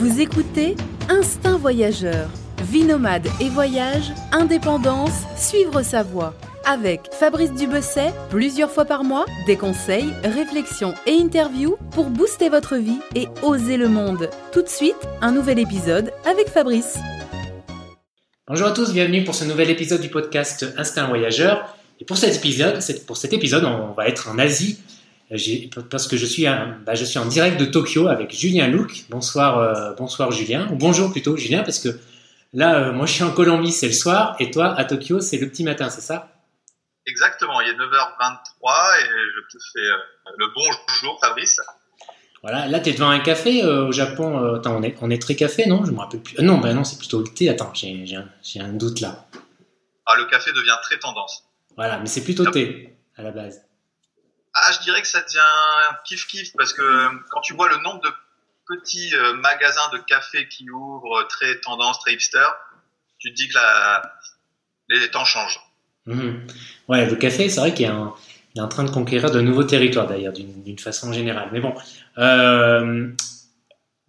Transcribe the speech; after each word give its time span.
Vous 0.00 0.18
écoutez 0.18 0.76
Instinct 1.10 1.58
Voyageur. 1.58 2.30
Vie 2.72 2.84
nomade 2.84 3.26
et 3.38 3.50
voyage, 3.50 4.12
indépendance, 4.32 5.24
suivre 5.36 5.82
sa 5.82 6.02
voie. 6.02 6.34
Avec 6.64 7.12
Fabrice 7.12 7.52
Dubesset, 7.52 8.10
plusieurs 8.30 8.70
fois 8.70 8.86
par 8.86 9.04
mois, 9.04 9.26
des 9.44 9.58
conseils, 9.58 10.10
réflexions 10.24 10.94
et 11.06 11.20
interviews 11.20 11.76
pour 11.90 12.06
booster 12.06 12.48
votre 12.48 12.76
vie 12.76 12.98
et 13.14 13.28
oser 13.42 13.76
le 13.76 13.88
monde. 13.88 14.30
Tout 14.52 14.62
de 14.62 14.70
suite, 14.70 14.96
un 15.20 15.32
nouvel 15.32 15.58
épisode 15.58 16.10
avec 16.24 16.48
Fabrice. 16.48 16.98
Bonjour 18.48 18.68
à 18.68 18.72
tous, 18.72 18.94
bienvenue 18.94 19.24
pour 19.24 19.34
ce 19.34 19.44
nouvel 19.44 19.68
épisode 19.68 20.00
du 20.00 20.08
podcast 20.08 20.64
Instinct 20.78 21.08
Voyageur. 21.08 21.76
Et 22.00 22.06
pour 22.06 22.16
cet 22.16 22.36
épisode, 22.36 22.78
pour 23.06 23.18
cet 23.18 23.34
épisode, 23.34 23.64
on 23.66 23.92
va 23.92 24.08
être 24.08 24.30
en 24.30 24.38
Asie 24.38 24.78
parce 25.90 26.08
que 26.08 26.16
je 26.16 26.26
suis, 26.26 26.44
bah, 26.44 26.94
je 26.94 27.04
suis 27.04 27.18
en 27.18 27.26
direct 27.26 27.58
de 27.60 27.64
Tokyo 27.64 28.08
avec 28.08 28.34
Julien 28.34 28.66
Louk. 28.66 29.04
Bonsoir, 29.10 29.58
euh, 29.58 29.92
bonsoir 29.94 30.32
Julien, 30.32 30.68
ou 30.72 30.76
bonjour 30.76 31.12
plutôt 31.12 31.36
Julien, 31.36 31.62
parce 31.62 31.78
que 31.78 31.88
là, 32.52 32.88
euh, 32.88 32.92
moi 32.92 33.06
je 33.06 33.12
suis 33.12 33.22
en 33.22 33.30
Colombie, 33.30 33.70
c'est 33.70 33.86
le 33.86 33.92
soir, 33.92 34.34
et 34.40 34.50
toi 34.50 34.74
à 34.76 34.84
Tokyo, 34.84 35.20
c'est 35.20 35.38
le 35.38 35.48
petit 35.48 35.62
matin, 35.62 35.88
c'est 35.88 36.00
ça? 36.00 36.32
Exactement, 37.06 37.60
il 37.60 37.68
est 37.68 37.74
9h23 37.74 38.98
et 38.98 39.04
je 39.04 39.56
te 39.56 39.62
fais 39.72 39.86
euh, 39.86 40.32
le 40.36 40.46
bonjour 40.52 41.20
Fabrice. 41.20 41.60
Voilà, 42.42 42.66
là 42.66 42.80
tu 42.80 42.90
es 42.90 42.92
devant 42.92 43.10
un 43.10 43.20
café 43.20 43.64
au 43.64 43.92
Japon. 43.92 44.54
attends, 44.54 44.76
on 44.78 44.82
est, 44.82 44.96
on 45.00 45.10
est 45.10 45.22
très 45.22 45.36
café, 45.36 45.66
non? 45.66 45.84
Je 45.84 45.92
me 45.92 45.98
rappelle 45.98 46.22
plus. 46.22 46.42
non, 46.42 46.58
ben 46.58 46.74
non, 46.74 46.84
c'est 46.84 46.98
plutôt 46.98 47.20
le 47.20 47.28
thé. 47.28 47.48
Attends, 47.50 47.72
j'ai 47.74 48.16
un, 48.16 48.64
un, 48.64 48.72
doute 48.72 49.00
là. 49.00 49.26
Ah, 50.06 50.16
le 50.16 50.24
café 50.24 50.50
devient 50.52 50.76
très 50.82 50.98
tendance. 50.98 51.44
Voilà, 51.76 51.98
mais 51.98 52.06
c'est 52.06 52.24
plutôt 52.24 52.50
thé 52.50 52.96
à 53.16 53.22
la 53.22 53.30
base. 53.30 53.60
Ah, 54.62 54.72
je 54.72 54.80
dirais 54.80 55.00
que 55.00 55.08
ça 55.08 55.20
devient 55.20 55.96
kiff-kiff 56.04 56.52
parce 56.56 56.72
que 56.72 56.82
quand 57.30 57.40
tu 57.40 57.54
vois 57.54 57.68
le 57.68 57.78
nombre 57.78 58.00
de 58.02 58.10
petits 58.66 59.14
euh, 59.14 59.34
magasins 59.34 59.88
de 59.92 59.98
café 59.98 60.48
qui 60.48 60.70
ouvrent 60.70 61.26
très 61.28 61.60
tendance, 61.60 61.98
très 62.00 62.12
hipster, 62.12 62.46
tu 63.18 63.30
te 63.30 63.36
dis 63.36 63.48
que 63.48 63.58
les 64.88 65.10
temps 65.10 65.24
changent. 65.24 65.60
Mhm. 66.06 66.46
Ouais, 66.88 67.08
le 67.08 67.16
café, 67.16 67.48
c'est 67.48 67.60
vrai 67.60 67.74
qu'il 67.74 67.86
est, 67.86 68.60
en 68.60 68.68
train 68.68 68.84
de 68.84 68.90
conquérir 68.90 69.30
de 69.30 69.40
nouveaux 69.40 69.64
territoires 69.64 70.06
d'ailleurs, 70.06 70.32
d'une 70.32 70.78
façon 70.78 71.12
générale. 71.12 71.48
Mais 71.52 71.60
bon, 71.60 71.74
euh, 72.18 73.08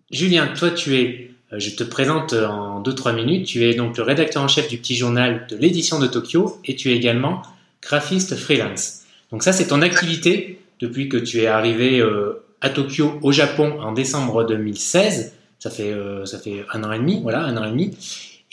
Julien, 0.09 0.47
toi, 0.47 0.71
tu 0.71 0.95
es, 0.95 1.31
euh, 1.53 1.59
je 1.59 1.71
te 1.71 1.83
présente 1.83 2.33
en 2.33 2.81
2-3 2.81 3.13
minutes, 3.13 3.47
tu 3.47 3.63
es 3.63 3.73
donc 3.73 3.97
le 3.97 4.03
rédacteur 4.03 4.43
en 4.43 4.47
chef 4.47 4.67
du 4.67 4.77
petit 4.77 4.95
journal 4.95 5.47
de 5.47 5.55
l'édition 5.55 5.99
de 5.99 6.07
Tokyo 6.07 6.59
et 6.65 6.75
tu 6.75 6.91
es 6.91 6.95
également 6.95 7.41
graphiste 7.81 8.35
freelance. 8.35 9.00
Donc 9.31 9.43
ça, 9.43 9.53
c'est 9.53 9.67
ton 9.67 9.81
activité 9.81 10.59
depuis 10.79 11.09
que 11.09 11.17
tu 11.17 11.39
es 11.39 11.47
arrivé 11.47 11.99
euh, 11.99 12.43
à 12.59 12.69
Tokyo, 12.69 13.17
au 13.21 13.31
Japon, 13.31 13.79
en 13.81 13.91
décembre 13.93 14.43
2016. 14.43 15.33
Ça 15.59 15.69
fait, 15.69 15.93
euh, 15.93 16.25
ça 16.25 16.39
fait 16.39 16.65
un 16.73 16.83
an 16.83 16.91
et 16.91 16.99
demi, 16.99 17.21
voilà, 17.21 17.43
un 17.43 17.55
an 17.57 17.63
et 17.63 17.71
demi. 17.71 17.97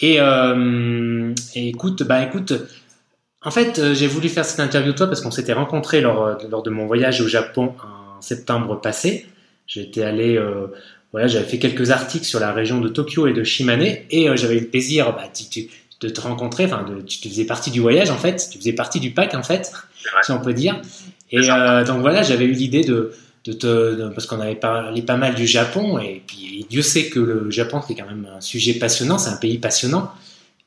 Et, 0.00 0.20
euh, 0.20 1.34
écoute, 1.54 2.04
bah 2.04 2.22
écoute, 2.22 2.52
en 3.42 3.50
fait, 3.50 3.94
j'ai 3.94 4.06
voulu 4.06 4.28
faire 4.28 4.44
cette 4.44 4.60
interview 4.60 4.92
de 4.92 4.96
toi 4.96 5.06
parce 5.06 5.20
qu'on 5.20 5.30
s'était 5.30 5.52
rencontrés 5.52 6.00
lors, 6.00 6.38
lors 6.48 6.62
de 6.62 6.70
mon 6.70 6.86
voyage 6.86 7.20
au 7.20 7.28
Japon 7.28 7.74
en 7.82 8.20
septembre 8.20 8.80
passé. 8.80 9.26
J'étais 9.66 10.02
allé, 10.02 10.40
voilà, 11.12 11.26
j'avais 11.26 11.46
fait 11.46 11.58
quelques 11.58 11.90
articles 11.90 12.24
sur 12.24 12.40
la 12.40 12.52
région 12.52 12.80
de 12.80 12.88
Tokyo 12.88 13.26
et 13.26 13.32
de 13.32 13.42
Shimane 13.44 13.82
et 14.10 14.28
j'avais 14.36 14.56
eu 14.56 14.60
le 14.60 14.68
plaisir 14.68 15.12
bah, 15.14 15.28
de 16.00 16.08
te 16.08 16.20
rencontrer. 16.20 16.64
Enfin, 16.64 16.84
de, 16.84 17.00
tu 17.00 17.28
faisais 17.28 17.44
partie 17.44 17.70
du 17.70 17.80
voyage 17.80 18.10
en 18.10 18.18
fait, 18.18 18.48
tu 18.50 18.58
faisais 18.58 18.72
partie 18.72 19.00
du 19.00 19.10
pack 19.10 19.34
en 19.34 19.42
fait 19.42 19.72
si 20.22 20.32
on 20.32 20.40
peut 20.40 20.54
dire. 20.54 20.80
Et 21.30 21.38
euh, 21.50 21.84
donc 21.84 22.00
voilà, 22.00 22.22
j'avais 22.22 22.46
eu 22.46 22.52
l'idée 22.52 22.82
de, 22.82 23.12
de 23.44 23.52
te, 23.52 24.08
parce 24.10 24.26
qu'on 24.26 24.40
avait 24.40 24.54
parlé 24.54 25.02
pas 25.02 25.16
mal 25.16 25.34
du 25.34 25.46
Japon, 25.46 25.98
et 25.98 26.22
puis 26.26 26.66
Dieu 26.70 26.82
sait 26.82 27.08
que 27.08 27.20
le 27.20 27.50
Japon 27.50 27.80
c'est 27.86 27.94
quand 27.94 28.06
même 28.06 28.26
un 28.36 28.40
sujet 28.40 28.74
passionnant, 28.74 29.18
c'est 29.18 29.30
un 29.30 29.36
pays 29.36 29.58
passionnant. 29.58 30.10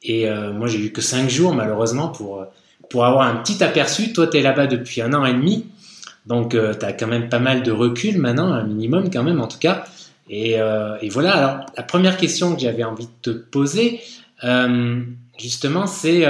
Et 0.03 0.29
euh, 0.29 0.51
moi 0.51 0.67
j'ai 0.67 0.79
eu 0.79 0.91
que 0.91 1.01
cinq 1.01 1.29
jours 1.29 1.53
malheureusement 1.53 2.09
pour 2.09 2.45
pour 2.89 3.05
avoir 3.05 3.27
un 3.27 3.35
petit 3.37 3.63
aperçu. 3.63 4.13
Toi 4.13 4.27
tu 4.27 4.37
es 4.37 4.41
là-bas 4.41 4.67
depuis 4.67 5.01
un 5.01 5.13
an 5.13 5.25
et 5.25 5.33
demi, 5.33 5.65
donc 6.25 6.53
euh, 6.53 6.73
tu 6.77 6.85
as 6.85 6.93
quand 6.93 7.07
même 7.07 7.29
pas 7.29 7.39
mal 7.39 7.63
de 7.63 7.71
recul 7.71 8.17
maintenant, 8.19 8.51
un 8.51 8.63
minimum 8.63 9.09
quand 9.09 9.23
même 9.23 9.41
en 9.41 9.47
tout 9.47 9.59
cas. 9.59 9.85
Et, 10.29 10.51
et 11.01 11.09
voilà. 11.09 11.31
Alors 11.33 11.65
la 11.75 11.83
première 11.83 12.15
question 12.15 12.55
que 12.55 12.61
j'avais 12.61 12.85
envie 12.85 13.07
de 13.07 13.31
te 13.33 13.37
poser, 13.37 13.99
justement, 15.41 15.87
c'est 15.87 16.25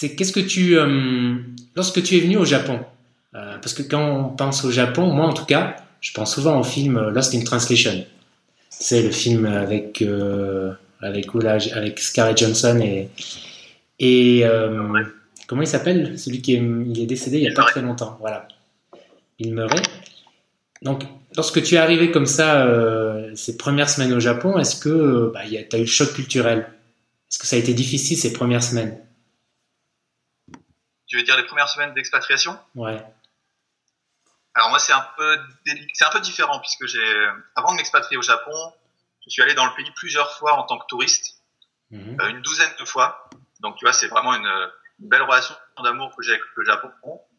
c'est 0.00 0.14
qu'est-ce 0.14 0.32
que 0.32 0.40
tu 0.40 0.78
euh, 0.78 1.34
lorsque 1.74 2.02
tu 2.02 2.16
es 2.16 2.20
venu 2.20 2.38
au 2.38 2.46
Japon 2.46 2.80
euh, 3.34 3.58
parce 3.60 3.74
que 3.74 3.82
quand 3.82 4.02
on 4.02 4.24
pense 4.30 4.64
au 4.64 4.70
Japon 4.70 5.12
moi 5.12 5.26
en 5.26 5.34
tout 5.34 5.44
cas 5.44 5.76
je 6.00 6.12
pense 6.12 6.32
souvent 6.34 6.58
au 6.58 6.62
film 6.62 6.96
euh, 6.96 7.10
Lost 7.10 7.34
in 7.34 7.40
Translation. 7.40 8.06
C'est 8.70 9.02
le 9.02 9.10
film 9.10 9.44
avec 9.44 10.02
avec 11.02 11.26
avec 11.74 11.98
Scarlett 11.98 12.38
Johansson 12.38 12.80
et 12.80 13.10
et 13.98 14.44
comment 15.46 15.60
il 15.60 15.68
s'appelle? 15.68 16.18
Celui 16.18 16.40
qui 16.40 16.54
est, 16.54 16.62
il 16.62 16.98
est 16.98 17.06
décédé 17.06 17.36
il 17.36 17.42
y 17.44 17.48
a 17.48 17.52
pas 17.52 17.64
très 17.64 17.82
longtemps 17.82 18.16
voilà. 18.20 18.48
Il 19.38 19.52
meurt. 19.52 19.82
Donc 20.80 21.02
lorsque 21.36 21.62
tu 21.62 21.74
es 21.74 21.78
arrivé 21.78 22.10
comme 22.10 22.24
ça 22.24 22.66
ces 23.34 23.58
premières 23.58 23.90
semaines 23.90 24.14
au 24.14 24.20
Japon 24.20 24.58
est-ce 24.58 24.76
que 24.76 25.30
bah, 25.34 25.40
tu 25.46 25.76
as 25.76 25.78
eu 25.78 25.82
le 25.82 25.86
choc 25.86 26.14
culturel? 26.14 26.66
Est-ce 27.30 27.38
que 27.38 27.46
ça 27.46 27.56
a 27.56 27.58
été 27.58 27.74
difficile 27.74 28.18
ces 28.18 28.32
premières 28.32 28.62
semaines 28.62 29.06
tu 31.10 31.16
veux 31.16 31.24
dire 31.24 31.36
les 31.36 31.44
premières 31.44 31.68
semaines 31.68 31.92
d'expatriation? 31.92 32.56
Ouais. 32.76 33.04
Alors 34.54 34.70
moi 34.70 34.78
c'est 34.78 34.92
un 34.92 35.06
peu 35.16 35.38
c'est 35.92 36.04
un 36.04 36.10
peu 36.10 36.20
différent 36.20 36.60
puisque 36.60 36.86
j'ai 36.86 37.28
avant 37.56 37.72
de 37.72 37.76
m'expatrier 37.76 38.16
au 38.16 38.22
Japon, 38.22 38.52
je 39.24 39.30
suis 39.30 39.42
allé 39.42 39.54
dans 39.54 39.66
le 39.66 39.74
pays 39.74 39.90
plusieurs 39.96 40.38
fois 40.38 40.54
en 40.54 40.62
tant 40.62 40.78
que 40.78 40.86
touriste, 40.86 41.42
mhm. 41.90 42.20
euh, 42.20 42.28
une 42.28 42.42
douzaine 42.42 42.70
de 42.78 42.84
fois. 42.84 43.28
Donc 43.58 43.76
tu 43.76 43.84
vois 43.84 43.92
c'est 43.92 44.06
vraiment 44.06 44.34
une, 44.34 44.70
belle 45.00 45.22
relation 45.22 45.54
d'amour 45.82 46.14
que 46.14 46.22
j'ai 46.22 46.32
avec 46.32 46.44
le 46.54 46.64
Japon. 46.64 46.92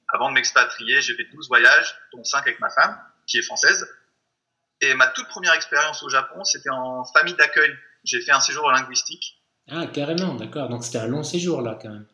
Avant 0.10 0.30
de 0.30 0.34
m'expatrier, 0.34 1.00
j'ai 1.00 1.16
fait 1.16 1.26
12 1.32 1.48
voyages, 1.48 1.96
dont 2.12 2.24
5 2.24 2.40
avec 2.40 2.60
ma 2.60 2.70
femme 2.70 3.00
qui 3.28 3.38
est 3.38 3.44
française. 3.44 3.88
Et 4.82 4.94
ma 4.96 5.08
toute 5.08 5.28
première 5.30 5.54
expérience 5.54 6.02
au 6.04 6.10
Japon, 6.10 6.44
c'était 6.44 6.72
en 6.72 7.06
famille 7.06 7.36
d'accueil. 7.36 7.72
J'ai 8.04 8.20
fait 8.20 8.32
un 8.32 8.40
séjour 8.40 8.70
linguistique. 8.72 9.41
Ah 9.72 9.88
carrément, 9.88 10.36
d'accord. 10.36 10.70
Donc 10.70 10.84
c'était 10.84 11.00
un 11.00 11.08
long 11.08 11.24
séjour 11.24 11.62
là 11.62 11.80
quand 11.82 11.90
même 11.90 12.06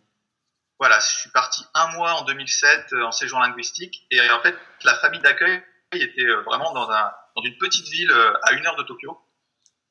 voilà, 0.79 0.99
je 0.99 1.05
suis 1.05 1.29
parti 1.31 1.65
un 1.73 1.91
mois 1.93 2.13
en 2.13 2.25
2007 2.25 2.93
euh, 2.93 3.03
en 3.03 3.11
séjour 3.11 3.39
linguistique 3.39 4.05
et 4.11 4.19
en 4.29 4.39
fait 4.41 4.55
la 4.83 4.95
famille 4.95 5.21
d'accueil 5.21 5.61
était 5.91 6.21
euh, 6.21 6.41
vraiment 6.41 6.73
dans, 6.73 6.89
un, 6.89 7.11
dans 7.35 7.41
une 7.41 7.57
petite 7.57 7.87
ville 7.87 8.11
euh, 8.11 8.33
à 8.43 8.53
une 8.53 8.65
heure 8.65 8.75
de 8.75 8.83
Tokyo. 8.83 9.17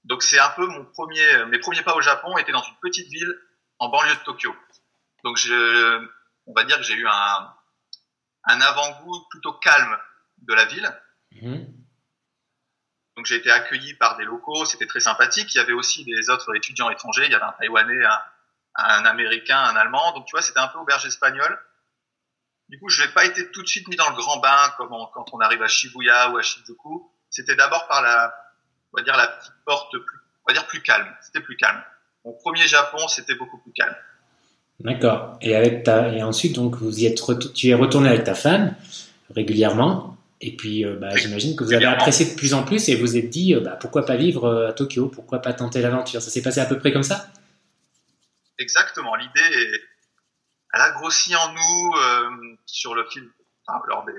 Donc 0.04 0.22
c'est 0.22 0.38
un 0.38 0.50
peu 0.50 0.66
mon 0.66 0.84
premier, 0.84 1.44
mes 1.47 1.59
premiers 1.59 1.82
pas 1.82 1.97
au 1.97 2.00
Japon 2.00 2.38
étaient 2.38 2.53
dans 2.53 2.62
une 2.62 2.77
petite 2.81 3.09
ville 3.09 3.34
en 3.78 3.88
banlieue 3.88 4.15
de 4.15 4.25
Tokyo. 4.25 4.54
Donc 5.25 5.37
je, 5.37 6.06
on 6.47 6.53
va 6.54 6.62
dire 6.62 6.77
que 6.77 6.84
j'ai 6.84 6.94
eu 6.94 7.09
un, 7.09 7.53
un 8.44 8.60
avant-goût 8.60 9.27
plutôt 9.31 9.54
calme 9.54 9.98
de 10.38 10.54
la 10.54 10.66
ville. 10.66 10.88
Mhm. 11.33 11.86
J'ai 13.27 13.37
été 13.37 13.51
accueilli 13.51 13.95
par 13.95 14.17
des 14.17 14.25
locaux, 14.25 14.65
c'était 14.65 14.87
très 14.87 15.01
sympathique. 15.01 15.55
Il 15.55 15.59
y 15.59 15.61
avait 15.61 15.73
aussi 15.73 16.05
des 16.05 16.31
autres 16.31 16.55
étudiants 16.57 16.91
étrangers, 16.91 17.25
il 17.27 17.33
y 17.33 17.35
avait 17.35 17.45
un 17.45 17.55
Taïwanais, 17.59 18.05
un, 18.05 18.19
un 18.77 19.05
Américain, 19.05 19.59
un 19.59 19.77
Allemand. 19.77 20.13
Donc 20.13 20.27
tu 20.27 20.33
vois, 20.33 20.43
c'était 20.43 20.61
un 20.61 20.69
peu 20.69 20.79
auberge 20.79 21.07
espagnole. 21.07 21.59
Du 22.69 22.79
coup, 22.81 22.89
je 22.89 23.03
n'ai 23.03 23.09
pas 23.09 23.25
été 23.25 23.51
tout 23.51 23.63
de 23.63 23.69
suite 23.69 23.87
mis 23.89 23.97
dans 23.97 24.09
le 24.09 24.17
grand 24.17 24.39
bain 24.39 24.73
comme 24.77 24.91
quand 25.15 25.27
on 25.33 25.39
arrive 25.41 25.63
à 25.63 25.69
Shibuya 25.69 26.31
ou 26.31 26.39
à 26.39 26.43
Shinjuku. 26.43 27.11
C'était 27.31 27.55
d'abord 27.55 27.87
par 27.87 28.03
la, 28.03 28.35
on 28.93 28.99
va 28.99 29.05
dire 29.05 29.17
la 29.17 29.29
petite 29.29 29.53
porte 29.65 29.91
plus, 29.93 30.19
on 30.45 30.53
va 30.53 30.55
dire 30.55 30.67
plus 30.67 30.83
calme. 30.83 31.07
C'était 31.21 31.41
plus 31.41 31.57
calme. 31.57 31.83
Mon 32.25 32.33
premier 32.33 32.67
Japon, 32.67 33.07
c'était 33.09 33.35
beaucoup 33.35 33.59
plus 33.59 33.73
calme. 33.73 33.95
D'accord. 34.81 35.39
Et 35.41 35.55
avec 35.55 35.85
ta, 35.85 36.09
et 36.09 36.23
ensuite 36.23 36.55
donc 36.55 36.77
vous 36.77 36.99
y 36.99 37.07
êtes, 37.07 37.21
tu 37.55 37.69
es 37.69 37.75
retourné 37.75 38.09
avec 38.09 38.25
ta 38.25 38.35
femme 38.35 38.75
régulièrement. 39.35 40.16
Et 40.41 40.55
puis, 40.55 40.85
euh, 40.85 40.97
bah, 40.97 41.17
j'imagine 41.17 41.57
que 41.57 41.65
vous 41.65 41.73
avez 41.73 41.87
apprécié 41.87 42.27
de 42.27 42.37
plus 42.37 42.53
en 42.53 42.63
plus 42.63 42.89
et 42.89 42.97
vous 42.97 43.16
êtes 43.16 43.31
dit, 43.31 43.55
euh, 43.55 43.60
bah, 43.60 43.77
pourquoi 43.81 44.05
pas 44.05 44.16
vivre 44.16 44.45
euh, 44.45 44.69
à 44.69 44.72
Tokyo, 44.72 45.09
pourquoi 45.09 45.41
pas 45.41 45.55
tenter 45.55 45.81
l'aventure? 45.81 46.21
Ça 46.21 46.31
s'est 46.31 46.43
passé 46.43 46.60
à 46.60 46.66
peu 46.66 46.78
près 46.78 46.93
comme 46.93 47.03
ça? 47.03 47.27
Exactement. 48.59 49.15
L'idée, 49.15 49.81
elle 50.75 50.81
a 50.81 50.91
grossi 50.91 51.34
en 51.34 51.53
nous 51.53 51.97
euh, 51.97 52.57
sur 52.66 52.95
le 52.95 53.05
film, 53.09 53.31
enfin, 53.66 53.81
lors, 53.89 54.05
des, 54.05 54.13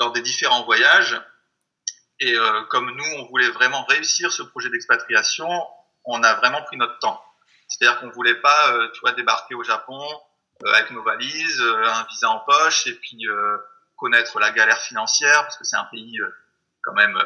lors 0.00 0.12
des 0.12 0.20
différents 0.20 0.64
voyages. 0.64 1.18
Et 2.20 2.36
comme 2.70 2.94
nous, 2.96 3.04
on 3.18 3.26
voulait 3.26 3.50
vraiment 3.50 3.84
réussir 3.86 4.32
ce 4.32 4.42
projet 4.42 4.70
d'expatriation, 4.70 5.48
on 6.04 6.22
a 6.22 6.34
vraiment 6.34 6.62
pris 6.62 6.76
notre 6.76 6.98
temps. 7.00 7.20
C'est-à-dire 7.66 8.00
qu'on 8.00 8.08
voulait 8.10 8.36
pas, 8.36 8.88
tu 8.94 9.00
vois, 9.00 9.12
débarquer 9.12 9.56
au 9.56 9.64
Japon 9.64 10.00
avec 10.64 10.92
nos 10.92 11.02
valises, 11.02 11.60
un 11.60 12.06
visa 12.08 12.30
en 12.30 12.38
poche, 12.38 12.86
et 12.86 12.94
puis 12.94 13.26
connaître 14.04 14.38
la 14.38 14.50
galère 14.50 14.80
financière, 14.82 15.44
parce 15.44 15.56
que 15.56 15.64
c'est 15.64 15.76
un 15.76 15.84
pays 15.84 16.18
quand 16.82 16.92
même 16.92 17.18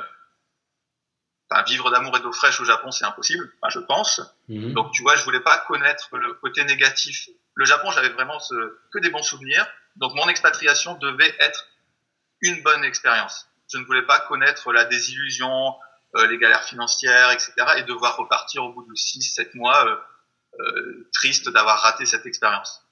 enfin, 1.50 1.64
vivre 1.64 1.90
d'amour 1.90 2.16
et 2.16 2.20
d'eau 2.20 2.30
fraîche 2.30 2.60
au 2.60 2.64
Japon, 2.64 2.92
c'est 2.92 3.04
impossible, 3.04 3.50
enfin, 3.60 3.70
je 3.70 3.80
pense. 3.80 4.20
Mhm. 4.48 4.74
Donc, 4.74 4.92
tu 4.92 5.02
vois, 5.02 5.16
je 5.16 5.24
voulais 5.24 5.40
pas 5.40 5.58
connaître 5.58 6.16
le 6.16 6.34
côté 6.34 6.62
négatif. 6.64 7.28
Le 7.54 7.64
Japon, 7.64 7.90
j'avais 7.90 8.10
vraiment 8.10 8.38
ce, 8.38 8.54
que 8.92 9.00
des 9.00 9.10
bons 9.10 9.24
souvenirs. 9.24 9.66
Donc, 9.96 10.14
mon 10.14 10.28
expatriation 10.28 10.94
devait 10.94 11.34
être 11.40 11.66
une 12.42 12.62
bonne 12.62 12.84
expérience. 12.84 13.48
Je 13.72 13.78
ne 13.78 13.84
voulais 13.84 14.06
pas 14.06 14.20
connaître 14.20 14.72
la 14.72 14.84
désillusion, 14.84 15.74
les 16.14 16.38
galères 16.38 16.62
financières, 16.62 17.32
etc. 17.32 17.52
Et 17.78 17.82
devoir 17.82 18.16
repartir 18.16 18.62
au 18.62 18.72
bout 18.72 18.86
de 18.86 18.94
6-7 18.94 19.56
mois 19.56 20.00
triste 21.12 21.48
d'avoir 21.50 21.80
raté 21.82 22.06
cette 22.06 22.26
expérience. 22.26 22.87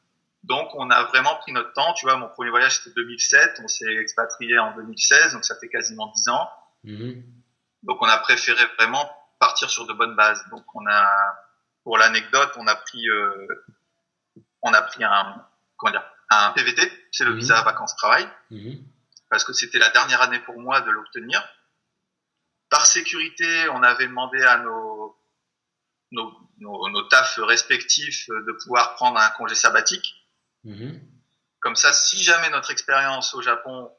Donc, 0.46 0.69
on 0.75 0.90
a 0.90 1.02
vraiment 1.04 1.34
pris 1.37 1.52
notre 1.52 1.72
temps. 1.72 1.93
Tu 1.94 2.06
vois, 2.06 2.16
mon 2.16 2.28
premier 2.28 2.50
voyage, 2.50 2.78
c'était 2.78 2.94
2007. 2.94 3.60
On 3.64 3.69
s'est 3.69 3.94
expatrié 3.96 4.58
en 4.58 4.75
2016, 4.76 5.32
donc 5.32 5.44
ça 5.44 5.56
fait 5.58 5.69
quasiment 5.69 6.06
10 6.14 6.28
ans. 6.28 6.50
Mhm. 6.84 7.25
Donc, 7.82 7.98
on 8.00 8.06
a 8.06 8.19
préféré 8.19 8.64
vraiment 8.78 9.10
partir 9.40 9.69
sur 9.69 9.87
de 9.87 9.93
bonnes 9.93 10.14
bases. 10.14 10.40
Donc, 10.50 10.64
on 10.75 10.87
a, 10.87 11.10
pour 11.82 11.98
l'anecdote, 11.98 12.52
on 12.56 12.66
a 12.69 12.76
pris, 12.76 13.08
euh, 13.08 13.64
on 14.62 14.72
a 14.72 14.82
pris 14.82 15.02
un, 15.02 15.44
comment 15.76 15.90
dire, 15.90 16.04
un 16.31 16.52
PVT, 16.52 16.93
c'est 17.10 17.25
le 17.25 17.32
mhm. 17.32 17.38
visa 17.38 17.62
vacances-travail, 17.62 18.28
mhm. 18.50 18.84
parce 19.28 19.43
que 19.43 19.52
c'était 19.52 19.78
la 19.78 19.90
dernière 19.90 20.22
année 20.22 20.40
pour 20.40 20.60
moi 20.60 20.81
de 20.81 20.90
l'obtenir. 20.93 21.43
Par 22.70 22.87
sécurité, 22.87 23.69
on 23.70 23.82
avait 23.82 24.06
demandé 24.06 24.40
à 24.43 24.58
nos, 24.58 25.16
nos, 26.12 26.32
nos, 26.58 26.88
nos 26.88 27.02
tafs 27.08 27.38
respectifs 27.38 28.28
de 28.28 28.52
pouvoir 28.62 28.94
prendre 28.94 29.19
un 29.19 29.31
congé 29.31 29.56
sabbatique. 29.56 30.22
Comme 31.61 31.77
ça, 31.77 31.93
si 31.93 32.23
jamais 32.23 32.51
notre 32.51 32.71
expérience 32.71 33.35
au 33.35 33.43
Japon, 33.43 33.91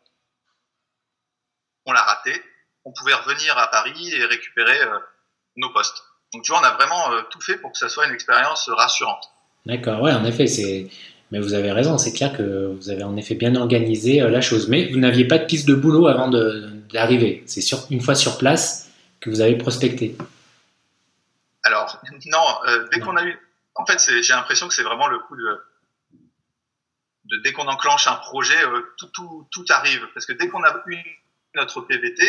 on 1.86 1.94
l'a 1.94 2.02
raté, 2.02 2.34
on 2.86 2.92
pouvait 2.92 3.14
revenir 3.14 3.58
à 3.58 3.68
Paris 3.68 4.14
et 4.14 4.26
récupérer 4.26 4.80
euh, 4.82 5.00
nos 5.56 5.72
postes. 5.72 6.04
Donc 6.34 6.44
tu 6.44 6.52
vois, 6.52 6.62
on 6.62 6.64
a 6.64 6.74
vraiment 6.74 7.12
euh, 7.12 7.22
tout 7.30 7.42
fait 7.42 7.58
pour 7.58 7.72
que 7.72 7.78
ça 7.78 7.90
soit 7.90 8.06
une 8.06 8.14
expérience 8.14 8.70
rassurante. 8.70 9.32
D'accord, 9.66 10.02
ouais, 10.02 10.14
en 10.14 10.26
effet, 10.26 10.48
c'est. 10.48 10.90
Mais 11.32 11.40
vous 11.40 11.54
avez 11.54 11.74
raison, 11.74 11.98
c'est 11.98 12.14
clair 12.14 12.32
que 12.32 12.68
vous 12.68 12.90
avez 12.90 13.04
en 13.04 13.18
effet 13.18 13.36
bien 13.36 13.54
organisé 13.56 14.22
euh, 14.22 14.30
la 14.30 14.40
chose. 14.40 14.70
Mais 14.70 14.90
vous 14.92 15.00
n'aviez 15.00 15.28
pas 15.28 15.38
de 15.38 15.46
piste 15.46 15.68
de 15.68 15.76
boulot 15.76 16.08
avant 16.08 16.30
d'arriver. 16.30 17.44
C'est 17.48 17.60
sur, 17.60 17.80
une 17.90 18.00
fois 18.00 18.16
sur 18.16 18.38
place 18.38 18.90
que 19.20 19.30
vous 19.30 19.42
avez 19.42 19.58
prospecté. 19.58 20.16
Alors, 21.64 22.02
non, 22.28 22.86
dès 22.94 23.02
qu'on 23.02 23.18
a 23.18 23.26
eu. 23.26 23.38
En 23.76 23.86
fait, 23.86 24.00
j'ai 24.22 24.34
l'impression 24.34 24.70
que 24.70 24.74
c'est 24.74 24.84
vraiment 24.84 25.08
le 25.08 25.20
coup 25.20 25.36
de 25.36 25.62
de 27.30 27.38
dès 27.44 27.54
qu'on 27.54 27.68
enclenche 27.68 28.08
un 28.08 28.16
projet, 28.16 28.62
euh, 28.66 28.94
tout, 28.98 29.08
tout, 29.08 29.48
tout, 29.52 29.66
arrive. 29.70 30.08
Parce 30.14 30.26
que 30.26 30.34
dès 30.34 30.48
qu'on 30.48 30.64
a 30.64 30.84
eu 30.88 30.98
notre 31.56 31.82
PVT, 31.82 32.24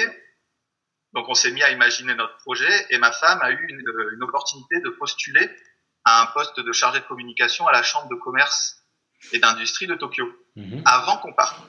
donc 1.14 1.28
on 1.28 1.34
s'est 1.34 1.50
mis 1.50 1.62
à 1.62 1.70
imaginer 1.70 2.14
notre 2.14 2.36
projet 2.38 2.86
et 2.90 2.98
ma 2.98 3.12
femme 3.12 3.40
a 3.42 3.50
eu 3.50 3.66
une, 3.68 3.88
euh, 3.88 4.14
une, 4.14 4.22
opportunité 4.22 4.80
de 4.80 4.90
postuler 4.90 5.50
à 6.04 6.22
un 6.22 6.26
poste 6.26 6.60
de 6.60 6.72
chargé 6.72 7.00
de 7.00 7.04
communication 7.04 7.66
à 7.66 7.72
la 7.72 7.82
Chambre 7.82 8.08
de 8.08 8.14
commerce 8.16 8.82
et 9.32 9.38
d'industrie 9.38 9.86
de 9.86 9.94
Tokyo 9.94 10.26
mhm. 10.56 10.82
avant 10.84 11.18
qu'on 11.18 11.32
parte. 11.32 11.60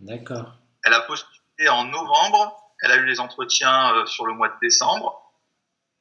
D'accord. 0.00 0.54
Elle 0.84 0.92
a 0.92 1.00
postulé 1.00 1.68
en 1.68 1.84
novembre, 1.84 2.56
elle 2.82 2.92
a 2.92 2.96
eu 2.96 3.06
les 3.06 3.20
entretiens 3.20 3.94
euh, 3.94 4.06
sur 4.06 4.26
le 4.26 4.34
mois 4.34 4.48
de 4.48 4.58
décembre, 4.60 5.32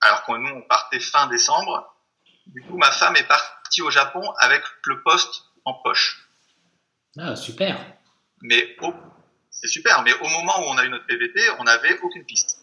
alors 0.02 0.26
que 0.26 0.34
nous 0.34 0.50
on 0.50 0.62
partait 0.64 1.00
fin 1.00 1.28
décembre. 1.28 1.90
Du 2.48 2.62
coup, 2.64 2.78
ma 2.78 2.92
femme 2.92 3.16
est 3.16 3.28
partie 3.28 3.82
au 3.82 3.90
Japon 3.90 4.22
avec 4.40 4.62
le 4.86 5.02
poste 5.02 5.46
en 5.64 5.74
poche. 5.76 6.23
Ah, 7.18 7.36
super. 7.36 7.78
Mais 8.42 8.76
c'est 9.50 9.68
super, 9.68 10.02
mais 10.04 10.14
au 10.14 10.28
moment 10.30 10.60
où 10.60 10.64
on 10.72 10.78
a 10.78 10.86
eu 10.86 10.90
notre 10.90 11.06
PVT, 11.06 11.42
on 11.60 11.64
n'avait 11.64 12.00
aucune 12.00 12.26
piste. 12.26 12.60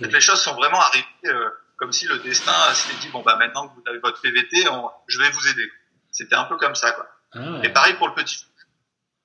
Les 0.00 0.20
choses 0.20 0.40
sont 0.40 0.54
vraiment 0.54 0.80
arrivées 0.80 1.06
euh, 1.26 1.50
comme 1.76 1.92
si 1.92 2.06
le 2.06 2.18
destin 2.18 2.52
s'était 2.74 2.98
dit 3.00 3.08
bon 3.10 3.22
bah 3.22 3.36
maintenant 3.36 3.68
que 3.68 3.74
vous 3.74 3.82
avez 3.86 3.98
votre 4.00 4.20
PVT, 4.20 4.64
je 5.06 5.18
vais 5.20 5.30
vous 5.30 5.48
aider. 5.48 5.70
C'était 6.10 6.34
un 6.34 6.44
peu 6.44 6.56
comme 6.56 6.74
ça 6.74 6.90
quoi. 6.92 7.08
Ah 7.32 7.60
Et 7.62 7.68
pareil 7.68 7.94
pour 7.94 8.08
le 8.08 8.14
petit. 8.14 8.44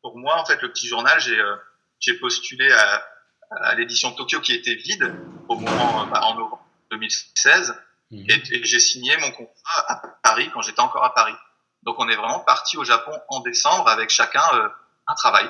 Pour 0.01 0.18
moi 0.18 0.40
en 0.40 0.45
fait 0.45 0.62
le 0.62 0.72
petit 0.72 0.88
journal, 0.88 1.19
j'ai 1.19 1.40
euh, 1.40 1.56
j'ai 2.00 2.13
postulé 2.19 2.72
à, 2.72 3.04
à 3.62 3.75
l'édition 3.75 4.12
Tokyo 4.12 4.42
qui 4.42 4.54
était 4.54 4.75
vide 4.75 5.16
au 5.48 5.56
moment 5.56 6.04
euh, 6.04 6.06
bah, 6.06 6.22
en 6.25 6.36
novembre 6.36 6.66
2016 6.92 7.75
mhm. 8.12 8.25
et, 8.30 8.34
et 8.51 8.63
j'ai 8.63 8.80
signé 8.80 9.18
mon 9.18 9.31
contrat 9.31 9.92
à 9.92 9.95
Paris 10.22 10.51
quand 10.54 10.62
j'étais 10.62 10.81
encore 10.81 11.04
à 11.04 11.16
Paris. 11.16 11.34
Donc 11.85 11.95
on 12.00 12.07
est 12.07 12.15
vraiment 12.15 12.39
parti 12.39 12.77
au 12.77 12.83
Japon 12.83 13.12
en 13.30 13.41
décembre 13.41 13.88
avec 13.88 14.09
chacun 14.09 14.44
euh, 14.53 14.68
un 15.07 15.13
travail. 15.15 15.45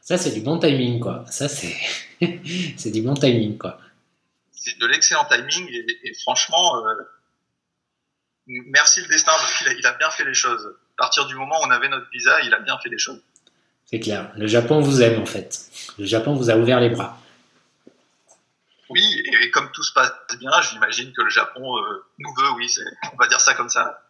Ça 0.00 0.18
c'est 0.18 0.32
du 0.32 0.40
bon 0.40 0.58
timing 0.58 1.00
quoi. 1.00 1.24
Ça 1.30 1.48
c'est 1.48 1.76
c'est 2.76 2.90
du 2.90 3.02
bon 3.02 3.14
timing 3.14 3.58
quoi. 3.58 3.78
C'est 4.52 4.78
de 4.78 4.86
l'excellent 4.86 5.26
timing 5.26 5.68
et, 5.70 6.14
franchement 6.22 6.76
euh, 6.84 6.94
merci 8.46 9.00
le 9.00 9.08
destin 9.08 9.32
parce 9.32 9.58
qu'il 9.58 9.68
a, 9.68 9.72
il 9.72 9.86
a 9.86 9.92
bien 9.92 10.10
fait 10.10 10.24
les 10.24 10.34
choses. 10.34 10.74
À 10.98 11.02
partir 11.02 11.26
du 11.26 11.34
moment 11.34 11.56
où 11.60 11.66
on 11.66 11.70
avait 11.70 11.88
notre 11.88 12.10
visa, 12.10 12.40
il 12.42 12.52
a 12.52 12.58
bien 12.60 12.78
fait 12.78 12.88
les 12.88 12.98
choses. 12.98 13.20
C'est 13.86 14.00
clair. 14.00 14.30
Le 14.36 14.46
Japon 14.46 14.80
vous 14.80 15.00
aime 15.00 15.20
en 15.22 15.26
fait. 15.26 15.70
Le 15.98 16.04
Japon 16.04 16.34
vous 16.34 16.50
a 16.50 16.56
ouvert 16.56 16.80
les 16.80 16.90
bras. 16.90 17.18
Oui, 18.90 19.22
et, 19.42 19.50
comme 19.50 19.70
tout 19.72 19.82
se 19.82 19.92
passe 19.92 20.12
bien, 20.38 20.50
j'imagine 20.62 21.12
que 21.12 21.22
le 21.22 21.30
Japon 21.30 21.76
euh, 21.76 22.04
nous 22.18 22.34
veut, 22.34 22.50
oui, 22.56 22.74
on 23.12 23.16
va 23.16 23.28
dire 23.28 23.40
ça 23.40 23.54
comme 23.54 23.68
ça. 23.68 24.02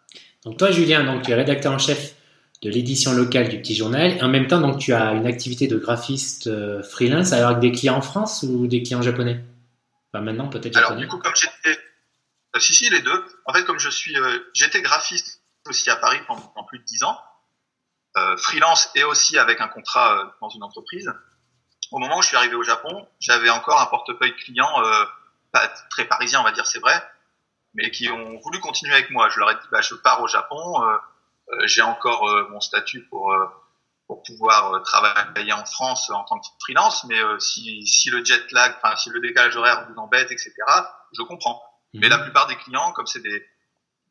Donc 0.45 0.57
toi, 0.57 0.71
Julien, 0.71 1.05
donc 1.05 1.23
tu 1.23 1.31
es 1.31 1.35
rédacteur 1.35 1.73
en 1.73 1.79
chef 1.79 2.15
de 2.63 2.71
l'édition 2.71 3.13
locale 3.13 3.49
du 3.49 3.59
Petit 3.59 3.75
Journal. 3.75 4.13
Et 4.13 4.23
en 4.23 4.29
même 4.29 4.47
temps, 4.47 4.61
donc 4.61 4.79
tu 4.79 4.93
as 4.93 5.13
une 5.13 5.27
activité 5.27 5.67
de 5.67 5.77
graphiste 5.77 6.49
euh, 6.49 6.83
freelance 6.83 7.33
alors 7.33 7.51
avec 7.51 7.61
des 7.61 7.73
clients 7.73 7.97
en 7.97 8.03
France 8.03 8.43
ou 8.43 8.67
des 8.67 8.83
clients 8.83 9.03
japonais? 9.03 9.45
Enfin 10.13 10.25
maintenant 10.25 10.49
peut-être 10.49 10.77
Alors 10.77 10.97
du 10.97 11.07
coup, 11.07 11.19
comme 11.19 11.35
j'étais, 11.37 11.79
euh, 12.57 12.59
si 12.59 12.75
si 12.75 12.91
les 12.91 13.01
deux. 13.01 13.25
En 13.45 13.53
fait, 13.53 13.65
comme 13.65 13.79
je 13.79 13.91
suis, 13.91 14.17
euh, 14.19 14.39
j'étais 14.55 14.81
graphiste 14.81 15.43
aussi 15.67 15.91
à 15.91 15.97
Paris 15.97 16.19
pendant, 16.27 16.65
plus 16.67 16.79
de 16.79 16.85
dix 16.85 17.03
ans, 17.03 17.19
freelance 18.39 18.91
et 18.97 19.05
aussi 19.05 19.39
avec 19.39 19.61
un 19.61 19.69
contrat 19.69 20.35
dans 20.41 20.49
une 20.49 20.63
entreprise. 20.65 21.13
Au 21.93 21.99
moment 21.99 22.19
où 22.19 22.23
je 22.23 22.29
suis 22.29 22.37
arrivé 22.37 22.57
au 22.57 22.65
Japon, 22.65 23.07
j'avais 23.21 23.51
encore 23.51 23.81
un 23.81 23.87
portefeuille 23.87 24.35
client 24.35 24.69
pas 25.53 25.69
très 25.91 26.07
parisien, 26.07 26.41
on 26.41 26.45
va 26.45 26.53
dire, 26.53 26.67
c'est 26.67 26.81
vrai, 26.81 27.01
mais 27.75 27.91
qui 27.91 28.11
ont 28.11 28.39
voulu 28.41 28.61
continuer 28.61 28.93
avec 28.93 29.11
moi. 29.11 29.29
Je 29.29 29.39
leur 29.39 29.51
ai 29.51 29.55
dit, 29.55 29.69
bah, 29.71 29.81
je 29.81 29.95
pars 29.95 30.23
au 30.23 30.29
Japon, 30.29 30.83
euh, 30.83 30.97
euh 31.53 31.67
j'ai 31.67 31.83
encore 31.83 32.29
euh, 32.29 32.49
mon 32.51 32.61
statut 32.61 33.07
pour 33.09 33.33
euh, 33.33 33.47
pour 34.07 34.23
pouvoir 34.23 34.83
travailler 34.85 35.53
en 35.53 35.67
France 35.67 36.11
en 36.11 36.25
tant 36.25 36.39
que 36.39 36.47
freelance, 36.63 37.05
mais 37.05 37.21
si, 37.41 37.87
si 37.87 38.09
le 38.09 38.25
jet 38.25 38.51
lag, 38.53 38.75
enfin 38.79 38.97
si 38.97 39.11
le 39.11 39.21
décalage 39.21 39.55
horaire 39.55 39.87
vous 39.87 39.99
embête, 39.99 40.33
etc., 40.33 40.55
je 41.13 41.21
comprends. 41.25 41.63
Mais 41.93 42.07
mhm. 42.07 42.13
la 42.13 42.19
plupart 42.21 42.47
des 42.47 42.57
clients, 42.57 42.93
comme 42.93 43.07
c'est 43.07 43.21
des, 43.21 43.47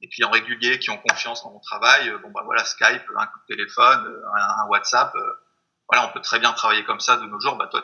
des, 0.01 0.07
clients 0.07 0.30
réguliers 0.30 0.77
qui 0.77 0.92
ont 0.92 1.00
confiance 1.00 1.44
dans 1.44 1.50
mon 1.50 1.59
travail, 1.62 2.13
bon 2.21 2.30
bah 2.30 2.42
voilà, 2.45 2.63
Skype, 2.63 3.01
un 3.18 3.25
coup 3.25 3.39
de 3.50 3.56
téléphone, 3.56 4.21
un, 4.36 4.68
WhatsApp, 4.68 5.12
voilà, 5.89 6.07
on 6.07 6.13
peut 6.13 6.21
très 6.21 6.38
bien 6.38 6.54
travailler 6.54 6.83
comme 6.83 7.00
ça 7.00 7.18
de 7.18 7.25
nos 7.25 7.39
jours. 7.39 7.56
Bah 7.56 7.65
toi, 7.65 7.83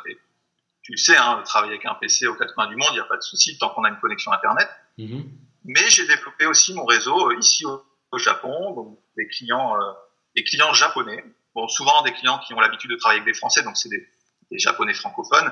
tu 0.83 0.91
le 0.91 0.97
sais, 0.97 1.17
hein, 1.17 1.41
travailler 1.45 1.73
avec 1.73 1.85
un 1.87 1.95
PC 1.95 2.27
aux 2.27 2.35
quatre 2.35 2.53
coins 2.53 2.67
du 2.67 2.75
monde, 2.75 2.89
il 2.91 2.95
n'y 2.95 2.99
a 2.99 3.05
pas 3.05 3.17
de 3.17 3.23
souci 3.23 3.57
tant 3.57 3.69
qu'on 3.69 3.85
a 3.85 3.89
une 3.89 3.99
connexion 3.99 4.31
Internet. 4.31 4.69
Mhm. 4.99 5.31
Mais 5.65 5.89
j'ai 5.89 6.05
développé 6.07 6.45
aussi 6.45 6.73
mon 6.73 6.85
réseau 6.85 7.29
euh, 7.29 7.39
ici 7.39 7.65
au, 7.65 8.17
Japon, 8.17 8.75
donc 8.75 8.99
des 9.17 9.27
clients, 9.27 9.75
euh, 9.75 9.91
des 10.35 10.43
clients 10.43 10.71
japonais. 10.73 11.23
Bon, 11.55 11.67
souvent 11.67 12.03
des 12.03 12.13
clients 12.13 12.37
qui 12.39 12.53
ont 12.53 12.59
l'habitude 12.59 12.91
de 12.91 12.95
travailler 12.95 13.21
avec 13.21 13.33
des 13.33 13.37
Français, 13.37 13.63
donc 13.63 13.75
c'est 13.75 13.89
des, 13.89 14.07
des, 14.51 14.59
japonais 14.59 14.93
francophones. 14.93 15.51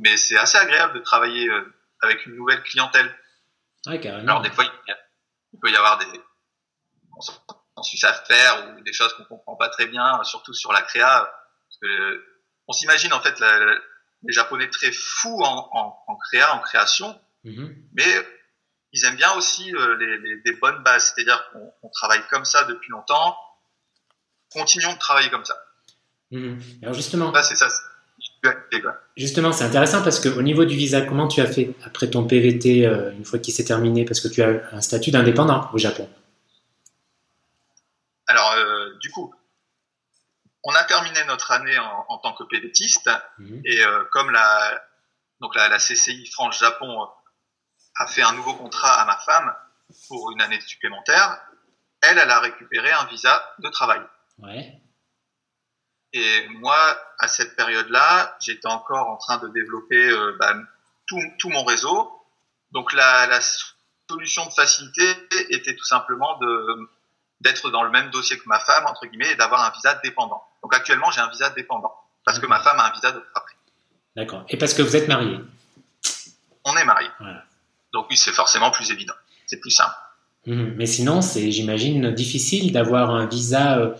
Mais 0.00 0.16
c'est 0.16 0.38
assez 0.38 0.56
agréable 0.56 0.94
de 0.94 1.00
travailler 1.00 1.48
euh, 1.48 1.74
avec 2.00 2.24
une 2.24 2.34
nouvelle 2.36 2.62
clientèle. 2.62 3.14
Ouais, 3.86 4.00
carrément. 4.00 4.30
Alors 4.30 4.42
des 4.42 4.50
fois, 4.50 4.64
il, 4.64 5.60
peut 5.60 5.70
y 5.70 5.76
avoir 5.76 5.98
des 5.98 6.06
consensus 7.74 8.04
à 8.04 8.14
faire 8.14 8.74
ou 8.76 8.80
des 8.80 8.92
choses 8.92 9.12
qu'on 9.14 9.24
comprend 9.24 9.56
pas 9.56 9.68
très 9.68 9.86
bien, 9.86 10.22
surtout 10.24 10.54
sur 10.54 10.72
la 10.72 10.82
créa. 10.82 11.30
Parce 11.68 11.78
que 11.82 12.24
on 12.68 12.72
s'imagine 12.72 13.12
en 13.12 13.20
fait 13.20 13.38
les 14.22 14.32
Japonais 14.32 14.70
très 14.70 14.92
fous 14.92 15.42
en, 15.42 15.68
en, 15.72 16.04
en 16.06 16.16
créa, 16.16 16.54
en 16.54 16.60
création, 16.60 17.20
mm-hmm. 17.44 17.74
mais 17.92 18.26
ils 18.92 19.04
aiment 19.04 19.16
bien 19.16 19.32
aussi 19.34 19.74
euh, 19.74 19.96
les, 19.98 20.40
les, 20.44 20.52
bonnes 20.56 20.82
bases, 20.82 21.12
c'est-à-dire 21.14 21.50
qu'on 21.52 21.88
travaille 21.90 22.22
comme 22.30 22.44
ça 22.44 22.64
depuis 22.64 22.90
longtemps, 22.90 23.36
continuons 24.50 24.92
de 24.92 24.98
travailler 24.98 25.30
comme 25.30 25.44
ça. 25.44 25.56
Mhm. 26.30 26.60
Alors 26.82 26.94
justement, 26.94 27.32
c'est 27.42 27.56
ça. 27.56 27.68
Justement, 29.16 29.52
c'est 29.52 29.64
intéressant 29.64 30.02
parce 30.02 30.20
qu'au 30.20 30.42
niveau 30.42 30.64
du 30.64 30.76
visa, 30.76 31.02
comment 31.02 31.28
tu 31.28 31.40
as 31.40 31.46
fait 31.46 31.74
après 31.84 32.08
ton 32.08 32.26
PVT 32.26 32.86
euh, 32.86 33.12
une 33.12 33.24
fois 33.24 33.38
qu'il 33.38 33.52
s'est 33.52 33.64
terminé? 33.64 34.04
Parce 34.04 34.20
que 34.20 34.28
tu 34.28 34.42
as 34.42 34.62
un 34.72 34.80
statut 34.80 35.10
d'indépendant 35.10 35.68
au 35.72 35.78
Japon. 35.78 36.08
Alors, 38.26 38.52
euh, 38.52 38.94
du 39.00 39.10
coup, 39.10 39.34
on 40.64 40.72
a 40.72 40.84
terminé 40.84 41.18
notre 41.26 41.50
année 41.50 41.78
en, 41.78 42.04
en 42.08 42.18
tant 42.18 42.32
que 42.34 42.44
PVTiste 42.44 43.10
mhm. 43.38 43.62
et 43.64 43.82
euh, 43.82 44.04
comme 44.12 44.30
la, 44.30 44.82
donc 45.40 45.54
la, 45.54 45.68
la 45.68 45.78
CCI 45.78 46.26
France-Japon 46.32 47.08
a 47.98 48.06
fait 48.06 48.22
un 48.22 48.32
nouveau 48.32 48.54
contrat 48.54 49.00
à 49.00 49.04
ma 49.04 49.16
femme 49.18 49.54
pour 50.08 50.30
une 50.30 50.40
année 50.40 50.60
supplémentaire. 50.60 51.40
Elle, 52.00 52.18
elle 52.18 52.30
a 52.30 52.40
récupéré 52.40 52.90
un 52.92 53.04
visa 53.06 53.54
de 53.58 53.68
travail. 53.68 54.00
Ouais. 54.38 54.80
Et 56.12 56.48
moi, 56.48 56.76
à 57.18 57.28
cette 57.28 57.56
période-là, 57.56 58.36
j'étais 58.40 58.68
encore 58.68 59.08
en 59.08 59.16
train 59.16 59.38
de 59.38 59.48
développer 59.48 60.10
euh, 60.10 60.36
bah, 60.38 60.54
tout, 61.06 61.20
tout, 61.38 61.50
mon 61.50 61.64
réseau. 61.64 62.10
Donc 62.70 62.92
la, 62.92 63.26
la, 63.26 63.40
solution 64.10 64.46
de 64.46 64.52
facilité 64.52 65.04
était 65.50 65.76
tout 65.76 65.84
simplement 65.84 66.38
de 66.38 66.88
d'être 67.40 67.70
dans 67.70 67.82
le 67.82 67.90
même 67.90 68.08
dossier 68.08 68.38
que 68.38 68.48
ma 68.48 68.58
femme 68.58 68.86
entre 68.86 69.06
guillemets 69.06 69.32
et 69.32 69.36
d'avoir 69.36 69.64
un 69.64 69.70
visa 69.70 69.94
dépendant. 70.02 70.42
Donc 70.62 70.74
actuellement, 70.74 71.10
j'ai 71.10 71.20
un 71.20 71.28
visa 71.28 71.50
dépendant 71.50 71.94
parce 72.24 72.38
que 72.38 72.46
ma 72.46 72.58
femme 72.60 72.80
a 72.80 72.86
un 72.86 72.92
visa 72.92 73.12
de 73.12 73.20
travail. 73.20 73.54
D'accord. 74.16 74.44
Et 74.48 74.56
parce 74.56 74.72
que 74.72 74.80
vous 74.80 74.96
êtes 74.96 75.08
mariés 75.08 75.38
On 76.64 76.74
est 76.74 76.84
mariés. 76.84 77.10
Voilà. 77.20 77.44
Donc 77.92 78.06
oui, 78.10 78.16
c'est 78.16 78.32
forcément 78.32 78.70
plus 78.70 78.90
évident. 78.90 79.14
C'est 79.46 79.60
plus 79.60 79.70
simple. 79.70 79.94
Mhm. 80.46 80.74
Mais 80.76 80.86
sinon, 80.86 81.20
c'est, 81.20 81.50
j'imagine, 81.50 82.10
difficile 82.10 82.72
d'avoir 82.72 83.10
un 83.10 83.26
visa, 83.26 83.78
euh, 83.78 83.94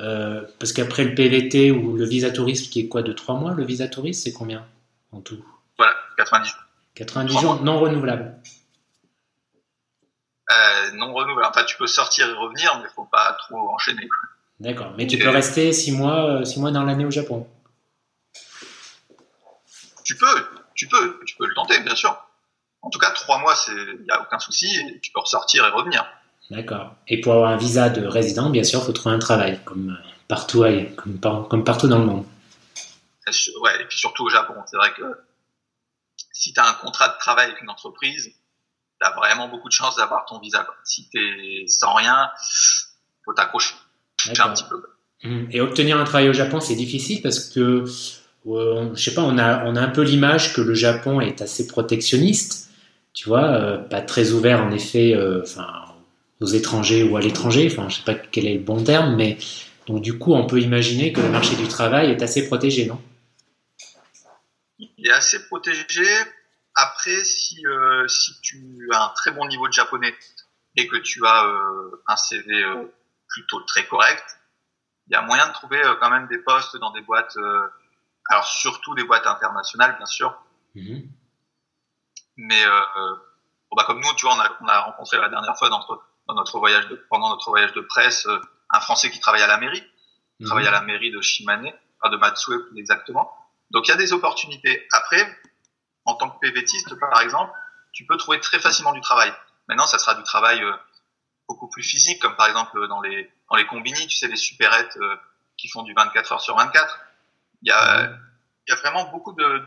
euh, 0.00 0.42
parce 0.58 0.72
qu'après 0.72 1.04
le 1.04 1.14
PVT 1.14 1.70
ou 1.70 1.96
le 1.96 2.04
visa 2.04 2.30
touriste, 2.30 2.72
qui 2.72 2.80
est 2.80 2.88
quoi, 2.88 3.02
de 3.02 3.12
3 3.12 3.34
mois, 3.34 3.52
le 3.52 3.64
visa 3.64 3.88
touriste, 3.88 4.24
c'est 4.24 4.32
combien 4.32 4.64
en 5.12 5.20
tout? 5.20 5.44
Voilà, 5.76 5.94
90 6.16 6.50
jours. 6.50 6.60
90 6.94 7.38
jours 7.38 7.62
non 7.62 7.78
renouvelables. 7.80 8.36
Euh, 10.50 10.92
non 10.94 11.12
renouvelable. 11.12 11.52
Enfin, 11.54 11.64
tu 11.64 11.76
peux 11.76 11.86
sortir 11.86 12.28
et 12.28 12.32
revenir, 12.32 12.78
mais 12.78 12.88
il 12.90 12.94
faut 12.94 13.04
pas 13.04 13.36
trop 13.40 13.70
enchaîner. 13.70 14.08
D'accord. 14.58 14.92
Mais 14.96 15.06
tu 15.06 15.18
peux 15.18 15.28
rester 15.28 15.72
6 15.72 15.92
mois, 15.92 16.44
six 16.44 16.60
mois 16.60 16.70
dans 16.70 16.82
l'année 16.82 17.04
au 17.04 17.10
Japon? 17.10 17.46
Tu 20.04 20.16
peux, 20.16 20.46
tu 20.74 20.88
peux, 20.88 21.20
tu 21.24 21.36
peux 21.36 21.46
le 21.46 21.54
tenter, 21.54 21.78
bien 21.80 21.94
sûr. 21.94 22.16
En 22.82 22.90
tout 22.90 22.98
cas, 22.98 23.10
3 23.10 23.38
mois, 23.38 23.54
il 23.68 24.04
n'y 24.04 24.10
a 24.10 24.22
aucun 24.22 24.38
souci, 24.38 24.74
et 24.76 25.00
tu 25.00 25.12
peux 25.12 25.20
ressortir 25.20 25.66
et 25.66 25.70
revenir. 25.70 26.06
D'accord. 26.50 26.94
Et 27.06 27.20
pour 27.20 27.34
avoir 27.34 27.50
un 27.50 27.56
visa 27.56 27.90
de 27.90 28.06
résident, 28.06 28.50
bien 28.50 28.64
sûr, 28.64 28.80
il 28.80 28.86
faut 28.86 28.92
trouver 28.92 29.14
un 29.14 29.18
travail, 29.18 29.60
comme 29.64 29.98
partout, 30.28 30.64
comme, 30.96 31.46
comme 31.48 31.64
partout 31.64 31.88
dans 31.88 31.98
le 31.98 32.06
monde. 32.06 32.24
Ouais, 33.60 33.80
et 33.80 33.84
puis 33.84 33.98
surtout 33.98 34.24
au 34.24 34.30
Japon. 34.30 34.54
C'est 34.66 34.76
vrai 34.76 34.92
que 34.92 35.02
si 36.32 36.52
tu 36.52 36.60
as 36.60 36.68
un 36.68 36.72
contrat 36.74 37.08
de 37.08 37.18
travail 37.18 37.46
avec 37.48 37.60
une 37.62 37.70
entreprise, 37.70 38.32
tu 39.00 39.06
as 39.06 39.10
vraiment 39.12 39.48
beaucoup 39.48 39.68
de 39.68 39.74
chances 39.74 39.96
d'avoir 39.96 40.24
ton 40.24 40.38
visa. 40.38 40.66
Si 40.84 41.08
tu 41.10 41.18
es 41.18 41.66
sans 41.66 41.94
rien, 41.94 42.30
faut 43.24 43.32
t'accrocher 43.32 43.74
un 44.38 44.50
petit 44.50 44.64
peu. 44.64 44.82
Hum. 45.24 45.48
Et 45.50 45.60
obtenir 45.60 45.98
un 46.00 46.04
travail 46.04 46.28
au 46.28 46.32
Japon, 46.32 46.60
c'est 46.60 46.74
difficile 46.74 47.20
parce 47.22 47.40
que, 47.40 47.84
euh, 48.46 48.94
je 48.94 49.02
sais 49.02 49.14
pas, 49.14 49.22
on 49.22 49.36
a, 49.38 49.64
on 49.64 49.76
a 49.76 49.80
un 49.80 49.88
peu 49.88 50.02
l'image 50.02 50.54
que 50.54 50.62
le 50.62 50.74
Japon 50.74 51.20
est 51.20 51.42
assez 51.42 51.66
protectionniste, 51.66 52.69
tu 53.12 53.28
vois, 53.28 53.44
euh, 53.44 53.78
pas 53.78 54.00
très 54.00 54.32
ouvert 54.32 54.60
en 54.60 54.70
effet, 54.70 55.14
euh, 55.14 55.42
enfin, 55.42 55.66
aux 56.40 56.46
étrangers 56.46 57.02
ou 57.02 57.16
à 57.16 57.20
l'étranger, 57.20 57.68
enfin, 57.70 57.88
je 57.88 57.96
sais 57.96 58.04
pas 58.04 58.14
quel 58.14 58.46
est 58.46 58.54
le 58.54 58.60
bon 58.60 58.82
terme, 58.82 59.16
mais 59.16 59.38
donc 59.86 60.02
du 60.02 60.18
coup, 60.18 60.34
on 60.34 60.46
peut 60.46 60.60
imaginer 60.60 61.12
que 61.12 61.20
le 61.20 61.28
marché 61.28 61.56
du 61.56 61.68
travail 61.68 62.10
est 62.10 62.22
assez 62.22 62.46
protégé, 62.46 62.86
non? 62.86 63.00
Il 64.78 65.06
est 65.06 65.12
assez 65.12 65.46
protégé. 65.46 66.06
Après, 66.74 67.24
si, 67.24 67.66
euh, 67.66 68.06
si 68.08 68.40
tu 68.40 68.88
as 68.92 69.04
un 69.04 69.08
très 69.10 69.32
bon 69.32 69.46
niveau 69.46 69.66
de 69.68 69.72
japonais 69.72 70.14
et 70.76 70.86
que 70.86 70.96
tu 70.96 71.26
as 71.26 71.44
euh, 71.44 72.02
un 72.06 72.16
CV 72.16 72.62
euh, 72.62 72.84
plutôt 73.28 73.60
très 73.62 73.86
correct, 73.86 74.24
il 75.08 75.12
y 75.12 75.16
a 75.16 75.22
moyen 75.22 75.48
de 75.48 75.52
trouver 75.52 75.82
quand 76.00 76.10
même 76.10 76.28
des 76.28 76.38
postes 76.38 76.76
dans 76.76 76.92
des 76.92 77.00
boîtes, 77.00 77.36
alors 78.26 78.44
surtout 78.44 78.94
des 78.94 79.02
boîtes 79.02 79.26
internationales, 79.26 79.96
bien 79.96 80.06
sûr. 80.06 80.40
Mm-hmm. 80.76 81.02
Mais 82.40 82.64
bon, 83.70 83.76
bah, 83.76 83.84
comme 83.86 84.00
nous, 84.00 84.14
tu 84.16 84.26
vois, 84.26 84.34
on 84.34 84.40
a, 84.40 84.50
on 84.60 84.66
a 84.66 84.80
rencontré 84.80 85.18
la 85.18 85.28
dernière 85.28 85.56
fois 85.56 85.68
dans 85.68 85.78
notre, 85.78 86.02
dans 86.26 86.34
notre 86.34 86.58
voyage 86.58 86.88
de, 86.88 86.96
pendant 87.08 87.28
notre 87.28 87.50
voyage 87.50 87.72
de 87.72 87.80
presse 87.80 88.26
un 88.70 88.80
Français 88.80 89.10
qui 89.10 89.20
travaille 89.20 89.42
à 89.42 89.46
la 89.46 89.58
mairie, 89.58 89.82
mm-hmm. 90.40 90.46
travaille 90.46 90.66
à 90.66 90.70
la 90.70 90.82
mairie 90.82 91.10
de 91.10 91.20
Shimane, 91.20 91.72
enfin 92.00 92.10
de 92.10 92.16
Matsue 92.16 92.68
plus 92.68 92.78
exactement. 92.78 93.32
Donc 93.70 93.86
il 93.86 93.90
y 93.90 93.94
a 93.94 93.96
des 93.96 94.12
opportunités. 94.12 94.86
Après, 94.92 95.38
en 96.04 96.14
tant 96.14 96.30
que 96.30 96.38
PVTiste, 96.40 96.98
par 96.98 97.20
exemple, 97.20 97.52
tu 97.92 98.06
peux 98.06 98.16
trouver 98.16 98.40
très 98.40 98.58
facilement 98.58 98.92
du 98.92 99.00
travail. 99.00 99.32
Maintenant, 99.68 99.86
ça 99.86 99.98
sera 99.98 100.14
du 100.14 100.22
travail 100.22 100.62
euh, 100.62 100.72
beaucoup 101.48 101.68
plus 101.68 101.82
physique, 101.82 102.20
comme 102.20 102.36
par 102.36 102.46
exemple 102.46 102.86
dans 102.88 103.00
les 103.00 103.30
dans 103.48 103.56
les 103.56 103.66
combini, 103.66 104.06
tu 104.06 104.16
sais, 104.16 104.28
les 104.28 104.36
supérettes 104.36 104.96
euh, 104.96 105.16
qui 105.56 105.68
font 105.68 105.82
du 105.82 105.92
24 105.94 106.32
heures 106.32 106.40
sur 106.40 106.56
24. 106.56 107.00
Il 107.62 107.68
y 107.68 107.72
a 107.72 108.10
il 108.66 108.70
y 108.70 108.72
a 108.72 108.76
vraiment 108.76 109.10
beaucoup 109.10 109.32
de 109.32 109.64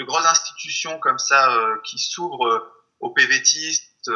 de 0.00 0.04
grosses 0.04 0.26
institutions 0.26 0.98
comme 0.98 1.18
ça 1.18 1.54
euh, 1.54 1.76
qui 1.84 1.98
s'ouvrent 1.98 2.66
aux 2.98 3.10
PVTistes. 3.10 4.10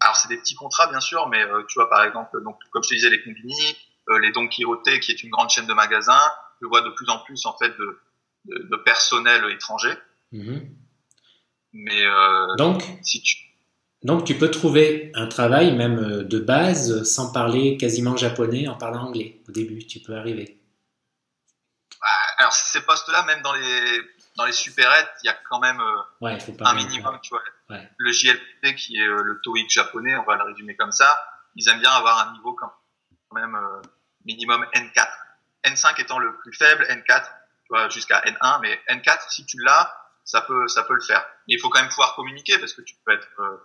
alors 0.00 0.16
c'est 0.16 0.28
des 0.28 0.38
petits 0.38 0.54
contrats 0.54 0.86
bien 0.86 1.00
sûr, 1.00 1.28
mais 1.28 1.44
tu 1.68 1.74
vois 1.74 1.90
par 1.90 2.04
exemple, 2.04 2.42
donc 2.42 2.56
comme 2.70 2.82
je 2.82 2.88
te 2.88 2.94
disais, 2.94 3.10
les 3.10 3.22
combini, 3.22 3.76
les 4.20 4.32
Don 4.32 4.48
Quirote, 4.48 4.98
qui 5.00 5.12
est 5.12 5.22
une 5.22 5.30
grande 5.30 5.50
chaîne 5.50 5.66
de 5.66 5.74
magasins. 5.74 6.32
Je 6.60 6.66
vois 6.66 6.80
de 6.80 6.90
plus 6.90 7.08
en 7.10 7.18
plus 7.18 7.44
en 7.46 7.56
fait 7.58 7.70
de, 7.70 8.00
de, 8.46 8.68
de 8.70 8.76
personnel 8.76 9.44
étranger 9.50 9.96
Mhm. 10.32 10.76
Mais 11.74 12.04
euh, 12.04 12.54
donc, 12.56 12.82
si 13.02 13.22
tu... 13.22 13.36
donc 14.02 14.24
tu 14.24 14.36
peux 14.36 14.50
trouver 14.50 15.10
un 15.14 15.26
travail 15.26 15.74
même 15.74 15.98
euh, 15.98 16.24
de 16.24 16.38
base 16.38 17.02
sans 17.04 17.32
parler 17.32 17.76
quasiment 17.76 18.16
japonais, 18.16 18.68
en 18.68 18.76
parlant 18.76 19.06
anglais 19.06 19.42
au 19.48 19.52
début, 19.52 19.86
tu 19.86 20.00
peux 20.00 20.14
arriver. 20.14 20.60
Bah, 22.00 22.06
alors 22.38 22.52
ces 22.52 22.80
postes-là, 22.82 23.24
même 23.24 23.42
dans 23.42 23.54
les 23.54 24.00
dans 24.36 24.44
les 24.44 24.52
supérettes, 24.52 25.10
il 25.22 25.26
y 25.26 25.30
a 25.30 25.36
quand 25.48 25.60
même 25.60 25.80
euh, 25.80 26.36
un 26.60 26.74
minimum, 26.74 27.18
tu 27.22 27.30
vois. 27.30 27.42
Le 27.96 28.12
JLP 28.12 28.74
qui 28.76 28.96
est 28.96 29.06
le 29.06 29.40
TOEIC 29.42 29.70
japonais, 29.70 30.14
on 30.16 30.24
va 30.24 30.36
le 30.36 30.44
résumer 30.44 30.76
comme 30.76 30.92
ça, 30.92 31.22
ils 31.54 31.68
aiment 31.68 31.80
bien 31.80 31.90
avoir 31.90 32.28
un 32.28 32.32
niveau 32.32 32.54
quand 32.54 32.72
même 33.34 33.58
minimum 34.24 34.66
N4. 34.74 35.08
N5 35.64 36.00
étant 36.00 36.18
le 36.18 36.36
plus 36.38 36.52
faible, 36.52 36.84
N4 36.84 37.24
tu 37.64 37.68
vois 37.70 37.88
jusqu'à 37.88 38.20
N1, 38.20 38.60
mais 38.60 38.80
N4 38.88 39.30
si 39.30 39.46
tu 39.46 39.58
l'as, 39.62 39.94
ça 40.24 40.40
peut, 40.42 40.68
ça 40.68 40.82
peut 40.84 40.94
le 40.94 41.00
faire. 41.00 41.24
Mais 41.48 41.54
il 41.54 41.60
faut 41.60 41.68
quand 41.68 41.80
même 41.80 41.88
pouvoir 41.88 42.14
communiquer 42.14 42.58
parce 42.58 42.72
que 42.74 42.82
tu 42.82 42.96
peux 43.04 43.12
être 43.12 43.28
euh, 43.40 43.56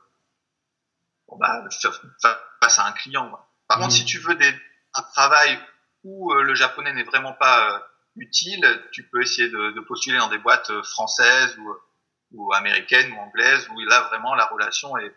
bon, 1.28 1.38
bah, 1.38 1.64
face 2.62 2.80
à 2.80 2.86
un 2.86 2.92
client. 2.94 3.32
Par 3.68 3.78
contre, 3.78 3.90
mmh. 3.90 3.98
si 3.98 4.06
tu 4.06 4.20
veux 4.20 4.36
des, 4.36 4.54
un 4.94 5.04
travail 5.04 5.60
où 6.04 6.32
euh, 6.34 6.44
le 6.44 6.56
japonais 6.56 6.94
n'est 6.94 7.04
vraiment 7.04 7.34
pas 7.34 7.74
euh, 7.74 7.80
utile, 8.18 8.66
tu 8.92 9.04
peux 9.04 9.22
essayer 9.22 9.50
de, 9.50 9.72
de, 9.72 9.80
postuler 9.82 10.18
dans 10.18 10.30
des 10.30 10.38
boîtes 10.38 10.72
françaises 10.84 11.58
ou, 11.58 11.76
ou 12.34 12.54
américaines 12.54 13.12
ou 13.14 13.20
anglaises 13.20 13.68
où 13.70 13.80
là 13.82 14.02
vraiment 14.10 14.36
la 14.36 14.46
relation 14.46 14.98
est 14.98 15.14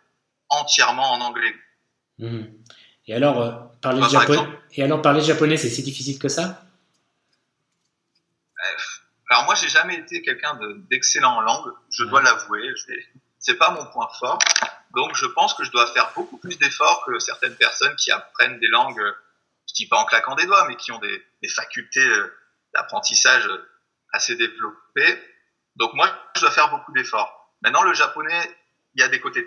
entièrement 0.49 1.13
en 1.13 1.21
anglais. 1.21 1.55
Mmh. 2.19 2.43
Et 3.07 3.15
alors, 3.15 3.73
parler 3.81 4.03
japonais, 4.09 4.49
et 4.73 4.83
alors 4.83 5.03
parler 5.03 5.21
japonais, 5.21 5.57
c'est 5.57 5.71
si 5.71 5.83
difficile 5.83 6.19
que 6.19 6.29
ça? 6.29 6.63
Alors 9.31 9.45
moi, 9.45 9.55
j'ai 9.55 9.69
jamais 9.69 9.97
été 9.97 10.23
quelqu'un 10.23 10.59
d'excellent 10.91 11.37
en 11.37 11.41
langue, 11.41 11.73
je 11.91 12.05
dois 12.05 12.21
l'avouer. 12.21 12.63
C'est 13.39 13.55
pas 13.55 13.71
mon 13.71 13.87
point 13.87 14.09
fort. 14.19 14.39
Donc 14.95 15.15
je 15.15 15.27
pense 15.27 15.55
que 15.55 15.65
je 15.65 15.71
dois 15.71 15.87
faire 15.89 16.13
beaucoup 16.15 16.37
plus 16.37 16.59
d'efforts 16.59 17.05
que 17.07 17.19
certaines 17.21 17.55
personnes 17.55 17.95
qui 17.97 18.11
apprennent 18.11 18.59
des 18.59 18.67
langues, 18.69 19.01
je 19.69 19.75
dis 19.75 19.87
pas 19.87 19.99
en 19.99 20.05
claquant 20.05 20.35
des 20.35 20.47
doigts, 20.47 20.67
mais 20.69 20.77
qui 20.77 20.91
ont 20.91 20.99
des, 20.99 21.25
des 21.43 21.49
facultés 21.49 22.05
euh, 22.05 22.33
d'apprentissage 22.75 23.49
assez 24.13 24.37
développées. 24.37 25.23
Donc 25.77 25.95
moi, 25.95 26.09
je 26.37 26.41
dois 26.41 26.51
faire 26.51 26.71
beaucoup 26.71 26.93
d'efforts. 26.93 27.55
Maintenant, 27.63 27.83
le 27.83 27.95
japonais, 27.95 28.57
il 28.95 29.01
y 29.01 29.05
a 29.05 29.09
des 29.09 29.21
côtés 29.21 29.47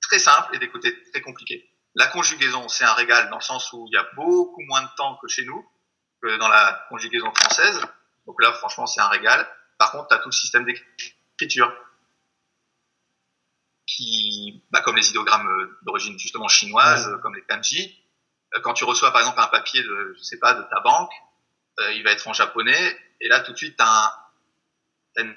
très 0.00 0.18
simples 0.18 0.54
et 0.54 0.58
des 0.58 0.68
côtés 0.68 1.02
très 1.10 1.20
compliqués. 1.20 1.68
La 1.94 2.06
conjugaison, 2.08 2.68
c'est 2.68 2.84
un 2.84 2.92
régal 2.94 3.30
dans 3.30 3.36
le 3.36 3.42
sens 3.42 3.72
où 3.72 3.86
il 3.88 3.94
y 3.94 3.96
a 3.96 4.06
beaucoup 4.14 4.62
moins 4.62 4.82
de 4.82 4.88
temps 4.96 5.16
que 5.16 5.28
chez 5.28 5.44
nous, 5.44 5.64
que 6.22 6.36
dans 6.38 6.48
la 6.48 6.86
conjugaison 6.88 7.32
française. 7.34 7.80
Donc 8.26 8.42
là, 8.42 8.52
franchement, 8.52 8.86
c'est 8.86 9.00
un 9.00 9.08
régal. 9.08 9.46
Par 9.78 9.92
contre, 9.92 10.08
tu 10.08 10.14
as 10.14 10.18
tout 10.18 10.28
le 10.28 10.32
système 10.32 10.64
d'écriture 10.64 11.72
qui, 13.86 14.64
bah, 14.70 14.80
comme 14.80 14.96
les 14.96 15.10
idéogrammes 15.10 15.46
euh, 15.46 15.78
d'origine 15.82 16.18
justement 16.18 16.48
chinoise, 16.48 17.18
comme 17.22 17.34
les 17.34 17.42
kanji. 17.42 17.96
Euh, 18.54 18.60
quand 18.60 18.72
tu 18.72 18.84
reçois 18.84 19.12
par 19.12 19.20
exemple 19.20 19.40
un 19.40 19.46
papier 19.46 19.82
de, 19.82 20.14
je 20.16 20.22
sais 20.22 20.38
pas, 20.38 20.54
de 20.54 20.62
ta 20.62 20.80
banque, 20.80 21.12
euh, 21.80 21.92
il 21.92 22.04
va 22.04 22.12
être 22.12 22.26
en 22.28 22.32
japonais, 22.32 22.96
et 23.20 23.28
là 23.28 23.40
tout 23.40 23.52
de 23.52 23.56
suite 23.56 23.76
tu 23.76 23.84
as, 23.84 24.30
une, 25.16 25.34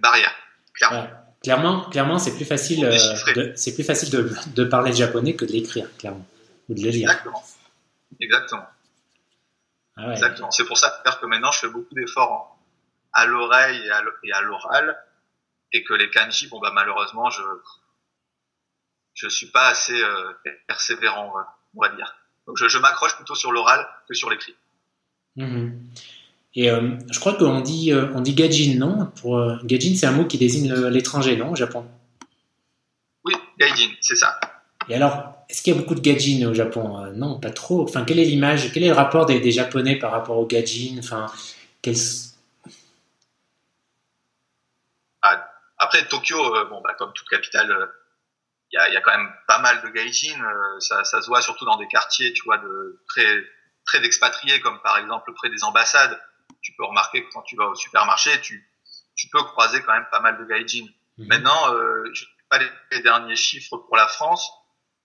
barrière. 0.00 0.34
Clairement. 0.74 1.08
Clairement, 1.42 1.90
clairement, 1.90 2.18
c'est 2.18 2.34
plus 2.34 2.46
facile, 2.46 2.90
c'est 3.54 3.74
plus 3.74 3.84
facile 3.84 4.10
de, 4.10 4.34
de, 4.54 4.64
parler 4.64 4.94
japonais 4.94 5.36
que 5.36 5.44
de 5.44 5.52
l'écrire, 5.52 5.86
clairement, 5.98 6.26
ou 6.68 6.74
de 6.74 6.80
le 6.80 6.88
lire. 6.88 7.10
Exactement. 7.10 7.44
Exactement. 8.18 8.66
Ah 9.96 10.12
Exactement. 10.12 10.50
C'est 10.50 10.64
pour 10.64 10.78
ça 10.78 11.02
que 11.20 11.26
maintenant 11.26 11.50
je 11.50 11.60
fais 11.60 11.68
beaucoup 11.68 11.94
d'efforts 11.94 12.58
à 13.12 13.26
l'oreille 13.26 13.86
et 14.24 14.32
à 14.32 14.40
l'oral, 14.40 14.98
et 15.72 15.84
que 15.84 15.94
les 15.94 16.10
kanji, 16.10 16.48
bon 16.48 16.60
bah 16.60 16.72
malheureusement 16.72 17.30
je 17.30 17.42
je 19.14 19.28
suis 19.28 19.46
pas 19.46 19.68
assez 19.68 20.02
euh, 20.02 20.32
persévérant, 20.66 21.32
on 21.74 21.80
va 21.80 21.88
dire. 21.90 22.16
Donc 22.46 22.58
je, 22.58 22.68
je 22.68 22.78
m'accroche 22.78 23.14
plutôt 23.16 23.34
sur 23.34 23.52
l'oral 23.52 23.86
que 24.08 24.14
sur 24.14 24.28
l'écrit. 24.28 24.56
Mhm. 25.36 25.80
Et 26.56 26.70
euh, 26.70 26.90
je 27.10 27.18
crois 27.18 27.34
qu'on 27.34 27.60
dit 27.60 27.92
euh, 27.92 28.12
on 28.14 28.20
dit 28.20 28.34
gajin, 28.34 28.78
non? 28.78 29.06
Pour 29.20 29.40
gajin, 29.64 29.96
c'est 29.96 30.06
un 30.06 30.12
mot 30.12 30.24
qui 30.24 30.38
désigne 30.38 30.72
l'étranger, 30.72 31.36
non, 31.36 31.52
au 31.52 31.56
Japon? 31.56 31.84
Oui, 33.24 33.34
gaijin, 33.58 33.90
c'est 34.00 34.16
ça. 34.16 34.38
Et 34.88 34.94
alors, 34.94 35.34
est-ce 35.48 35.62
qu'il 35.62 35.74
y 35.74 35.76
a 35.76 35.80
beaucoup 35.80 35.94
de 35.94 36.00
gadjins 36.00 36.48
au 36.48 36.54
Japon? 36.54 37.04
Euh, 37.04 37.12
Non, 37.12 37.40
pas 37.40 37.50
trop. 37.50 37.82
Enfin, 37.82 38.04
quelle 38.04 38.18
est 38.18 38.24
l'image 38.24 38.72
Quel 38.72 38.82
est 38.82 38.88
le 38.88 38.94
rapport 38.94 39.26
des, 39.26 39.50
Japonais 39.50 39.96
par 39.96 40.10
rapport 40.10 40.38
aux 40.38 40.46
gadjins 40.46 40.96
Enfin, 40.98 41.26
ah, 45.22 45.50
Après, 45.78 46.06
Tokyo, 46.08 46.38
euh, 46.56 46.64
bon, 46.66 46.80
bah, 46.82 46.94
comme 46.98 47.12
toute 47.12 47.28
capitale, 47.28 47.70
euh, 47.70 47.86
il 48.72 48.92
y, 48.92 48.96
a, 48.96 49.00
quand 49.00 49.16
même 49.16 49.30
pas 49.46 49.60
mal 49.60 49.80
de 49.82 49.88
gaijin. 49.90 50.36
ça, 50.80 51.04
se 51.04 51.26
voit 51.26 51.40
surtout 51.40 51.64
dans 51.64 51.76
des 51.76 51.86
quartiers, 51.86 52.32
tu 52.32 52.42
vois, 52.44 52.58
de 52.58 53.00
très 53.06 53.44
très 53.86 54.00
d'expatriés, 54.00 54.60
comme 54.60 54.80
par 54.82 54.98
exemple 54.98 55.32
près 55.34 55.50
des 55.50 55.64
ambassades. 55.64 56.20
Tu 56.62 56.72
peux 56.76 56.84
remarquer 56.84 57.24
que 57.24 57.30
quand 57.32 57.42
tu 57.42 57.56
vas 57.56 57.66
au 57.66 57.74
supermarché, 57.74 58.40
tu, 58.40 58.68
tu 59.14 59.28
peux 59.28 59.42
croiser 59.42 59.82
quand 59.82 59.92
même 59.92 60.06
pas 60.10 60.20
mal 60.20 60.38
de 60.38 60.44
gaijin. 60.44 60.86
Mhm. 61.18 61.26
Maintenant, 61.28 61.74
je 62.12 62.24
pas 62.50 62.58
les, 62.90 63.00
derniers 63.02 63.36
chiffres 63.36 63.76
pour 63.76 63.96
la 63.96 64.06
France, 64.06 64.50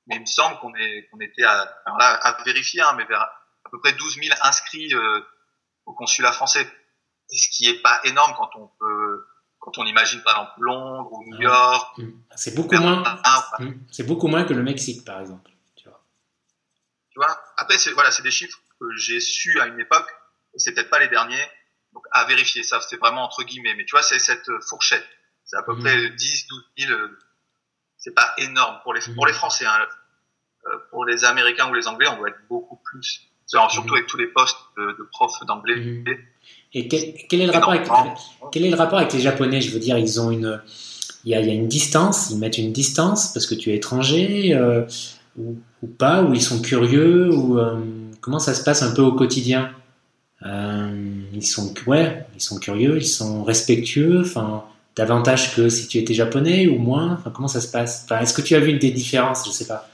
mais 0.08 0.16
il 0.16 0.22
me 0.22 0.26
semble 0.26 0.58
qu'on 0.60 0.74
est 0.76 1.08
qu'on 1.10 1.20
était 1.20 1.44
à, 1.44 1.62
à 1.86 2.44
vérifier, 2.44 2.82
hein, 2.82 2.94
mais 2.98 3.06
vers 3.06 3.22
à 3.22 3.70
peu 3.70 3.80
près 3.80 3.94
12 3.94 4.16
000 4.16 4.36
inscrits 4.42 4.94
euh, 4.94 5.22
au 5.86 5.94
consulat 5.94 6.32
français, 6.32 6.68
ce 7.30 7.48
qui 7.50 7.68
est 7.68 7.82
pas 7.82 8.00
énorme 8.04 8.34
quand 8.38 8.50
on 8.56 8.68
peut 8.80 9.26
quand 9.60 9.78
on 9.78 9.86
imagine 9.86 10.22
par 10.24 10.36
exemple 10.36 10.62
Londres 10.62 11.12
ou 11.12 11.24
New 11.26 11.38
ah. 11.40 11.44
York. 11.44 11.98
Mmh. 11.98 12.10
C'est 12.36 12.56
beaucoup 12.56 12.76
moins. 12.76 13.04
Mmh. 13.60 13.72
C'est 13.92 14.06
beaucoup 14.06 14.28
moins 14.28 14.44
que 14.46 14.54
le 14.54 14.64
Mexique, 14.64 15.06
par 15.06 15.20
exemple. 15.20 15.52
Tu 15.76 15.90
vois. 15.90 16.02
Tu 17.12 17.20
vois? 17.20 17.42
Après, 17.58 17.78
c'est 17.78 17.92
voilà, 17.92 18.12
c'est 18.12 18.24
des 18.24 18.32
chiffres 18.32 18.60
j'ai 18.98 19.20
su 19.20 19.60
à 19.60 19.68
une 19.68 19.80
époque. 19.80 20.08
C'est 20.56 20.74
peut-être 20.74 20.90
pas 20.90 21.00
les 21.00 21.08
derniers. 21.08 21.46
Donc 21.94 22.04
à 22.12 22.26
vérifier 22.26 22.64
ça, 22.64 22.80
c'est 22.82 22.98
vraiment 22.98 23.24
entre 23.24 23.44
guillemets. 23.44 23.74
Mais 23.76 23.86
tu 23.86 23.92
vois, 23.92 24.04
c'est 24.04 24.20
cette 24.20 24.50
fourchette. 24.68 25.06
C'est 25.46 25.58
à 25.58 25.64
peu 25.64 25.74
mmh. 25.74 25.80
près 25.80 26.10
10, 26.10 26.48
12 26.48 26.64
000. 26.88 27.00
C'est 27.98 28.14
pas 28.14 28.34
énorme 28.38 28.80
pour 28.84 28.94
les 28.94 29.02
pour 29.16 29.26
les 29.26 29.34
Français. 29.34 29.66
Hein. 29.66 29.88
Euh, 30.68 30.78
pour 30.92 31.06
les 31.06 31.24
Américains 31.24 31.70
ou 31.70 31.74
les 31.74 31.88
Anglais, 31.88 32.08
on 32.10 32.18
doit 32.18 32.30
être 32.30 32.48
beaucoup 32.50 32.80
plus. 32.84 33.22
Surtout 33.46 33.96
avec 33.96 34.06
tous 34.06 34.18
les 34.18 34.28
postes 34.28 34.58
de, 34.78 34.84
de 35.00 35.10
profs 35.12 35.44
d'anglais. 35.48 36.04
Et 36.74 36.88
quel, 36.88 37.42
est 37.42 37.46
le 37.48 37.52
rapport 37.52 37.72
avec, 37.72 37.88
quel 38.52 38.64
est 38.64 38.70
le 38.70 38.76
rapport 38.76 39.00
avec 39.00 39.12
les 39.12 39.22
Japonais? 39.22 39.60
Je 39.60 39.72
veux 39.72 39.80
dire, 39.80 39.98
ils 39.98 40.22
ont 40.22 40.30
une, 40.30 40.62
il 41.24 41.32
y, 41.32 41.36
a, 41.36 41.40
il 41.40 41.48
y 41.48 41.50
a 41.50 41.54
une 41.54 41.68
distance, 41.68 42.30
ils 42.30 42.38
mettent 42.38 42.60
une 42.60 42.72
distance 42.72 43.34
parce 43.34 43.48
que 43.48 43.56
tu 43.56 43.72
es 43.72 43.76
étranger 43.76 44.54
euh, 44.54 44.86
ou, 45.36 45.58
ou, 45.82 45.88
pas, 45.88 46.22
ou 46.22 46.36
ils 46.36 46.44
sont 46.44 46.62
curieux, 46.62 47.34
ou 47.34 47.58
euh, 47.58 47.80
comment 48.30 48.38
ça 48.38 48.54
se 48.54 48.64
passe 48.64 48.84
un 48.84 48.94
peu 48.94 49.02
au 49.02 49.14
quotidien 49.14 49.74
euh, 50.46 51.24
Ils 51.34 51.46
sont, 51.48 51.74
ouais, 51.88 52.28
ils 52.36 52.42
sont 52.42 52.60
curieux, 52.60 52.98
ils 52.98 53.08
sont 53.08 53.44
respectueux, 53.44 54.22
enfin 54.22 54.66
davantage 54.96 55.56
que 55.56 55.68
si 55.68 55.88
tu 55.88 55.98
étais 55.98 56.14
japonais 56.14 56.68
ou 56.68 56.78
moins. 56.78 57.14
Enfin, 57.14 57.32
comment 57.32 57.48
ça 57.48 57.60
se 57.60 57.72
passe? 57.72 58.04
Enfin, 58.04 58.20
Est-ce 58.20 58.36
que 58.36 58.44
tu 58.44 58.54
as 58.54 58.60
vu 58.60 58.74
des 58.74 58.92
différences? 58.92 59.48
Je 59.48 59.52
sais 59.52 59.66
pas. 59.66 59.90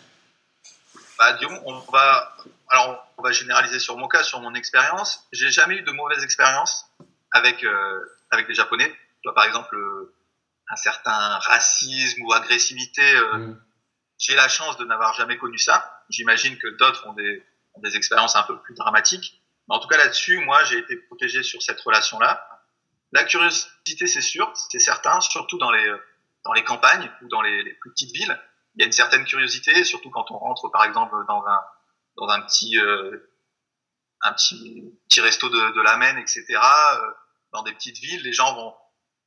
Bah, 1.17 1.31
disons, 1.39 1.57
on 1.65 1.79
va, 1.93 2.35
alors 2.67 3.07
on 3.17 3.23
va 3.23 3.31
généraliser 3.31 3.79
sur 3.79 3.95
mon 3.97 4.09
cas, 4.09 4.21
sur 4.23 4.41
mon 4.41 4.53
expérience. 4.53 5.23
J'ai 5.31 5.49
jamais 5.49 5.75
eu 5.75 5.83
de 5.83 5.91
mauvaise 5.91 6.21
expérience 6.21 6.87
avec 7.31 7.63
euh, 7.63 7.99
avec 8.31 8.47
des 8.47 8.53
Japonais. 8.53 8.89
Tu 8.89 9.29
vois, 9.29 9.33
par 9.33 9.45
exemple, 9.45 9.77
euh, 9.77 10.13
un 10.69 10.75
certain 10.75 11.39
racisme 11.39 12.21
ou 12.21 12.33
agressivité. 12.33 13.15
Euh, 13.15 13.37
mm. 13.37 13.61
J'ai 14.17 14.35
la 14.35 14.49
chance 14.49 14.75
de 14.75 14.83
n'avoir 14.83 15.13
jamais 15.13 15.37
connu 15.37 15.57
ça. 15.57 16.03
J'imagine 16.09 16.57
que 16.57 16.67
d'autres 16.77 17.07
ont 17.07 17.13
des, 17.13 17.41
des 17.77 17.95
expériences 17.95 18.35
un 18.35 18.43
peu 18.43 18.59
plus 18.61 18.73
dramatiques. 18.73 19.41
Mais 19.67 19.75
en 19.75 19.79
tout 19.79 19.87
cas, 19.87 19.97
là-dessus, 19.97 20.39
moi, 20.39 20.63
j'ai 20.65 20.77
été 20.77 20.95
protégé 20.95 21.43
sur 21.43 21.61
cette 21.61 21.79
relation-là. 21.81 22.47
La 23.11 23.23
curiosité, 23.23 24.07
c'est 24.07 24.21
sûr, 24.21 24.51
c'est 24.69 24.79
certain, 24.79 25.19
surtout 25.21 25.57
dans 25.57 25.71
les 25.71 25.91
dans 26.43 26.53
les 26.53 26.63
campagnes 26.63 27.11
ou 27.21 27.27
dans 27.27 27.41
les, 27.41 27.63
les 27.63 27.73
plus 27.73 27.91
petites 27.91 28.15
villes. 28.15 28.39
Il 28.75 28.81
y 28.81 28.83
a 28.83 28.85
une 28.85 28.91
certaine 28.91 29.25
curiosité, 29.25 29.83
surtout 29.83 30.11
quand 30.11 30.29
on 30.31 30.37
rentre, 30.37 30.69
par 30.69 30.83
exemple, 30.83 31.15
dans 31.27 31.43
un 31.45 31.61
dans 32.17 32.29
un 32.29 32.41
petit 32.41 32.77
euh, 32.77 33.31
un 34.21 34.33
petit 34.33 34.83
petit 35.09 35.21
resto 35.21 35.49
de, 35.49 35.75
de 35.75 35.81
la 35.81 35.97
Maine, 35.97 36.17
etc. 36.17 36.45
Euh, 36.49 37.11
dans 37.51 37.63
des 37.63 37.73
petites 37.73 37.97
villes, 37.97 38.21
les 38.23 38.33
gens 38.33 38.53
vont 38.53 38.73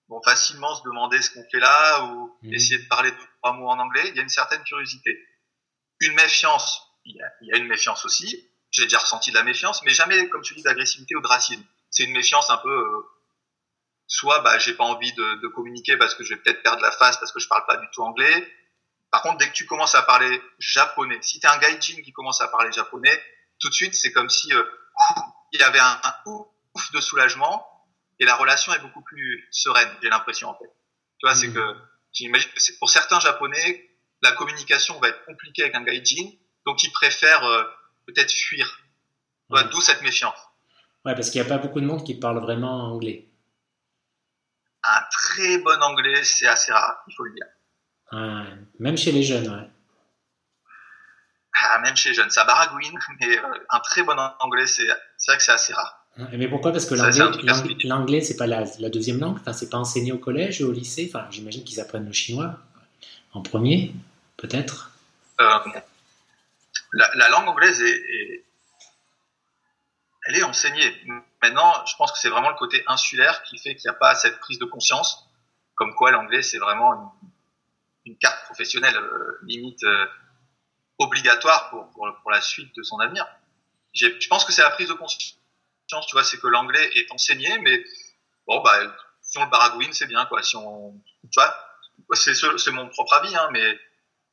vont 0.09 0.23
facilement 0.23 0.75
se 0.75 0.83
demander 0.85 1.21
ce 1.21 1.31
qu'on 1.31 1.45
fait 1.51 1.59
là 1.59 2.05
ou 2.05 2.37
mhm. 2.43 2.55
essayer 2.55 2.79
de 2.79 2.89
parler 2.89 3.11
deux 3.11 3.27
trois 3.39 3.53
mots 3.53 3.69
en 3.69 3.79
anglais. 3.79 4.09
Il 4.09 4.17
y 4.17 4.21
a 4.21 4.23
une 4.23 4.29
certaine 4.29 4.63
curiosité, 4.65 5.19
une 6.01 6.15
méfiance. 6.15 6.85
Il 7.09 7.47
y 7.47 7.53
a, 7.53 7.57
une 7.57 7.67
méfiance 7.67 8.05
aussi. 8.05 8.49
J'ai 8.71 8.85
déjà 8.85 8.99
ressenti 8.99 9.31
de 9.31 9.37
la 9.37 9.45
méfiance, 9.45 9.83
mais 9.83 9.93
jamais, 9.93 10.29
comme 10.29 10.43
tu 10.43 10.55
dis, 10.55 10.63
d'agressivité 10.63 11.17
ou 11.17 11.21
de 11.21 11.27
racisme. 11.27 11.63
C'est 11.91 12.05
une 12.05 12.13
méfiance 12.13 12.51
un 12.51 12.59
peu 12.59 12.71
euh, 12.71 13.07
soit 14.07 14.41
bah 14.41 14.59
j'ai 14.59 14.75
pas 14.75 14.85
envie 14.85 15.13
de, 15.15 15.41
de, 15.41 15.49
communiquer 15.49 15.97
parce 15.97 16.15
que 16.15 16.23
je 16.23 16.35
vais 16.35 16.41
peut-être 16.41 16.63
perdre 16.63 16.83
la 16.83 16.93
face 16.93 17.17
parce 17.17 17.33
que 17.33 17.41
je 17.41 17.49
parle 17.49 17.65
pas 17.67 17.79
du 17.79 17.87
tout 17.93 18.03
anglais 18.03 18.47
par 19.11 19.23
contre, 19.23 19.39
dès 19.39 19.49
que 19.49 19.55
tu 19.55 19.67
commences 19.67 19.95
à 19.95 20.03
parler 20.03 20.43
japonais, 20.59 21.19
si 21.23 21.41
tu 21.41 21.47
es 21.47 21.51
un 21.51 21.59
gaijin 21.59 22.03
qui 22.03 22.13
commence 22.13 22.41
à 22.41 22.49
parler 22.49 22.71
japonais, 22.73 23.23
tout 23.59 23.69
de 23.69 23.75
suite, 23.75 23.95
c'est 23.95 24.13
comme 24.13 24.29
si 24.29 24.53
euh, 24.53 24.63
il 25.53 25.61
y 25.61 25.63
avait 25.63 25.79
un, 25.79 26.01
un, 26.03 26.15
ouf 26.27 26.93
de 26.93 27.01
soulagement 27.01 27.67
et 28.19 28.25
la 28.25 28.35
relation 28.37 28.73
est 28.75 28.81
beaucoup 28.81 29.03
plus 29.03 29.49
sereine, 29.51 29.89
j'ai 30.03 30.11
l'impression 30.11 30.49
en 30.49 30.59
fait. 30.59 30.71
Tu 31.19 31.27
vois, 31.27 31.35
c'est 31.35 31.49
mmh. 31.49 31.55
que 31.55 31.77
j'imagine 32.13 32.51
que 32.51 32.79
pour 32.79 32.91
certains 32.91 33.21
japonais, 33.21 33.91
la 34.21 34.33
communication 34.33 34.99
va 35.01 35.09
être 35.09 35.25
compliquée 35.25 35.63
avec 35.63 35.75
un 35.75 35.83
gaijin, 35.83 36.31
donc 36.69 36.85
ils 36.85 36.93
préfèrent 36.93 37.45
euh, 37.45 37.65
peut-être 38.07 38.31
fuir. 38.31 38.81
D'où 39.51 39.81
cette 39.81 40.03
méfiance. 40.03 40.39
Ouais, 41.07 41.15
parce 41.15 41.31
qu'il 41.31 41.41
n'y 41.41 41.47
a 41.47 41.49
pas 41.49 41.57
beaucoup 41.57 41.81
de 41.81 41.87
monde 41.87 42.05
qui 42.05 42.15
parle 42.15 42.39
vraiment 42.39 42.93
anglais. 42.93 43.27
Un 44.85 45.01
très 45.11 45.57
bon 45.59 45.83
anglais, 45.83 46.23
c'est 46.23 46.47
assez 46.47 46.71
rare, 46.71 47.03
il 47.09 47.15
faut 47.17 47.25
le 47.25 47.33
dire 47.33 47.47
même 48.79 48.97
chez 48.97 49.13
les 49.13 49.23
jeunes, 49.23 49.49
ouais. 49.49 49.69
Ah, 51.61 51.81
même 51.81 51.97
chez 51.97 52.11
les 52.11 52.15
jeunes, 52.15 52.31
ça 52.31 52.45
baragouine, 52.45 52.99
mais 53.21 53.39
euh, 53.39 53.43
un 53.71 53.81
très 53.81 54.03
bon 54.03 54.17
anglais, 54.41 54.67
c'est 54.67 54.87
vrai 54.87 55.37
que 55.37 55.43
c'est 55.43 55.53
assez 55.53 55.75
rare. 55.75 56.07
Mais 56.33 56.49
pourquoi? 56.49 56.73
Parce 56.73 56.87
que 56.87 56.95
l'anglais, 56.95 57.77
l'anglais, 57.85 58.21
c'est 58.23 58.37
pas 58.37 58.49
la, 58.49 58.65
la, 58.81 58.89
deuxième 58.89 59.21
langue. 59.21 59.37
Enfin, 59.41 59.53
c'est 59.53 59.69
pas 59.69 59.77
enseigné 59.77 60.11
au 60.11 60.19
collège 60.19 60.61
ou 60.63 60.69
au 60.69 60.73
lycée. 60.73 61.09
Enfin, 61.09 61.29
j'imagine 61.31 61.63
qu'ils 61.63 61.81
apprennent 61.81 62.07
le 62.07 62.13
chinois 62.13 62.59
en 63.35 63.43
premier, 63.43 63.93
peut-être. 64.37 64.91
Euh, 65.41 65.59
la, 66.93 67.11
la, 67.15 67.29
langue 67.29 67.49
anglaise 67.49 67.81
est, 67.83 67.87
est, 67.91 68.45
elle 70.27 70.37
est 70.37 70.43
enseignée. 70.43 71.03
Maintenant, 71.43 71.85
je 71.87 71.97
pense 71.97 72.13
que 72.13 72.19
c'est 72.19 72.29
vraiment 72.29 72.51
le 72.51 72.57
côté 72.57 72.83
insulaire 72.87 73.43
qui 73.45 73.59
fait 73.59 73.75
qu'il 73.75 73.89
n'y 73.89 73.95
a 73.95 73.99
pas 73.99 74.15
cette 74.15 74.39
prise 74.41 74.59
de 74.59 74.65
conscience, 74.65 75.29
comme 75.75 75.95
quoi 75.95 76.11
l'anglais 76.11 76.43
c'est 76.43 76.59
vraiment 76.59 76.95
une, 76.95 78.13
une 78.13 78.19
carte 78.19 78.45
professionnelle 78.45 78.97
euh, 78.97 79.39
limite 79.43 79.83
euh, 79.85 80.07
obligatoire 80.99 81.71
pour, 81.71 81.89
pour, 81.91 82.09
pour, 82.23 82.31
la 82.31 82.41
suite 82.41 82.75
de 82.77 82.83
son 82.83 82.99
avenir. 82.99 83.27
Je 83.95 84.29
pense 84.29 84.45
que 84.45 84.53
c'est 84.53 84.63
la 84.63 84.71
prise 84.71 84.89
de 84.89 84.95
conscience, 84.95 85.37
tu 85.87 86.13
vois, 86.13 86.25
c'est 86.25 86.39
que 86.39 86.47
l'anglais 86.47 86.91
est 86.95 87.11
enseigné, 87.13 87.59
mais 87.59 87.83
bon, 88.47 88.61
bah, 88.63 88.79
si 89.23 89.39
on 89.39 89.45
le 89.45 89.51
baragouine, 89.51 89.93
c'est 89.93 90.07
bien, 90.07 90.25
quoi. 90.27 90.43
Si 90.43 90.57
on, 90.57 90.95
tu 91.31 91.41
vois, 91.41 91.55
c'est, 92.15 92.71
mon 92.71 92.89
propre 92.89 93.15
avis, 93.15 93.35
hein, 93.37 93.49
mais 93.53 93.79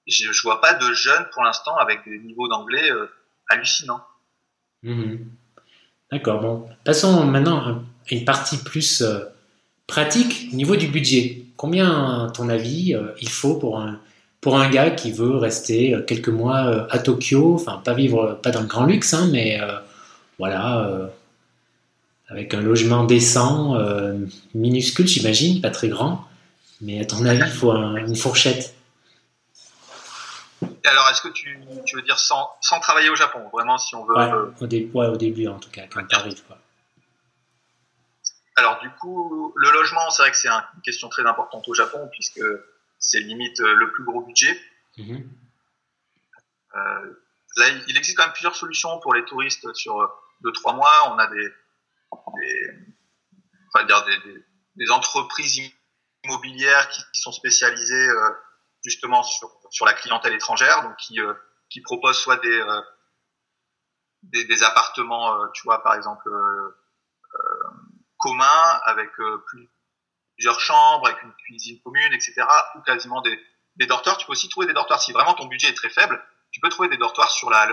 je, 0.07 0.31
je 0.31 0.41
vois 0.43 0.61
pas 0.61 0.73
de 0.73 0.93
jeunes 0.93 1.25
pour 1.33 1.43
l'instant 1.43 1.75
avec 1.77 2.05
des 2.05 2.19
niveaux 2.19 2.47
d'anglais 2.47 2.91
euh, 2.91 3.07
hallucinants. 3.49 4.03
Mmh. 4.83 5.15
D'accord, 6.11 6.41
bon. 6.41 6.69
Passons 6.83 7.25
maintenant 7.25 7.59
à 7.59 7.79
une 8.11 8.25
partie 8.25 8.57
plus 8.57 9.03
pratique 9.87 10.49
au 10.51 10.55
niveau 10.55 10.75
du 10.75 10.87
budget. 10.87 11.43
Combien, 11.57 12.25
à 12.25 12.31
ton 12.31 12.49
avis, 12.49 12.93
euh, 12.93 13.11
il 13.21 13.29
faut 13.29 13.55
pour 13.55 13.79
un, 13.79 13.99
pour 14.41 14.57
un 14.57 14.69
gars 14.69 14.91
qui 14.91 15.11
veut 15.11 15.37
rester 15.37 15.93
euh, 15.93 16.01
quelques 16.01 16.29
mois 16.29 16.65
euh, 16.65 16.87
à 16.89 16.99
Tokyo, 16.99 17.55
enfin 17.55 17.81
pas 17.83 17.93
vivre, 17.93 18.39
pas 18.41 18.51
dans 18.51 18.61
le 18.61 18.67
grand 18.67 18.85
luxe, 18.85 19.13
hein, 19.13 19.29
mais 19.31 19.59
voilà, 20.37 21.09
avec 22.27 22.53
un 22.53 22.61
logement 22.61 23.05
décent, 23.05 23.77
minuscule 24.53 25.07
j'imagine, 25.07 25.61
pas 25.61 25.69
très 25.69 25.87
grand, 25.87 26.25
mais 26.81 26.99
à 26.99 27.05
ton 27.05 27.23
avis, 27.25 27.43
il 27.45 27.51
faut 27.53 27.71
une 27.71 28.17
fourchette. 28.17 28.74
Alors, 30.85 31.09
est-ce 31.09 31.21
que 31.21 31.29
tu, 31.29 31.59
tu, 31.85 31.95
veux 31.95 32.01
dire 32.01 32.19
sans, 32.19 32.49
sans, 32.61 32.79
travailler 32.79 33.09
au 33.09 33.15
Japon, 33.15 33.49
vraiment, 33.51 33.77
si 33.77 33.95
on 33.95 34.05
veut... 34.05 34.15
Ouais, 34.15 34.31
au, 34.61 34.67
dé 34.67 34.89
au 34.93 35.17
début 35.17 35.47
en 35.47 35.59
tout 35.59 35.71
cas, 35.71 35.87
quand 35.87 36.05
tu 36.05 36.15
arrives. 36.15 36.43
Quoi. 36.43 36.57
Alors 38.55 38.79
du 38.79 38.89
coup, 38.89 39.53
le 39.55 39.71
logement, 39.71 40.09
c'est 40.09 40.21
vrai 40.21 40.31
que 40.31 40.37
c'est 40.37 40.47
une 40.47 40.81
question 40.83 41.09
très 41.09 41.25
importante 41.25 41.67
au 41.67 41.73
Japon 41.73 42.07
puisque 42.11 42.41
c'est 42.99 43.19
limite 43.19 43.59
euh, 43.59 43.73
le 43.73 43.91
plus 43.91 44.05
gros 44.05 44.21
budget. 44.21 44.59
Mhm. 44.97 45.29
Euh, 46.75 47.21
là, 47.57 47.65
il 47.87 47.97
existe 47.97 48.17
quand 48.17 48.23
même 48.23 48.33
plusieurs 48.33 48.55
solutions 48.55 48.99
pour 48.99 49.13
les 49.13 49.25
touristes 49.25 49.73
sur 49.73 50.09
deux 50.41 50.53
trois 50.53 50.73
mois. 50.73 51.13
On 51.13 51.17
a 51.17 51.27
des, 51.27 51.49
des, 52.37 52.73
enfin, 53.73 53.85
dire 53.85 54.05
des, 54.05 54.45
des, 54.75 54.91
entreprises 54.91 55.61
immobilières 56.23 56.89
qui, 56.89 57.01
sont 57.13 57.33
spécialisées 57.33 58.09
euh, 58.09 58.29
justement 58.83 59.21
sur, 59.23 59.54
sur 59.69 59.85
la 59.85 59.93
clientèle 59.93 60.33
étrangère, 60.33 60.83
donc 60.83 60.95
qui, 60.97 61.19
euh, 61.19 61.33
qui 61.69 61.81
proposent 61.81 62.17
soit 62.17 62.37
des, 62.37 62.59
euh, 62.59 62.81
des, 64.23 64.45
des, 64.45 64.63
appartements, 64.63 65.49
tu 65.53 65.63
vois, 65.63 65.83
par 65.83 65.95
exemple 65.95 66.29
commun 68.17 68.79
avec 68.85 69.09
euh, 69.19 69.43
plusieurs 70.35 70.59
chambres, 70.59 71.07
avec 71.07 71.21
une 71.23 71.33
cuisine 71.33 71.79
commune, 71.81 72.13
etc. 72.13 72.33
Ou 72.75 72.81
quasiment 72.81 73.21
des, 73.21 73.39
des 73.75 73.85
dortoirs. 73.85 74.17
Tu 74.17 74.25
peux 74.25 74.31
aussi 74.31 74.49
trouver 74.49 74.67
des 74.67 74.73
dortoirs 74.73 75.01
si 75.01 75.11
vraiment 75.11 75.33
ton 75.33 75.45
budget 75.45 75.69
est 75.69 75.75
très 75.75 75.89
faible. 75.89 76.23
Tu 76.51 76.59
peux 76.59 76.69
trouver 76.69 76.89
des 76.89 76.97
dortoirs 76.97 77.29
sur 77.29 77.49
la, 77.49 77.67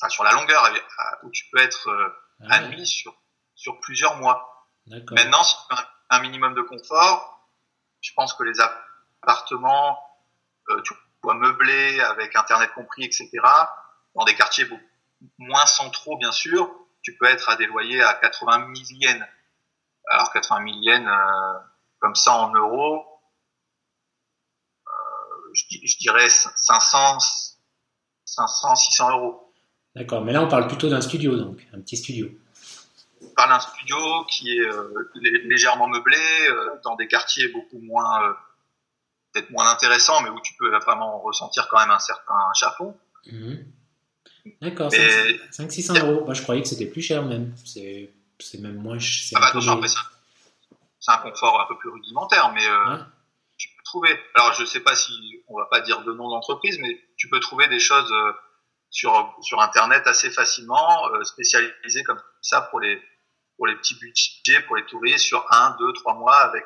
enfin, 0.00 0.08
sur 0.08 0.24
la 0.24 0.32
longueur 0.32 0.68
où 1.22 1.30
tu 1.30 1.44
peux 1.50 1.58
être 1.58 1.88
euh, 1.88 2.08
ah 2.48 2.54
admis 2.54 2.86
sur 2.86 3.14
sur 3.54 3.78
plusieurs 3.80 4.16
mois. 4.16 4.66
Maintenant, 4.86 5.44
si 5.44 5.54
tu 5.68 5.76
un 6.10 6.20
minimum 6.20 6.54
de 6.54 6.62
confort, 6.62 7.48
je 8.00 8.12
pense 8.14 8.34
que 8.34 8.42
les 8.42 8.58
appartements, 8.60 9.92
euh, 9.92 10.11
tu 10.84 10.94
vois, 11.22 11.34
meublés 11.34 12.00
avec 12.00 12.34
internet 12.36 12.70
compris, 12.74 13.04
etc. 13.04 13.30
Dans 14.14 14.24
des 14.24 14.34
quartiers 14.34 14.64
beaucoup 14.64 14.82
moins 15.38 15.66
centraux, 15.66 16.16
bien 16.18 16.32
sûr, 16.32 16.70
tu 17.02 17.16
peux 17.16 17.26
être 17.26 17.48
à 17.48 17.56
des 17.56 17.66
loyers 17.66 18.02
à 18.02 18.14
80 18.14 18.72
000 18.74 19.00
yens. 19.00 19.24
Alors 20.08 20.32
80 20.32 20.64
000 20.64 20.78
yens, 20.82 21.06
euh, 21.06 21.58
comme 22.00 22.14
ça 22.14 22.34
en 22.34 22.52
euros, 22.52 23.04
euh, 24.86 25.52
dirais 26.00 26.28
500, 26.28 27.18
500, 28.24 28.74
600 28.74 29.10
euros. 29.10 29.52
D'accord, 29.94 30.24
mais 30.24 30.32
là 30.32 30.42
on 30.42 30.48
parle 30.48 30.66
plutôt 30.66 30.88
d'un 30.88 31.00
studio, 31.00 31.36
donc 31.36 31.66
un 31.72 31.80
petit 31.80 31.96
studio. 31.96 32.28
On 33.20 33.28
parle 33.34 33.50
d'un 33.50 33.60
studio 33.60 33.96
qui 34.24 34.56
est 34.56 34.60
euh, 34.60 35.10
légèrement 35.44 35.86
meublé, 35.86 36.16
euh, 36.48 36.80
dans 36.82 36.96
des 36.96 37.06
quartiers 37.06 37.48
beaucoup 37.48 37.78
moins, 37.78 38.28
euh, 38.28 38.32
peut-être 39.32 39.50
moins 39.50 39.70
intéressants, 39.70 40.20
mais 40.22 40.30
où 40.30 40.40
tu 40.40 40.54
peux 40.58 40.68
vraiment 40.78 41.20
ressentir 41.20 41.68
quand 41.68 41.78
même 41.80 41.90
un 41.90 41.98
certain 41.98 42.34
chafond. 42.54 42.96
Mhm. 43.26 43.64
D'accord, 44.60 44.88
Mais- 44.92 45.38
500-600 45.50 45.98
euros. 46.04 46.24
Moi 46.24 46.34
je 46.34 46.42
croyais 46.42 46.62
que 46.62 46.68
c'était 46.68 46.86
plus 46.86 47.02
cher 47.02 47.22
même. 47.24 47.54
C'est 47.64 48.10
même 48.58 48.74
moins 48.76 48.98
ch- 48.98 49.26
c'est 49.28 49.36
Ah 49.36 49.40
bah 49.40 49.46
c'est- 49.52 51.08
un 51.08 51.16
confort 51.18 51.60
un 51.60 51.66
peu 51.66 51.76
plus 51.78 51.90
rudimentaire, 51.90 52.52
mais 52.52 52.66
euh, 52.66 52.90
Ouais. 52.96 53.00
tu 53.56 53.68
peux 53.68 53.82
trouver. 53.84 54.18
Alors, 54.34 54.52
je 54.54 54.64
sais 54.64 54.80
pas 54.80 54.94
si 54.96 55.12
on 55.48 55.56
va 55.58 55.66
pas 55.66 55.80
dire 55.80 56.02
de 56.02 56.12
nom 56.12 56.28
d'entreprise, 56.28 56.78
mais 56.80 57.00
tu 57.16 57.28
peux 57.28 57.38
trouver 57.40 57.68
des 57.68 57.78
choses 57.80 58.10
euh, 58.12 58.32
sur 58.90 59.34
sur 59.42 59.60
internet 59.60 60.06
assez 60.06 60.30
facilement, 60.30 61.08
euh, 61.14 61.22
spécialisées 61.24 62.02
comme 62.04 62.20
ça 62.40 62.62
pour 62.62 62.80
les 62.80 63.00
pour 63.56 63.66
les 63.68 63.76
petits 63.76 63.94
budgets, 63.96 64.60
pour 64.66 64.76
les 64.76 64.84
touristes 64.86 65.24
sur 65.24 65.46
un, 65.52 65.76
deux, 65.78 65.92
trois 65.92 66.14
mois 66.14 66.36
avec 66.38 66.64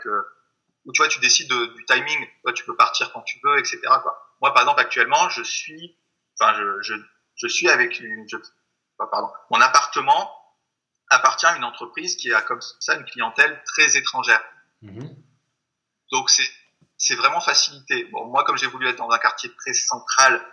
où 0.87 0.92
tu 0.92 1.03
vois, 1.03 1.09
tu 1.09 1.18
décides 1.20 1.49
de- 1.51 1.66
du 1.75 1.85
timing. 1.85 2.27
Toi, 2.42 2.53
tu 2.53 2.64
peux 2.64 2.77
partir 2.77 3.12
quand 3.12 3.22
tu 3.22 3.38
veux, 3.44 3.59
etc. 3.59 3.81
Quoi. 4.03 4.16
Moi, 4.40 4.53
par 4.55 4.62
exemple, 4.62 4.81
actuellement, 4.81 5.29
je 5.29 5.42
suis, 5.42 5.99
enfin, 6.40 6.55
je 6.55 6.81
je, 6.83 6.94
je 7.37 7.46
suis 7.49 7.68
avec 7.68 8.01
une, 8.01 8.27
je- 8.29 8.37
pardon, 8.99 9.31
mon 9.51 9.61
appartement 9.61 10.33
appartient 11.11 11.46
à 11.46 11.57
une 11.57 11.64
entreprise 11.64 12.16
qui 12.16 12.33
a 12.33 12.40
comme 12.42 12.61
ça 12.81 12.94
une 12.96 13.05
clientèle 13.05 13.62
très 13.66 13.96
étrangère. 13.96 14.42
Mhm. 14.83 15.14
Donc 16.12 16.31
c'est 16.31 16.49
c'est 16.99 17.14
vraiment 17.14 17.40
facilité. 17.40 18.05
Bon, 18.07 18.25
moi 18.27 18.44
comme 18.44 18.57
j'ai 18.57 18.66
voulu 18.68 18.88
être 18.88 18.96
dans 18.96 19.11
un 19.11 19.18
quartier 19.18 19.55
très 19.57 19.75
central, 19.75 20.44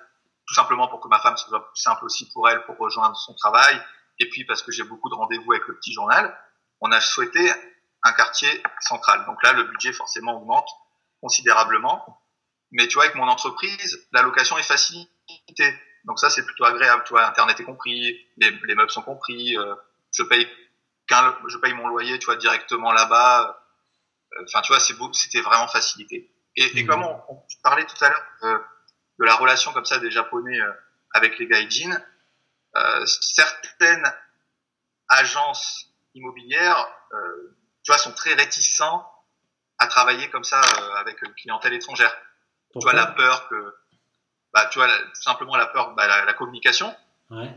tout 0.48 0.54
simplement 0.56 0.88
pour 0.88 1.00
que 1.00 1.08
ma 1.08 1.20
femme 1.20 1.38
ce 1.38 1.48
soit 1.48 1.66
plus 1.72 1.80
simple 1.82 2.04
aussi 2.06 2.30
pour 2.32 2.50
elle 2.50 2.64
pour 2.66 2.78
rejoindre 2.78 3.16
son 3.16 3.34
travail, 3.36 3.82
et 4.20 4.30
puis 4.30 4.44
parce 4.46 4.62
que 4.62 4.72
j'ai 4.72 4.84
beaucoup 4.84 5.10
de 5.10 5.16
rendez-vous 5.16 5.52
avec 5.54 5.68
le 5.68 5.76
petit 5.78 5.94
journal, 5.94 6.38
on 6.82 6.92
a 6.92 7.00
souhaité 7.02 7.52
un 8.04 8.14
quartier 8.14 8.62
central. 8.82 9.26
Donc 9.26 9.42
là 9.44 9.54
le 9.54 9.64
budget 9.64 9.94
forcément 9.94 10.36
augmente 10.38 10.70
considérablement. 11.22 12.22
Mais 12.72 12.88
tu 12.88 12.96
vois 12.96 13.04
avec 13.04 13.16
mon 13.16 13.28
entreprise, 13.28 14.08
la 14.12 14.22
location 14.24 14.58
est 14.58 14.64
facilitée. 14.64 15.80
Donc 16.06 16.20
ça 16.20 16.30
c'est 16.30 16.44
plutôt 16.46 16.66
agréable. 16.66 17.04
Tu 17.06 17.14
vois, 17.14 17.26
internet 17.28 17.60
est 17.60 17.64
compris, 17.64 18.18
les, 18.38 18.52
les 18.64 18.76
meubles 18.76 18.92
sont 18.92 19.04
compris, 19.04 19.58
euh, 19.58 19.76
je 20.12 20.24
paye 20.24 20.48
qu'un- 21.08 21.38
je 21.48 21.58
paye 21.58 21.74
mon 21.74 21.88
loyer, 21.88 22.18
tu 22.20 22.26
vois 22.26 22.36
directement 22.36 22.92
là-bas. 22.92 23.60
Enfin, 24.44 24.62
tu 24.62 24.72
vois, 24.74 24.80
c'est 24.80 24.96
beau, 24.96 25.12
c'était 25.14 25.42
vraiment 25.42 25.68
facilité. 25.68 26.32
Et, 26.56 26.80
et 26.80 26.84
Mhm. 26.84 26.90
comme 26.90 27.04
on, 27.04 27.22
on 27.30 27.44
parlait 27.62 27.86
tout 27.86 28.04
à 28.04 28.10
l'heure 28.10 28.26
de, 28.42 28.50
de 29.20 29.26
la 29.26 29.36
relation 29.36 29.72
comme 29.74 29.86
ça 29.86 30.00
des 30.00 30.10
Japonais 30.12 30.60
euh, 30.60 30.72
avec 31.14 31.38
les 31.38 31.48
gaijin, 31.48 32.02
euh, 32.76 33.06
certaines 33.06 34.12
agences 35.10 35.86
immobilières, 36.16 36.88
euh, 37.14 37.56
tu 37.84 37.92
vois, 37.92 37.98
sont 37.98 38.14
très 38.14 38.34
réticents 38.34 39.06
à 39.80 39.88
travailler 39.88 40.30
comme 40.30 40.44
ça 40.44 40.60
euh, 40.62 40.96
avec 40.96 41.22
une 41.22 41.34
clientèle 41.34 41.74
étrangère. 41.74 42.14
Tu 42.74 42.80
vois, 42.82 42.94
la 42.94 43.08
peur 43.08 43.48
que, 43.50 43.76
bah, 44.54 44.68
tu 44.72 44.80
vois, 44.80 44.88
la- 44.88 44.98
tout 44.98 45.22
simplement 45.22 45.56
la 45.56 45.68
peur, 45.68 45.94
bah, 45.96 46.08
la, 46.08 46.26
la 46.26 46.34
communication. 46.34 46.96
Ouais. 47.30 47.50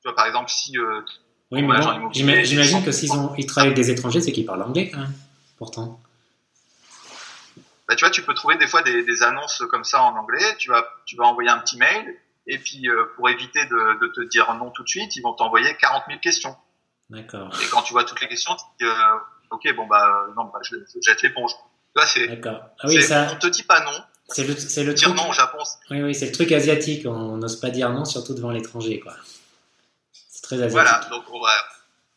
Tu 0.00 0.04
vois, 0.04 0.14
par 0.14 0.26
exemple, 0.26 0.48
si 0.50 0.78
euh, 0.78 1.02
Oui, 1.50 1.62
mais 1.62 1.78
bon, 1.80 2.12
j'imagine 2.12 2.84
que 2.84 2.92
s'ils 2.92 3.12
ont, 3.12 3.34
ils 3.36 3.46
travaillent 3.46 3.72
avec 3.72 3.76
des 3.76 3.90
étrangers, 3.90 4.20
c'est 4.20 4.32
qu'ils 4.32 4.46
parlent 4.46 4.62
anglais 4.62 4.90
quand 4.90 5.00
même. 5.00 5.12
Pourtant. 5.58 6.00
bah, 7.88 7.96
tu 7.96 8.04
vois, 8.04 8.10
tu 8.10 8.22
peux 8.22 8.34
trouver 8.34 8.56
des 8.56 8.66
fois 8.68 8.82
des, 8.82 9.02
des 9.02 9.22
annonces 9.22 9.62
comme 9.70 9.84
ça 9.84 10.02
en 10.02 10.14
anglais. 10.16 10.56
Tu 10.58 10.68
vas, 10.70 10.86
tu 11.06 11.16
vas 11.16 11.24
envoyer 11.24 11.50
un 11.50 11.58
petit 11.58 11.76
mail 11.78 12.16
et 12.46 12.58
puis 12.58 12.88
euh, 12.88 13.04
pour 13.16 13.28
éviter 13.28 13.64
de, 13.66 13.98
de 14.00 14.06
te 14.08 14.20
dire 14.28 14.52
non 14.54 14.70
tout 14.70 14.82
de 14.84 14.88
suite, 14.88 15.16
ils 15.16 15.22
vont 15.22 15.32
t'envoyer 15.34 15.74
40 15.76 16.04
000 16.08 16.20
questions. 16.20 16.56
D'accord. 17.10 17.50
Et 17.62 17.68
quand 17.70 17.82
tu 17.82 17.92
vois 17.92 18.04
toutes 18.04 18.20
les 18.20 18.28
questions, 18.28 18.54
tu 18.54 18.64
te 18.78 18.84
dis 18.84 18.90
euh, 18.90 19.18
ok, 19.50 19.74
bon 19.76 19.86
bah 19.86 20.26
non, 20.36 20.44
bah, 20.44 20.58
je, 20.62 20.76
je 20.76 20.98
jette 21.00 21.22
l'éponge. 21.22 21.52
Vois, 21.94 22.06
c'est, 22.06 22.26
D'accord. 22.28 22.60
Ah 22.80 22.86
oui, 22.88 23.02
ça, 23.02 23.28
on 23.32 23.36
te 23.36 23.46
dit 23.46 23.62
pas 23.62 23.80
non. 23.84 24.04
c'est 24.28 24.44
le, 24.44 24.54
c'est 24.56 24.84
le 24.84 24.92
Dire 24.94 25.08
truc. 25.08 25.16
non 25.20 25.30
au 25.30 25.32
Japon, 25.32 25.58
Oui, 25.90 26.02
oui, 26.02 26.14
c'est 26.14 26.26
le 26.26 26.32
truc 26.32 26.52
asiatique. 26.52 27.06
On 27.06 27.36
n'ose 27.38 27.58
pas 27.58 27.70
dire 27.70 27.88
non, 27.90 28.04
surtout 28.04 28.34
devant 28.34 28.50
l'étranger, 28.50 29.00
quoi. 29.00 29.14
C'est 30.12 30.42
très 30.42 30.56
asiatique. 30.56 30.72
voilà. 30.72 31.00
Donc 31.10 31.24
on 31.32 31.40
va, 31.40 31.52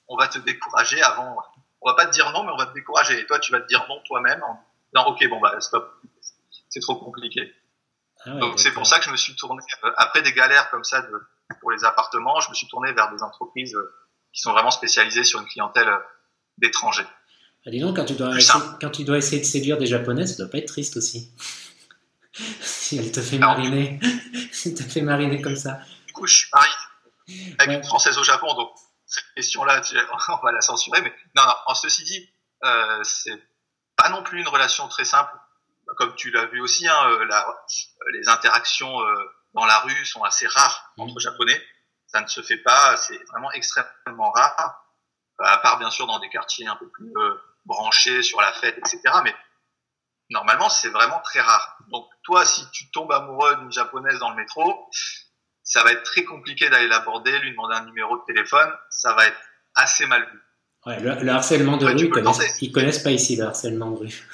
on 0.10 0.18
va 0.18 0.28
te 0.28 0.40
décourager 0.40 1.02
avant. 1.02 1.38
On 1.82 1.90
va 1.90 1.96
pas 1.96 2.06
te 2.06 2.12
dire 2.12 2.30
non, 2.34 2.44
mais 2.44 2.52
on 2.52 2.58
va 2.58 2.66
te 2.68 2.74
décourager. 2.74 3.20
Et 3.20 3.26
toi, 3.26 3.40
tu 3.40 3.52
vas 3.54 3.62
te 3.62 3.68
dire 3.68 3.86
non 3.90 4.00
toi-même. 4.06 4.44
en- 4.44 4.60
Non, 4.94 5.08
ok, 5.08 5.26
bon 5.30 5.40
bah 5.40 5.56
stop. 5.62 5.90
C'est 6.70 6.82
trop 6.82 6.96
compliqué. 6.98 7.54
Ah 8.26 8.34
ouais, 8.34 8.40
Donc 8.40 8.60
c'est 8.60 8.72
pour 8.72 8.86
ça 8.86 9.00
que 9.00 9.06
je 9.06 9.10
me 9.10 9.18
suis 9.18 9.36
tourné 9.36 9.64
euh, 9.84 9.92
après 9.98 10.22
des 10.22 10.32
galères 10.34 10.70
comme 10.70 10.84
ça 10.84 11.02
de, 11.02 11.12
pour 11.60 11.72
les 11.72 11.84
appartements, 11.86 12.40
je 12.42 12.50
me 12.50 12.56
suis 12.56 12.68
tourné 12.68 12.92
vers 12.94 13.12
des 13.12 13.24
entreprises 13.24 13.74
euh, 13.74 13.92
qui 14.34 14.42
sont 14.42 14.52
vraiment 14.54 14.72
spécialisées 14.72 15.24
sur 15.24 15.40
une 15.40 15.48
clientèle 15.48 15.88
euh, 15.90 15.98
d'étrangers. 16.58 17.06
Ah, 17.66 17.70
dis 17.70 17.80
donc, 17.80 17.96
quand 17.96 18.06
tu, 18.06 18.14
dois 18.14 18.36
essayer, 18.38 18.64
quand 18.82 18.90
tu 18.90 19.04
dois 19.04 19.18
essayer 19.18 19.40
de 19.42 19.46
séduire 19.46 19.78
des 19.78 19.86
japonais, 19.86 20.26
ça 20.26 20.36
doit 20.38 20.50
pas 20.52 20.58
être 20.58 20.68
triste 20.68 20.98
aussi. 20.98 21.32
si 22.62 22.98
elle 22.98 23.12
te 23.12 23.22
fait 23.22 23.38
Non. 23.38 23.48
mariner, 23.48 24.00
si 24.52 24.70
elle 24.70 24.76
te 24.76 24.84
fait 24.84 25.02
mariner 25.02 25.42
comme 25.42 25.56
ça. 25.56 25.80
Du 26.08 26.14
coup, 26.14 26.26
je 26.28 26.34
suis 26.38 26.48
marié 26.54 26.74
avec 27.60 27.70
Ouais. 27.70 27.76
une 27.76 27.84
française 27.84 28.18
au 28.18 28.24
Japon, 28.24 28.54
donc 28.56 28.72
cette 29.06 29.24
question-là, 29.36 29.82
on 30.30 30.46
va 30.46 30.52
la 30.52 30.62
censurer. 30.62 31.02
Mais 31.02 31.14
non, 31.36 31.44
non. 31.44 31.54
En 31.68 31.76
ceci 31.76 32.04
dit, 32.04 32.30
euh, 32.64 33.00
c'est 33.04 33.42
pas 33.96 34.10
non 34.10 34.24
plus 34.24 34.40
une 34.42 34.48
relation 34.48 34.88
très 34.88 35.06
simple, 35.06 35.32
comme 35.98 36.16
tu 36.16 36.32
l'as 36.32 36.46
vu 36.48 36.60
aussi. 36.62 36.88
Hein, 36.88 36.98
euh, 37.10 37.26
la- 37.26 37.48
euh, 37.48 38.12
les 38.14 38.28
interactions 38.28 39.02
euh, 39.02 39.16
dans 39.54 39.66
la 39.66 39.80
rue 39.80 40.06
sont 40.06 40.24
assez 40.24 40.48
rares 40.48 40.94
entre 40.98 41.20
japonais. 41.20 41.62
Ça 42.14 42.22
ne 42.22 42.28
se 42.28 42.42
fait 42.42 42.58
pas, 42.58 42.98
c'est 42.98 43.18
vraiment 43.32 43.52
extrêmement 43.54 44.32
rare. 44.32 44.86
Euh, 45.40 45.46
à 45.46 45.58
part 45.58 45.80
bien 45.80 45.90
sûr 45.90 46.08
dans 46.08 46.20
des 46.20 46.30
quartiers 46.30 46.68
un 46.68 46.76
peu 46.76 46.88
plus 46.90 47.12
euh, 47.16 47.36
branchés 47.66 48.22
sur 48.22 48.42
la 48.42 48.52
fête, 48.54 48.78
etc. 48.78 49.00
Mais 49.24 49.34
normalement, 50.30 50.70
c'est 50.70 50.90
vraiment 50.90 51.20
très 51.22 51.40
rare. 51.42 51.78
Donc 51.90 52.06
toi, 52.24 52.46
si 52.46 52.70
tu 52.72 52.92
tombes 52.92 53.12
amoureux 53.12 53.56
d'une 53.58 53.72
japonaise 53.72 54.20
dans 54.20 54.30
le 54.30 54.36
métro, 54.36 54.90
ça 55.64 55.84
va 55.84 55.92
être 55.94 56.04
très 56.04 56.24
compliqué 56.24 56.70
d'aller 56.70 56.88
l'aborder, 56.88 57.38
lui 57.40 57.52
demander 57.52 57.76
un 57.76 57.86
numéro 57.86 58.18
de 58.18 58.24
téléphone, 58.26 58.70
ça 58.90 59.14
va 59.14 59.26
être 59.28 59.40
assez 59.76 60.06
mal 60.06 60.30
vu. 60.30 60.42
Ouais, 60.86 61.00
le, 61.00 61.14
le 61.24 61.32
harcèlement 61.32 61.78
de 61.78 61.86
Ouais, 61.86 61.94
rue, 61.94 62.06
ils 62.06 62.10
connaissent, 62.10 62.62
ils 62.62 62.72
connaissent 62.72 63.04
pas 63.04 63.12
ici 63.12 63.36
le 63.38 63.46
harcèlement 63.46 63.92
de 63.92 63.98
rue. 63.98 64.28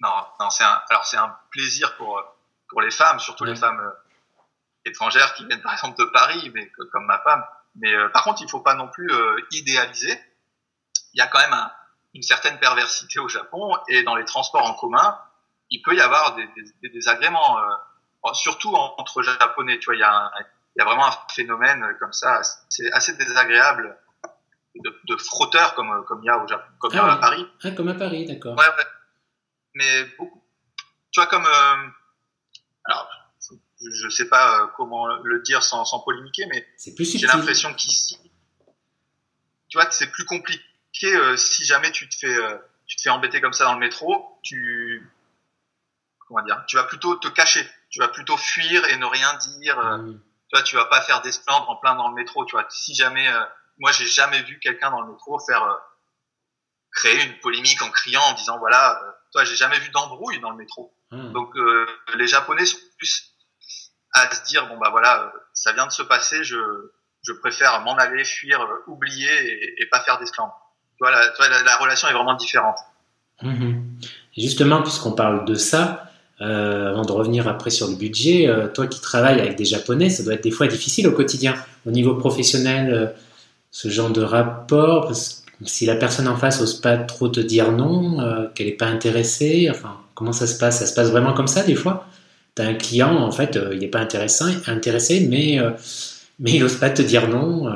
Non, 0.00 0.26
non, 0.40 0.50
c'est 0.50 0.64
un, 0.64 0.82
alors 0.90 1.06
c'est 1.06 1.16
un 1.16 1.34
plaisir 1.50 1.96
pour 1.96 2.22
pour 2.68 2.80
les 2.82 2.90
femmes, 2.90 3.20
surtout 3.20 3.44
Ouais. 3.44 3.50
les 3.50 3.56
femmes 3.56 3.78
euh, 3.80 3.90
étrangères 4.84 5.34
qui 5.34 5.44
viennent 5.46 5.62
par 5.62 5.72
exemple 5.72 5.98
de 5.98 6.04
Paris, 6.06 6.50
mais 6.54 6.68
que- 6.70 6.82
comme 6.92 7.06
ma 7.06 7.18
femme. 7.20 7.44
Mais 7.76 7.92
euh, 7.94 8.08
par 8.10 8.22
contre, 8.24 8.42
il 8.42 8.48
faut 8.48 8.60
pas 8.60 8.74
non 8.74 8.88
plus 8.88 9.10
euh, 9.10 9.36
idéaliser. 9.52 10.18
Il 11.14 11.18
y 11.18 11.20
a 11.20 11.26
quand 11.26 11.40
même 11.40 11.52
un- 11.52 11.72
une 12.14 12.22
certaine 12.22 12.58
perversité 12.58 13.18
au 13.18 13.28
Japon 13.28 13.76
et 13.88 14.02
dans 14.04 14.14
les 14.14 14.24
transports 14.24 14.64
en 14.64 14.74
commun, 14.74 15.18
il 15.70 15.82
peut 15.82 15.94
y 15.94 16.00
avoir 16.00 16.34
des, 16.36 16.46
des, 16.56 16.64
des 16.82 16.88
désagréments, 16.90 17.58
euh, 17.58 18.32
surtout 18.34 18.74
en- 18.74 18.94
entre 18.98 19.22
japonais. 19.22 19.78
Tu 19.78 19.86
vois, 19.86 19.96
il 19.96 20.00
y 20.00 20.04
a 20.04 20.14
un- 20.14 20.30
il 20.76 20.80
y 20.80 20.82
a 20.82 20.84
vraiment 20.84 21.06
un 21.06 21.14
phénomène 21.32 21.82
euh, 21.84 21.94
comme 22.00 22.12
ça, 22.12 22.40
c'est 22.68 22.90
assez 22.92 23.14
désagréable 23.16 23.96
de, 24.76 25.00
de 25.04 25.16
frotteurs 25.16 25.74
comme 25.76 26.04
comme 26.06 26.20
il 26.22 26.26
y 26.26 26.30
a 26.30 26.38
au 26.38 26.46
Japon, 26.48 26.66
comme 26.80 26.90
il 26.92 26.96
y 26.96 26.98
a 26.98 27.04
Ah 27.04 27.12
à. 27.12 27.16
Paris. 27.16 27.46
Ah, 27.62 27.70
comme 27.72 27.88
à 27.88 27.94
Paris, 27.94 28.24
d'accord. 28.26 28.56
Ouais, 28.56 28.66
ouais. 28.66 28.86
Mais 29.74 30.04
beaucoup. 30.18 30.42
Tu 31.12 31.20
vois, 31.20 31.26
comme. 31.28 31.46
euh, 31.46 31.88
alors, 32.86 33.08
je, 33.84 33.90
je 33.90 34.08
sais 34.08 34.28
pas 34.28 34.62
euh, 34.62 34.66
comment 34.76 35.06
le 35.06 35.40
dire 35.42 35.62
sans, 35.62 35.84
sans 35.84 36.00
polémiquer, 36.00 36.46
mais 36.46 36.66
j'ai 37.18 37.26
l'impression 37.38 37.74
qu'ici, 37.74 38.18
tu 39.68 39.76
vois, 39.78 39.86
que 39.86 39.94
c'est 39.94 40.10
plus 40.10 40.24
compliqué 40.24 40.64
euh, 41.04 41.36
si 41.36 41.64
jamais 41.64 41.90
tu 41.90 42.08
te 42.08 42.14
fais, 42.16 42.34
euh, 42.34 42.56
tu 42.86 42.96
te 42.96 43.02
fais 43.02 43.10
embêter 43.10 43.40
comme 43.40 43.52
ça 43.52 43.64
dans 43.64 43.74
le 43.74 43.80
métro, 43.80 44.38
tu. 44.42 45.10
Comment 46.28 46.42
dire 46.42 46.62
Tu 46.68 46.76
vas 46.76 46.84
plutôt 46.84 47.16
te 47.16 47.28
cacher. 47.28 47.68
Tu 47.90 47.98
vas 47.98 48.08
plutôt 48.08 48.36
fuir 48.36 48.84
et 48.86 48.96
ne 48.96 49.04
rien 49.06 49.34
dire. 49.58 49.78
euh, 49.78 49.98
Mmh. 49.98 50.20
tu 50.48 50.56
vois, 50.56 50.62
tu 50.62 50.76
vas 50.76 50.84
pas 50.86 51.00
faire 51.02 51.20
d'esplendre 51.22 51.68
en 51.70 51.76
plein 51.76 51.94
dans 51.96 52.08
le 52.08 52.14
métro, 52.14 52.44
tu 52.44 52.52
vois. 52.52 52.66
Si 52.70 52.94
jamais, 52.94 53.28
moi, 53.78 53.92
j'ai 53.92 54.06
jamais 54.06 54.42
vu 54.42 54.58
quelqu'un 54.60 54.90
dans 54.90 55.00
le 55.02 55.12
métro 55.12 55.38
faire 55.40 55.66
créer 56.92 57.24
une 57.24 57.38
polémique 57.40 57.82
en 57.82 57.90
criant, 57.90 58.22
en 58.22 58.32
disant 58.34 58.58
voilà, 58.58 59.00
toi, 59.32 59.44
j'ai 59.44 59.56
jamais 59.56 59.78
vu 59.80 59.90
d'embrouille 59.90 60.40
dans 60.40 60.50
le 60.50 60.56
métro. 60.56 60.94
Ah. 61.10 61.16
Donc, 61.32 61.54
les 62.14 62.26
Japonais 62.26 62.64
sont 62.66 62.78
plus 62.98 63.33
à 64.14 64.32
se 64.32 64.44
dire 64.44 64.66
bon 64.68 64.78
bah 64.78 64.88
voilà, 64.90 65.22
euh, 65.22 65.38
ça 65.52 65.72
vient 65.72 65.86
de 65.86 65.92
se 65.92 66.02
passer, 66.02 66.42
je 66.44 66.56
je 67.26 67.32
préfère 67.32 67.80
m'en 67.80 67.96
aller, 67.96 68.22
fuir, 68.22 68.60
euh, 68.60 68.90
oublier 68.90 69.30
et, 69.78 69.86
pas 69.90 70.00
faire 70.00 70.18
d'esclandre. 70.18 70.52
Tu 70.98 71.04
vois, 71.04 71.10
la, 71.10 71.76
relation 71.78 72.06
est 72.06 72.12
vraiment 72.12 72.34
différente. 72.34 72.76
Mhm. 73.42 73.82
Justement, 74.36 74.82
puisqu'on 74.82 75.12
parle 75.12 75.46
de 75.46 75.54
ça, 75.54 76.10
euh, 76.42 76.90
avant 76.90 77.02
de 77.02 77.12
revenir 77.12 77.48
après 77.48 77.70
sur 77.70 77.88
le 77.88 77.96
budget, 77.96 78.46
toi 78.74 78.86
qui 78.86 79.00
travailles 79.00 79.40
avec 79.40 79.56
des 79.56 79.64
Japonais, 79.64 80.10
ça 80.10 80.22
doit 80.22 80.34
être 80.34 80.42
des 80.42 80.50
fois 80.50 80.66
difficile 80.66 81.08
au 81.08 81.12
quotidien, 81.12 81.54
au 81.86 81.90
niveau 81.90 82.14
professionnel, 82.14 83.14
ce 83.70 83.88
genre 83.88 84.10
de 84.10 84.22
rapport. 84.22 85.06
Parce 85.06 85.44
que 85.58 85.64
si 85.64 85.86
la 85.86 85.96
personne 85.96 86.28
en 86.28 86.36
face 86.36 86.60
n'ose 86.60 86.78
pas 86.78 86.98
trop 86.98 87.28
te 87.28 87.40
dire 87.40 87.72
non, 87.72 88.50
qu'elle 88.54 88.66
n'est 88.66 88.72
pas 88.72 88.86
intéressée, 88.86 89.68
enfin, 89.70 89.98
comment 90.14 90.32
ça 90.32 90.46
se 90.46 90.58
passe? 90.58 90.80
Ça 90.80 90.86
se 90.86 90.94
passe 90.94 91.10
vraiment 91.10 91.32
comme 91.32 91.48
ça 91.48 91.62
des 91.62 91.74
fois? 91.74 92.06
As 92.62 92.66
un 92.66 92.74
client, 92.74 93.16
en 93.16 93.30
fait, 93.30 93.56
euh, 93.56 93.74
il 93.74 93.80
n'est 93.80 93.88
pas 93.88 94.00
intéressant, 94.00 94.46
intéressé, 94.66 95.26
mais, 95.28 95.58
euh, 95.58 95.72
mais 96.38 96.52
il 96.52 96.60
n'ose 96.60 96.78
pas 96.78 96.90
te 96.90 97.02
dire 97.02 97.28
non. 97.28 97.66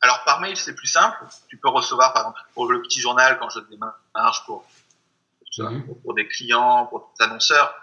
Alors 0.00 0.22
par 0.24 0.40
mail, 0.40 0.56
c'est 0.56 0.74
plus 0.74 0.88
simple. 0.88 1.16
Tu 1.48 1.56
peux 1.56 1.68
recevoir, 1.68 2.12
par 2.12 2.22
exemple, 2.22 2.40
pour 2.54 2.70
le 2.70 2.82
petit 2.82 3.00
journal, 3.00 3.38
quand 3.38 3.48
je 3.50 3.60
démarche 3.60 4.44
pour, 4.46 4.64
mhm. 5.58 5.86
pour, 5.86 6.00
pour 6.00 6.14
des 6.14 6.26
clients, 6.28 6.86
pour 6.86 7.12
des 7.18 7.24
annonceurs, 7.24 7.74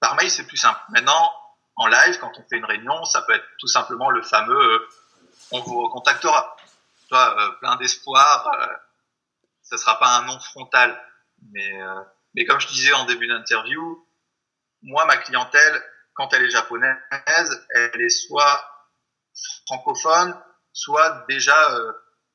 par 0.00 0.16
mail, 0.16 0.30
c'est 0.30 0.46
plus 0.46 0.56
simple. 0.56 0.80
Maintenant, 0.90 1.30
en 1.76 1.86
live, 1.86 2.18
quand 2.20 2.32
on 2.38 2.42
fait 2.48 2.56
une 2.56 2.64
réunion, 2.64 3.04
ça 3.04 3.22
peut 3.22 3.34
être 3.34 3.46
tout 3.58 3.66
simplement 3.66 4.10
le 4.10 4.22
fameux 4.22 4.88
on 5.52 5.60
vous 5.60 5.82
recontactera 5.82 6.56
toi, 7.08 7.36
euh, 7.38 7.50
plein 7.60 7.76
d'espoir. 7.76 8.50
Euh, 8.58 8.66
ça 9.62 9.76
sera 9.76 9.98
pas 9.98 10.16
un 10.18 10.24
nom 10.24 10.38
frontal, 10.40 10.98
mais 11.52 11.82
euh, 11.82 12.00
mais 12.34 12.44
comme 12.44 12.60
je 12.60 12.68
disais 12.68 12.92
en 12.92 13.04
début 13.06 13.26
d'interview, 13.26 14.06
moi 14.82 15.04
ma 15.06 15.16
clientèle, 15.16 15.82
quand 16.14 16.32
elle 16.34 16.44
est 16.44 16.50
japonaise, 16.50 16.96
elle 17.74 18.00
est 18.00 18.08
soit 18.08 18.64
francophone, 19.66 20.34
soit 20.72 21.24
déjà 21.28 21.56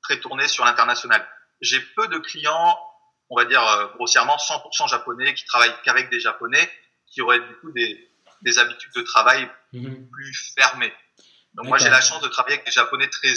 très 0.03 0.19
tournée 0.19 0.47
sur 0.47 0.65
l'international. 0.65 1.25
J'ai 1.61 1.79
peu 1.95 2.07
de 2.07 2.17
clients, 2.19 2.77
on 3.29 3.35
va 3.35 3.45
dire 3.45 3.61
grossièrement 3.95 4.37
100% 4.37 4.89
japonais, 4.89 5.33
qui 5.33 5.45
travaillent 5.45 5.75
qu'avec 5.83 6.09
des 6.09 6.19
japonais, 6.19 6.69
qui 7.07 7.21
auraient 7.21 7.39
du 7.39 7.55
coup 7.57 7.71
des, 7.71 8.09
des 8.41 8.59
habitudes 8.59 8.93
de 8.95 9.01
travail 9.01 9.49
mhm. 9.73 10.09
plus 10.09 10.53
fermées. 10.57 10.93
Donc 11.53 11.67
moi 11.67 11.77
j'ai 11.77 11.89
la 11.89 12.01
chance 12.01 12.21
de 12.21 12.27
travailler 12.27 12.55
avec 12.55 12.65
des 12.65 12.71
japonais 12.71 13.09
très 13.09 13.33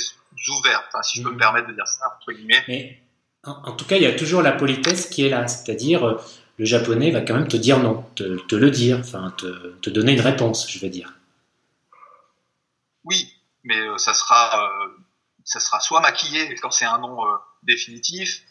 ouverts, 0.49 0.89
si 1.03 1.19
je 1.19 1.23
peux 1.23 1.31
me 1.31 1.35
mhm. 1.35 1.41
permettre 1.41 1.69
de 1.69 1.73
dire 1.73 1.87
ça 1.87 2.17
entre 2.17 2.33
guillemets. 2.33 2.65
Mais 2.69 3.03
en, 3.45 3.73
tout 3.73 3.87
cas, 3.87 3.97
il 3.97 4.03
y 4.03 4.07
a 4.07 4.13
toujours 4.13 4.43
la 4.43 4.53
politesse 4.53 5.07
qui 5.07 5.25
est 5.25 5.31
là, 5.31 5.49
c'est-à-dire 5.49 6.07
euh, 6.07 6.21
le 6.61 6.67
japonais 6.67 7.11
va 7.11 7.23
quand 7.23 7.35
même 7.35 7.49
te 7.49 7.57
dire 7.57 7.79
non, 7.79 8.03
te, 8.15 8.37
te 8.47 8.55
le 8.55 8.71
dire, 8.71 8.99
enfin 9.01 9.33
te, 9.39 9.47
te, 9.81 9.89
donner 9.89 10.13
une 10.13 10.21
réponse, 10.21 10.71
je 10.71 10.79
veux 10.79 10.91
dire. 10.91 11.15
Oui, 13.05 13.35
mais 13.65 13.81
euh, 13.81 13.97
ça 13.97 14.13
sera 14.13 14.63
euh, 14.63 14.89
ça 15.45 15.59
sera 15.59 15.81
soit 15.81 16.01
maquillé 16.01 16.55
quand 16.57 16.71
c'est 16.71 16.85
un 16.85 16.99
nom 16.99 17.19
définitif, 17.63 18.43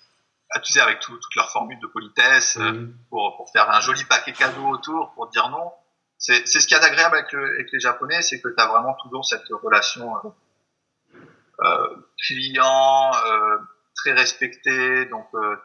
tu 0.64 0.74
sais 0.74 0.82
avec 0.82 1.00
toutes 1.00 1.24
leurs 1.36 1.52
formules 1.52 1.80
de 1.80 1.88
politesse 1.88 2.58
mhm. 2.58 2.96
pour, 3.10 3.38
pour 3.38 3.52
faire 3.52 3.70
un 3.70 3.80
joli 3.80 4.04
paquet 4.06 4.34
cadeau 4.34 4.68
autour 4.68 5.14
pour 5.14 5.30
dire 5.30 5.50
non 5.50 5.72
c'est 6.20 6.46
ce 6.46 6.68
qu'il 6.68 6.76
y 6.76 6.80
a 6.80 6.82
d'agréable 6.82 7.16
avec, 7.16 7.34
avec, 7.34 7.72
les 7.72 7.80
Japonais, 7.80 8.22
c'est 8.22 8.42
que 8.42 8.50
tu 8.50 8.62
as 8.62 8.68
vraiment 8.68 8.94
toujours 9.02 9.26
cette 9.26 9.48
relation 9.48 10.14
euh, 10.18 11.20
euh 11.64 11.96
client 12.18 13.12
euh, 13.26 13.58
très 13.96 14.12
respectée. 14.12 15.06
Donc 15.06 15.28
euh, 15.34 15.56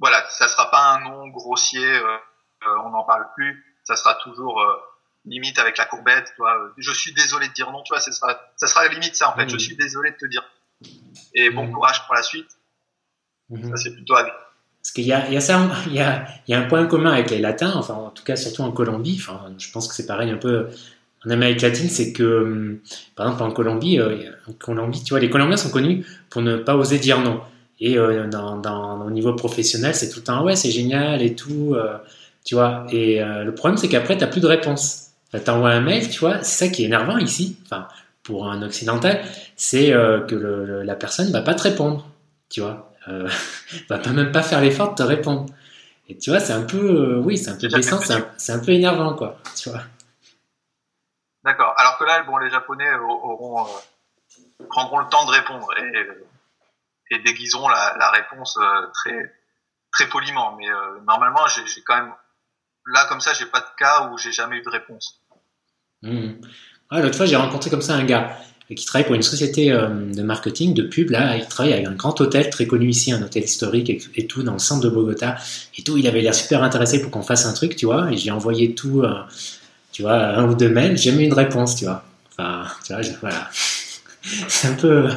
voilà, 0.00 0.24
ça 0.30 0.48
sera 0.48 0.70
pas 0.70 0.94
un 0.94 1.00
nom 1.00 1.28
grossier, 1.28 1.86
euh, 1.86 2.16
on 2.84 2.90
n'en 2.90 3.04
parle 3.04 3.26
plus. 3.34 3.64
Ça 3.84 3.96
sera 3.96 4.14
toujours 4.16 4.62
limite 5.24 5.58
avec 5.58 5.78
la 5.78 5.86
courbette. 5.86 6.32
Toi, 6.36 6.72
je 6.76 6.92
suis 6.92 7.14
désolé 7.14 7.48
de 7.48 7.52
dire 7.54 7.70
non. 7.70 7.82
Tu 7.82 7.92
vois, 7.92 8.00
ça 8.00 8.12
sera, 8.12 8.38
ça 8.56 8.66
sera 8.66 8.86
limite 8.88 9.16
ça 9.16 9.30
en 9.30 9.36
fait. 9.36 9.48
Je 9.48 9.56
suis 9.56 9.76
désolé 9.76 10.10
de 10.10 10.16
te 10.16 10.26
dire. 10.26 10.44
Et 11.34 11.50
bon 11.50 11.72
courage 11.72 12.04
pour 12.06 12.14
la 12.14 12.22
suite. 12.22 12.50
Ça 13.50 13.76
c'est 13.76 13.94
plutôt 13.94 14.14
agréable. 14.14 14.38
Parce 14.82 14.92
qu'il 14.92 15.04
y 15.04 15.12
a, 15.12 15.26
il 15.26 15.34
y 15.34 15.36
a 15.36 15.40
ça, 15.40 15.68
il 15.86 15.94
y 15.94 16.00
a, 16.00 16.26
il 16.46 16.52
y 16.52 16.54
a 16.54 16.60
un 16.60 16.68
point 16.68 16.86
commun 16.86 17.12
avec 17.12 17.30
les 17.30 17.38
latins, 17.38 17.72
enfin 17.74 17.94
en 17.94 18.10
tout 18.10 18.24
cas 18.24 18.36
surtout 18.36 18.62
en 18.62 18.72
Colombie, 18.72 19.18
enfin 19.20 19.52
je 19.58 19.70
pense 19.70 19.88
que 19.88 19.94
c'est 19.94 20.06
pareil 20.06 20.30
un 20.30 20.36
peu 20.36 20.68
en 21.26 21.30
Amérique 21.30 21.62
latine, 21.62 21.88
c'est 21.88 22.12
que 22.12 22.80
par 23.16 23.26
exemple 23.26 23.42
en 23.42 23.52
Colombie, 23.52 23.98
euh, 23.98 24.30
en 24.48 24.52
Colombie, 24.52 25.02
tu 25.02 25.10
vois, 25.10 25.20
les 25.20 25.30
Colombiens 25.30 25.56
sont 25.56 25.70
connus 25.70 26.06
pour 26.30 26.42
ne 26.42 26.56
pas 26.56 26.76
oser 26.76 26.98
dire 26.98 27.20
non. 27.20 27.42
Et 27.80 27.96
euh, 27.96 28.26
dans, 28.26 28.56
dans, 28.56 29.00
au 29.02 29.10
niveau 29.10 29.34
professionnel, 29.34 29.94
c'est 29.94 30.08
tout 30.08 30.18
le 30.20 30.24
temps 30.24 30.44
ouais 30.44 30.56
c'est 30.56 30.70
génial 30.70 31.22
et 31.22 31.34
tout, 31.34 31.74
euh, 31.74 31.98
tu 32.44 32.54
vois. 32.54 32.86
Et 32.90 33.20
le 33.20 33.54
problème 33.54 33.76
c'est 33.76 33.88
qu'après 33.88 34.16
t'as 34.16 34.26
plus 34.26 34.40
de 34.40 34.46
réponse. 34.46 35.06
Tu 35.32 35.50
envoies 35.50 35.70
un 35.70 35.80
mail, 35.80 36.08
tu 36.08 36.20
vois, 36.20 36.42
c'est 36.42 36.66
ça 36.66 36.72
qui 36.72 36.82
est 36.82 36.86
énervant 36.86 37.18
ici, 37.18 37.58
enfin 37.64 37.86
pour 38.22 38.50
un 38.50 38.62
occidental, 38.62 39.20
c'est 39.56 39.90
que 39.90 40.34
le, 40.34 40.82
la 40.82 40.94
personne 40.94 41.30
va 41.30 41.42
pas 41.42 41.54
te 41.54 41.62
répondre, 41.62 42.06
tu 42.50 42.60
vois 42.60 42.88
euh, 43.08 43.28
va 43.88 43.98
pas 43.98 44.10
même 44.10 44.32
pas 44.32 44.42
faire 44.42 44.60
l'effort 44.60 44.90
de 44.90 44.94
te 44.96 45.02
répondre. 45.02 45.46
Et 46.08 46.16
tu 46.16 46.30
vois, 46.30 46.40
c'est 46.40 46.52
un 46.52 46.62
peu, 46.62 46.78
euh, 46.78 47.22
oui, 47.22 47.36
c'est 47.36 47.50
un 47.50 47.56
peu 47.56 47.68
blessant, 47.68 48.00
c'est 48.38 48.52
un, 48.52 48.58
peu 48.58 48.72
énervant, 48.72 49.14
quoi. 49.14 49.36
Tu 49.54 49.68
vois. 49.68 49.82
D'accord. 51.44 51.74
Alors 51.76 51.98
que 51.98 52.04
là, 52.04 52.22
bon, 52.22 52.38
les 52.38 52.50
Japonais 52.50 52.90
auront, 52.94 53.62
euh, 53.62 54.64
prendront 54.70 55.00
le 55.00 55.08
temps 55.08 55.26
de 55.26 55.32
répondre 55.32 55.66
et, 55.78 56.08
et 57.10 57.18
déguiseront 57.20 57.68
la, 57.68 58.10
réponse 58.10 58.56
euh, 58.58 58.86
très, 58.94 59.34
très 59.92 60.08
poliment. 60.08 60.56
Mais 60.56 60.66
normalement, 61.06 61.46
j'ai 61.46 61.82
quand 61.82 61.96
même, 61.96 62.12
là, 62.86 63.06
comme 63.08 63.20
ça, 63.20 63.32
j'ai 63.32 63.46
pas 63.46 63.60
de 63.60 63.76
cas 63.78 64.08
où 64.08 64.18
j'ai 64.18 64.32
jamais 64.32 64.56
eu 64.56 64.62
de 64.62 64.70
réponse. 64.70 65.20
Ah, 66.90 67.00
l'autre 67.00 67.16
fois, 67.16 67.26
j'ai 67.26 67.36
rencontré 67.36 67.70
comme 67.70 67.82
ça 67.82 67.94
un 67.94 68.04
gars 68.04 68.38
qui 68.74 68.84
travaille 68.84 69.06
pour 69.06 69.14
une 69.14 69.22
société 69.22 69.72
euh, 69.72 69.88
de 69.88 70.22
marketing, 70.22 70.74
de 70.74 70.82
pub. 70.82 71.10
Là, 71.10 71.36
il 71.36 71.46
travaille 71.46 71.72
avec 71.72 71.86
un 71.86 71.92
grand 71.92 72.20
hôtel 72.20 72.50
très 72.50 72.66
connu 72.66 72.88
ici, 72.88 73.12
un 73.12 73.22
hôtel 73.22 73.44
historique 73.44 73.90
et, 74.14 74.26
tout 74.26 74.42
dans 74.42 74.52
le 74.52 74.58
centre 74.58 74.82
de 74.82 74.90
Bogota. 74.90 75.36
Et 75.78 75.82
tout, 75.82 75.96
il 75.96 76.06
avait 76.06 76.20
l'air 76.20 76.34
super 76.34 76.62
intéressé 76.62 77.00
pour 77.00 77.10
qu'on 77.10 77.22
fasse 77.22 77.46
un 77.46 77.52
truc, 77.52 77.76
tu 77.76 77.86
vois. 77.86 78.10
Et 78.12 78.16
j'ai 78.16 78.30
envoyé 78.30 78.74
tout, 78.74 79.02
euh, 79.02 79.14
tu 79.92 80.02
vois, 80.02 80.16
un 80.16 80.44
ou 80.44 80.54
deux 80.54 80.68
mails. 80.68 80.98
J'ai 80.98 81.12
mis 81.12 81.24
une 81.24 81.32
réponse, 81.32 81.76
tu 81.76 81.84
vois. 81.84 82.04
Enfin, 82.30 82.66
tu 82.84 82.92
vois, 82.92 83.02
voilà. 83.20 83.48
c'est 84.48 84.68
un 84.68 84.74
peu, 84.74 85.08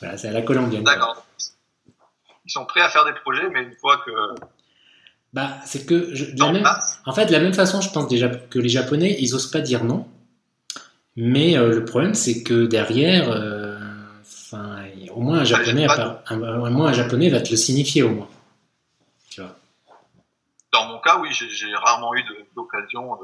voilà, 0.00 0.16
c'est 0.16 0.28
à 0.28 0.32
la 0.32 0.42
colombienne. 0.42 0.84
D'accord. 0.84 1.26
Ils 2.44 2.50
sont 2.50 2.64
prêts 2.64 2.80
à 2.80 2.88
faire 2.88 3.04
des 3.04 3.12
projets, 3.12 3.48
mais 3.50 3.62
une 3.62 3.76
fois 3.76 3.98
que 3.98 4.10
bah, 5.32 5.58
c'est 5.64 5.86
que 5.86 6.12
je, 6.14 6.24
en 7.06 7.12
fait, 7.12 7.26
de 7.26 7.32
la 7.32 7.38
même 7.38 7.54
façon, 7.54 7.80
je 7.80 7.90
pense 7.90 8.08
déjà 8.08 8.28
que 8.28 8.58
les 8.58 8.68
Japonais, 8.68 9.16
ils 9.20 9.34
osent 9.34 9.50
pas 9.50 9.60
dire 9.60 9.84
non. 9.84 10.08
Mais 11.16 11.56
euh, 11.56 11.72
le 11.72 11.84
problème, 11.84 12.14
c'est 12.14 12.42
que 12.42 12.66
derrière, 12.66 13.30
euh, 13.30 13.78
enfin, 14.22 14.84
au 15.14 15.20
moins 15.20 15.40
un 15.40 15.44
japonais, 15.44 15.86
un, 16.26 16.70
moins 16.70 16.88
un 16.88 16.92
japonais 16.92 17.28
va 17.28 17.40
te 17.40 17.50
le 17.50 17.56
signifier 17.56 18.02
au 18.02 18.10
moins. 18.10 18.28
Tu 19.28 19.40
vois. 19.40 19.56
Dans 20.72 20.86
mon 20.86 20.98
cas, 20.98 21.18
oui, 21.18 21.28
j'ai 21.32 21.74
rarement 21.74 22.14
eu 22.14 22.24
d'occasion 22.56 23.16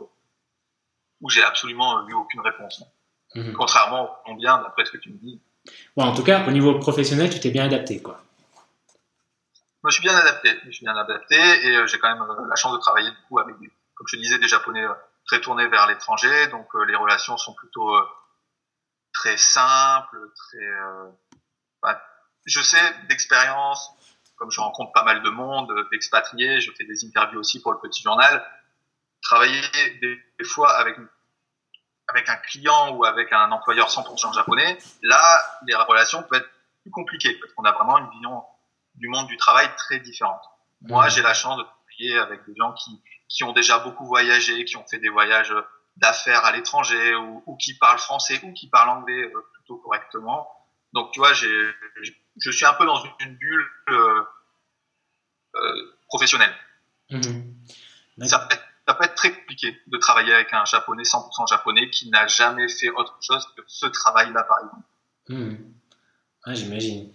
où 1.20 1.30
j'ai 1.30 1.42
absolument 1.42 2.06
eu 2.08 2.14
aucune 2.14 2.40
réponse. 2.40 2.84
Mhm. 3.34 3.52
Contrairement 3.54 4.04
au 4.04 4.08
Colombien, 4.24 4.58
d'après 4.62 4.84
ce 4.84 4.92
que 4.92 4.98
tu 4.98 5.10
me 5.10 5.18
dis. 5.18 5.40
Ouais, 5.96 6.04
en 6.04 6.14
tout 6.14 6.22
cas, 6.22 6.46
au 6.46 6.50
niveau 6.50 6.78
professionnel, 6.78 7.30
tu 7.30 7.40
t'es 7.40 7.50
bien 7.50 7.64
adapté, 7.64 8.00
quoi. 8.02 8.20
Je 9.82 9.88
me 9.88 9.90
suis 9.90 10.02
bien 10.02 10.16
adapté, 10.16 10.50
je 10.66 10.70
suis 10.72 10.84
bien 10.84 10.96
adapté 10.96 11.36
et 11.36 11.76
euh, 11.76 11.86
j'ai 11.86 11.98
quand 11.98 12.08
même 12.08 12.26
la 12.48 12.56
chance 12.56 12.72
de 12.72 12.78
travailler 12.78 13.08
du 13.08 13.16
coup 13.28 13.38
avec, 13.38 13.54
comme 13.94 14.06
je 14.08 14.16
disais, 14.16 14.38
des 14.38 14.48
japonais 14.48 14.84
très 15.26 15.40
tourné 15.40 15.66
vers 15.68 15.86
l'étranger, 15.86 16.48
donc 16.48 16.68
euh, 16.74 16.84
les 16.84 16.96
relations 16.96 17.36
sont 17.36 17.52
plutôt 17.54 17.94
euh, 17.94 18.08
très 19.12 19.36
simples, 19.36 20.18
très. 20.34 20.64
Euh, 20.64 21.10
bah, 21.82 22.00
je 22.44 22.60
sais 22.60 22.94
d'expérience, 23.08 23.90
comme 24.36 24.50
je 24.50 24.60
rencontre 24.60 24.92
pas 24.92 25.02
mal 25.02 25.22
de 25.22 25.30
monde, 25.30 25.72
d'expatriés, 25.90 26.60
je 26.60 26.70
fais 26.72 26.84
des 26.84 27.04
interviews 27.04 27.40
aussi 27.40 27.60
pour 27.60 27.72
le 27.72 27.78
petit 27.80 28.02
journal. 28.02 28.44
Travailler 29.22 29.60
des, 30.00 30.44
fois 30.44 30.70
avec 30.76 30.96
avec 32.16 32.28
un 32.28 32.36
client 32.36 32.96
ou 32.96 33.04
avec 33.04 33.32
un 33.32 33.50
employeur 33.52 33.88
100% 33.88 34.34
japonais, 34.34 34.78
là, 35.02 35.40
les 35.66 35.74
relations 35.74 36.22
peuvent 36.22 36.40
être 36.40 36.50
plus 36.82 36.90
compliquées 36.90 37.34
parce 37.40 37.52
qu'on 37.52 37.64
a 37.64 37.72
vraiment 37.72 37.98
une 37.98 38.10
vision 38.10 38.42
du 38.94 39.08
monde 39.08 39.26
du 39.26 39.36
travail 39.36 39.68
très 39.76 40.00
différente. 40.00 40.42
Moi, 40.82 41.06
mmh. 41.06 41.10
j'ai 41.10 41.22
la 41.22 41.34
chance 41.34 41.58
de 41.58 41.62
travailler 41.62 42.18
avec 42.18 42.44
des 42.46 42.54
gens 42.56 42.72
qui 42.72 43.00
qui 43.28 43.44
ont 43.44 43.52
déjà 43.52 43.78
beaucoup 43.78 44.06
voyagé, 44.06 44.64
qui 44.64 44.76
ont 44.76 44.86
fait 44.86 44.98
des 44.98 45.08
voyages 45.08 45.54
d'affaires 45.96 46.44
à 46.44 46.52
l'étranger 46.52 47.14
ou, 47.16 47.42
ou, 47.46 47.56
qui 47.56 47.74
parlent 47.74 47.98
français 47.98 48.40
ou 48.42 48.52
qui 48.52 48.68
parlent 48.68 48.90
anglais 48.90 49.22
euh, 49.34 49.40
plutôt 49.54 49.78
correctement. 49.78 50.48
Donc 50.92 51.12
tu 51.12 51.20
vois, 51.20 51.32
j'ai, 51.32 51.74
je 52.38 52.50
suis 52.50 52.66
un 52.66 52.74
peu 52.74 52.86
dans 52.86 53.02
une 53.20 53.36
bulle 53.36 53.66
euh, 53.90 54.22
euh, 55.56 55.96
professionnelle. 56.08 56.54
Mmh. 57.10 57.20
Ça, 58.24 58.38
peut 58.40 58.54
être, 58.54 58.65
ça, 58.86 58.94
peut 58.94 59.04
être, 59.04 59.14
très 59.14 59.32
compliqué 59.32 59.76
de 59.86 59.96
travailler 59.98 60.32
avec 60.32 60.52
un 60.52 60.64
japonais 60.64 61.02
100% 61.02 61.48
japonais 61.48 61.90
qui 61.90 62.08
n'a 62.10 62.26
jamais 62.26 62.68
fait 62.68 62.90
autre 62.90 63.16
chose 63.20 63.44
que 63.56 63.62
ce 63.66 63.86
travail-là 63.86 64.44
par 64.44 64.58
exemple. 64.64 64.82
Mmh. 65.28 66.54
j'imagine. 66.54 67.08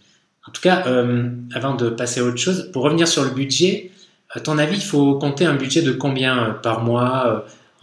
En 0.48 0.52
tout 0.52 0.62
cas, 0.62 0.88
euh, 0.88 1.30
avant 1.54 1.76
de 1.76 1.90
passer 1.90 2.20
à 2.20 2.24
autre 2.24 2.38
chose, 2.38 2.72
pour 2.72 2.84
revenir 2.84 3.08
sur 3.08 3.24
le 3.24 3.30
budget, 3.30 3.92
à 4.34 4.40
ton 4.40 4.58
avis, 4.58 4.78
il 4.78 4.84
faut 4.84 5.16
compter 5.16 5.46
un 5.46 5.56
budget 5.56 5.82
de 5.82 5.92
combien 5.92 6.50
euh, 6.50 6.54
par 6.54 6.82
mois 6.82 7.28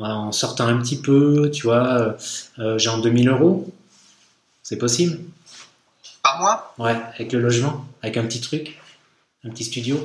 euh, 0.00 0.04
en 0.04 0.32
sortant 0.32 0.66
un 0.66 0.78
petit 0.78 1.00
peu, 1.00 1.50
tu 1.50 1.64
vois, 1.64 2.16
euh, 2.58 2.78
genre 2.78 3.00
2000 3.02 3.28
euros? 3.28 3.70
C'est 4.62 4.78
possible? 4.78 5.18
Par 6.22 6.40
mois? 6.40 6.74
Ouais, 6.78 6.96
avec 7.14 7.32
le 7.32 7.40
logement, 7.40 7.86
avec 8.02 8.16
un 8.16 8.24
petit 8.24 8.40
truc, 8.40 8.80
un 9.44 9.50
petit 9.50 9.64
studio? 9.64 9.98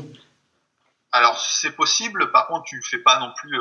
Alors, 1.13 1.39
c'est 1.39 1.75
possible, 1.75 2.31
par 2.31 2.47
contre, 2.47 2.65
tu 2.65 2.81
fais 2.81 2.97
pas 2.97 3.19
non 3.19 3.31
plus 3.33 3.57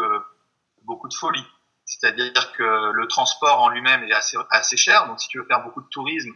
beaucoup 0.82 1.08
de 1.08 1.14
folie. 1.14 1.46
C'est-à-dire 1.84 2.52
que 2.52 2.92
le 2.92 3.06
transport 3.06 3.60
en 3.60 3.68
lui-même 3.68 4.02
est 4.04 4.12
assez, 4.12 4.36
assez 4.50 4.76
cher, 4.76 5.06
donc 5.06 5.20
si 5.20 5.28
tu 5.28 5.38
veux 5.38 5.44
faire 5.44 5.62
beaucoup 5.62 5.82
de 5.82 5.88
tourisme, 5.88 6.32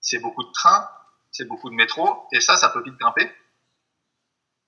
c'est 0.00 0.18
beaucoup 0.18 0.44
de 0.44 0.52
trains, 0.52 0.88
c'est 1.32 1.46
beaucoup 1.46 1.70
de 1.70 1.74
métro, 1.74 2.26
et 2.32 2.40
ça, 2.40 2.56
ça 2.56 2.68
peut 2.68 2.82
vite 2.82 2.96
grimper. 2.96 3.30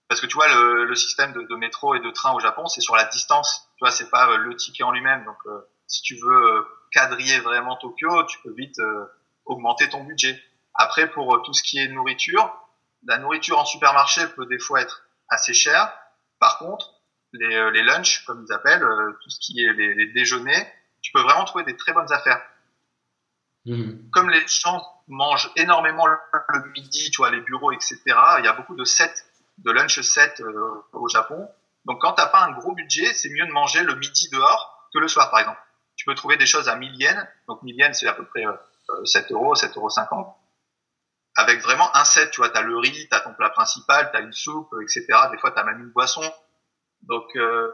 Parce 0.08 0.20
que 0.20 0.26
tu 0.26 0.34
vois, 0.34 0.48
le, 0.48 0.84
le 0.84 0.94
système 0.94 1.32
de, 1.32 1.42
de, 1.42 1.56
métro 1.56 1.94
et 1.94 2.00
de 2.00 2.10
train 2.10 2.34
au 2.34 2.40
Japon, 2.40 2.66
c'est 2.66 2.82
sur 2.82 2.94
la 2.96 3.04
distance. 3.04 3.66
Tu 3.78 3.84
vois, 3.84 3.90
c'est 3.90 4.10
pas 4.10 4.30
euh, 4.30 4.36
le 4.36 4.54
ticket 4.54 4.82
en 4.82 4.92
lui-même. 4.92 5.24
Donc, 5.24 5.38
euh, 5.46 5.66
si 5.86 6.02
tu 6.02 6.16
veux 6.16 6.54
euh, 6.54 6.62
quadriller 6.92 7.38
vraiment 7.40 7.76
Tokyo, 7.76 8.22
tu 8.24 8.38
peux 8.42 8.52
vite 8.52 8.78
augmenter 9.46 9.88
ton 9.88 10.04
budget. 10.04 10.38
Après, 10.74 11.10
pour 11.10 11.42
tout 11.42 11.54
ce 11.54 11.62
qui 11.62 11.78
est 11.78 11.88
nourriture, 11.88 12.54
la 13.06 13.16
nourriture 13.16 13.58
en 13.58 13.64
supermarché 13.64 14.26
peut 14.36 14.44
des 14.44 14.58
fois 14.58 14.82
être 14.82 15.02
assez 15.28 15.54
chère. 15.54 15.92
Par 16.38 16.58
contre, 16.58 16.94
les, 17.32 17.70
les 17.72 17.82
lunchs, 17.82 18.24
comme 18.26 18.44
ils 18.46 18.52
appellent, 18.52 18.84
tout 19.22 19.30
ce 19.30 19.40
qui 19.40 19.64
est 19.64 19.72
les, 19.72 19.94
les 19.94 20.12
déjeuners, 20.12 20.66
tu 21.02 21.12
peux 21.12 21.20
vraiment 21.20 21.44
trouver 21.44 21.64
des 21.64 21.76
très 21.76 21.92
bonnes 21.92 22.12
affaires. 22.12 22.40
Mmh. 23.64 24.10
Comme 24.10 24.30
les 24.30 24.44
gens 24.46 24.82
mangent 25.08 25.50
énormément 25.56 26.06
le, 26.06 26.18
midi, 26.72 27.10
tu 27.10 27.18
vois, 27.18 27.30
les 27.30 27.40
bureaux, 27.40 27.72
etc., 27.72 28.00
il 28.38 28.44
y 28.44 28.48
a 28.48 28.52
beaucoup 28.52 28.74
de 28.74 28.84
sets, 28.84 29.24
de 29.58 29.70
lunch 29.70 30.00
set 30.00 30.40
euh, 30.40 30.82
au 30.92 31.08
Japon. 31.08 31.48
Donc, 31.84 32.00
quand 32.00 32.12
t'as 32.12 32.26
pas 32.26 32.42
un 32.42 32.52
gros 32.52 32.72
budget, 32.72 33.12
c'est 33.14 33.28
mieux 33.28 33.46
de 33.46 33.52
manger 33.52 33.82
le 33.82 33.94
midi 33.96 34.28
dehors 34.30 34.88
que 34.92 34.98
le 34.98 35.08
soir, 35.08 35.30
par 35.30 35.40
exemple. 35.40 35.60
Tu 35.96 36.04
peux 36.04 36.14
trouver 36.14 36.36
des 36.36 36.46
choses 36.46 36.68
à 36.68 36.76
1000 36.76 36.94
yens. 37.00 37.26
Donc, 37.48 37.62
1000 37.62 37.76
yens, 37.76 37.98
c'est 37.98 38.08
à 38.08 38.14
peu 38.14 38.24
près 38.24 38.46
euh, 38.46 39.04
7 39.04 39.30
euros, 39.32 39.54
7 39.54 39.76
euros 39.76 39.90
50. 39.90 40.36
Avec 41.34 41.60
vraiment 41.62 41.94
un 41.96 42.04
set, 42.04 42.30
tu 42.30 42.40
vois, 42.40 42.50
t'as 42.50 42.60
le 42.62 42.76
riz, 42.76 43.08
t'as 43.08 43.20
ton 43.20 43.32
plat 43.32 43.50
principal, 43.50 44.10
t'as 44.12 44.20
une 44.20 44.32
soupe, 44.32 44.74
etc. 44.82 45.06
Des 45.30 45.38
fois, 45.38 45.50
t'as 45.50 45.64
même 45.64 45.80
une 45.80 45.90
boisson. 45.90 46.22
Donc, 47.02 47.24
euh, 47.36 47.72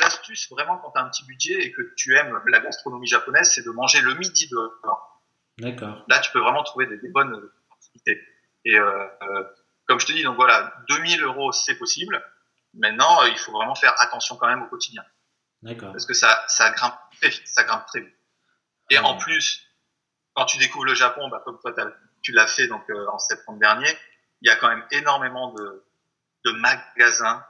l'astuce 0.00 0.50
vraiment 0.50 0.78
quand 0.78 0.92
tu 0.92 0.98
as 0.98 1.04
un 1.04 1.08
petit 1.08 1.24
budget 1.24 1.62
et 1.62 1.72
que 1.72 1.82
tu 1.96 2.14
aimes 2.16 2.38
la 2.46 2.60
gastronomie 2.60 3.06
japonaise, 3.06 3.50
c'est 3.50 3.64
de 3.64 3.70
manger 3.70 4.00
le 4.00 4.14
midi 4.14 4.48
dehors. 4.48 5.22
D'accord. 5.58 6.04
Là, 6.08 6.18
tu 6.20 6.30
peux 6.32 6.40
vraiment 6.40 6.62
trouver 6.62 6.86
des, 6.86 7.08
bonnes 7.08 7.50
activités. 7.72 8.22
Et 8.64 8.78
euh, 8.78 9.06
euh, 9.22 9.44
comme 9.86 10.00
je 10.00 10.06
te 10.06 10.12
dis, 10.12 10.22
donc 10.22 10.36
voilà, 10.36 10.74
2000 10.88 11.22
euros, 11.22 11.52
c'est 11.52 11.76
possible. 11.76 12.22
Maintenant, 12.74 13.24
il 13.24 13.36
faut 13.36 13.52
vraiment 13.52 13.74
faire 13.74 13.94
attention 13.98 14.36
quand 14.36 14.46
même 14.46 14.62
au 14.62 14.68
quotidien. 14.68 15.04
D'accord. 15.62 15.92
Parce 15.92 16.06
que 16.06 16.14
ça, 16.14 16.44
ça 16.48 16.70
grimpe 16.70 16.94
très 17.20 17.28
vite, 17.28 17.46
ça 17.46 17.64
grimpe 17.64 17.86
très 17.86 18.00
vite. 18.00 18.14
Et 18.90 18.98
en 18.98 19.16
plus, 19.16 19.66
quand 20.34 20.46
tu 20.46 20.58
découvres 20.58 20.86
le 20.86 20.94
Japon, 20.94 21.28
bah, 21.28 21.42
comme 21.44 21.58
toi, 21.60 21.72
tu 21.72 21.80
l'as 22.28 22.46
fait 22.46 22.66
donc 22.66 22.88
euh, 22.90 23.06
en 23.12 23.18
septembre 23.18 23.58
dernier, 23.58 23.88
il 24.42 24.48
y 24.48 24.50
a 24.50 24.56
quand 24.56 24.68
même 24.68 24.84
énormément 24.90 25.52
de, 25.52 26.52
magasins 26.52 27.44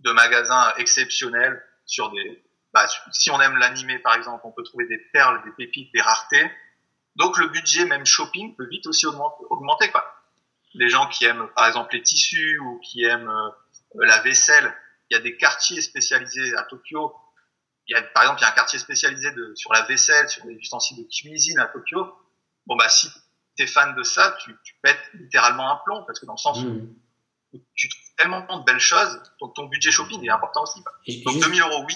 de 0.00 0.12
magasins 0.12 0.74
exceptionnels 0.76 1.62
sur 1.84 2.10
des. 2.10 2.44
Bah, 2.72 2.86
si 3.12 3.30
on 3.30 3.40
aime 3.40 3.56
l'animé 3.56 3.98
par 3.98 4.14
exemple, 4.14 4.42
on 4.44 4.52
peut 4.52 4.62
trouver 4.62 4.86
des 4.86 4.98
perles, 4.98 5.42
des 5.44 5.50
pépites, 5.52 5.92
des 5.92 6.00
raretés. 6.00 6.50
Donc 7.16 7.36
le 7.38 7.48
budget 7.48 7.84
même 7.84 8.06
shopping 8.06 8.54
peut 8.56 8.66
vite 8.68 8.86
aussi 8.86 9.06
augmenter, 9.06 9.90
quoi. 9.90 10.04
Les 10.74 10.88
gens 10.88 11.08
qui 11.08 11.24
aiment 11.24 11.48
par 11.56 11.66
exemple 11.66 11.94
les 11.94 12.02
tissus 12.02 12.58
ou 12.60 12.78
qui 12.78 13.04
aiment 13.04 13.28
euh, 13.28 13.50
la 13.94 14.20
vaisselle, 14.20 14.72
il 15.10 15.14
y 15.14 15.16
a 15.16 15.20
des 15.20 15.36
quartiers 15.36 15.82
spécialisés 15.82 16.54
à 16.56 16.62
Tokyo. 16.62 17.14
Il 17.88 17.96
y 17.96 17.98
a 17.98 18.02
par 18.02 18.22
exemple 18.22 18.40
il 18.40 18.42
y 18.42 18.46
a 18.46 18.50
un 18.50 18.54
quartier 18.54 18.78
spécialisé 18.78 19.28
sur 19.56 19.72
la 19.72 19.82
vaisselle, 19.82 20.28
sur 20.28 20.46
les 20.46 20.54
ustensiles 20.54 20.98
de 20.98 21.08
cuisine 21.08 21.58
à 21.58 21.66
Tokyo. 21.66 22.16
Bon 22.66 22.76
bah 22.76 22.88
si 22.88 23.10
t'es 23.60 23.66
fan 23.66 23.94
de 23.94 24.02
ça, 24.02 24.34
tu, 24.42 24.56
tu 24.64 24.74
pètes 24.82 25.10
littéralement 25.12 25.70
un 25.70 25.78
plomb 25.84 26.02
parce 26.06 26.18
que 26.18 26.24
dans 26.24 26.32
le 26.32 26.38
sens 26.38 26.62
où 26.62 26.68
mmh. 26.68 27.60
tu 27.74 27.88
trouves 27.90 28.14
tellement 28.16 28.58
de 28.58 28.64
belles 28.64 28.80
choses, 28.80 29.20
donc 29.38 29.54
ton 29.54 29.66
budget 29.66 29.90
shopping 29.90 30.24
est 30.24 30.30
important 30.30 30.62
aussi. 30.62 30.80
Et, 31.06 31.22
donc 31.22 31.38
2000 31.40 31.60
euros, 31.60 31.84
oui. 31.86 31.94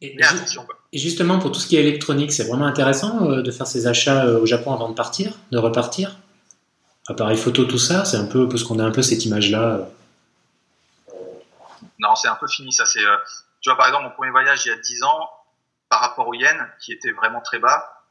Et, 0.00 0.14
mais 0.16 0.24
attention. 0.24 0.66
Et 0.92 0.98
justement, 0.98 1.38
pour 1.38 1.52
tout 1.52 1.60
ce 1.60 1.66
qui 1.66 1.76
est 1.76 1.80
électronique, 1.80 2.32
c'est 2.32 2.44
vraiment 2.44 2.64
intéressant 2.64 3.30
euh, 3.30 3.42
de 3.42 3.50
faire 3.50 3.66
ses 3.66 3.86
achats 3.86 4.24
euh, 4.24 4.40
au 4.40 4.46
Japon 4.46 4.72
avant 4.72 4.88
de 4.88 4.94
partir, 4.94 5.34
de 5.50 5.58
repartir 5.58 6.16
Appareil 7.10 7.38
photo, 7.38 7.64
tout 7.64 7.78
ça, 7.78 8.04
c'est 8.04 8.18
un 8.18 8.26
peu 8.26 8.48
parce 8.48 8.62
qu'on 8.62 8.78
a 8.78 8.84
un 8.84 8.90
peu 8.90 9.00
cette 9.00 9.24
image-là. 9.24 9.62
Euh. 9.62 11.14
Non, 11.98 12.14
c'est 12.14 12.28
un 12.28 12.34
peu 12.34 12.46
fini 12.46 12.70
ça. 12.70 12.84
C'est, 12.84 13.00
tu 13.60 13.70
vois, 13.70 13.78
par 13.78 13.86
exemple, 13.86 14.04
mon 14.04 14.10
premier 14.10 14.30
voyage 14.30 14.66
il 14.66 14.68
y 14.68 14.72
a 14.72 14.76
10 14.76 15.02
ans, 15.04 15.30
par 15.88 16.00
rapport 16.00 16.28
au 16.28 16.34
yen, 16.34 16.68
qui 16.80 16.92
était 16.92 17.12
vraiment 17.12 17.40
très 17.40 17.58
bas, 17.58 18.04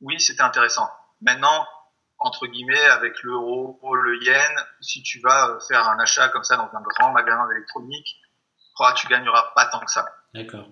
oui, 0.00 0.20
c'était 0.20 0.42
intéressant. 0.42 0.88
Maintenant, 1.20 1.66
entre 2.18 2.46
guillemets, 2.46 2.84
avec 2.86 3.22
l'euro, 3.22 3.78
le 3.94 4.22
yen, 4.24 4.66
si 4.80 5.02
tu 5.02 5.20
vas 5.20 5.58
faire 5.68 5.88
un 5.88 5.98
achat 5.98 6.28
comme 6.30 6.44
ça 6.44 6.56
dans 6.56 6.70
un 6.72 6.82
grand 6.82 7.12
magasin 7.12 7.46
d'électronique, 7.48 8.16
tu 8.96 9.06
gagneras 9.08 9.52
pas 9.54 9.66
tant 9.66 9.80
que 9.80 9.90
ça. 9.90 10.06
D'accord. 10.34 10.68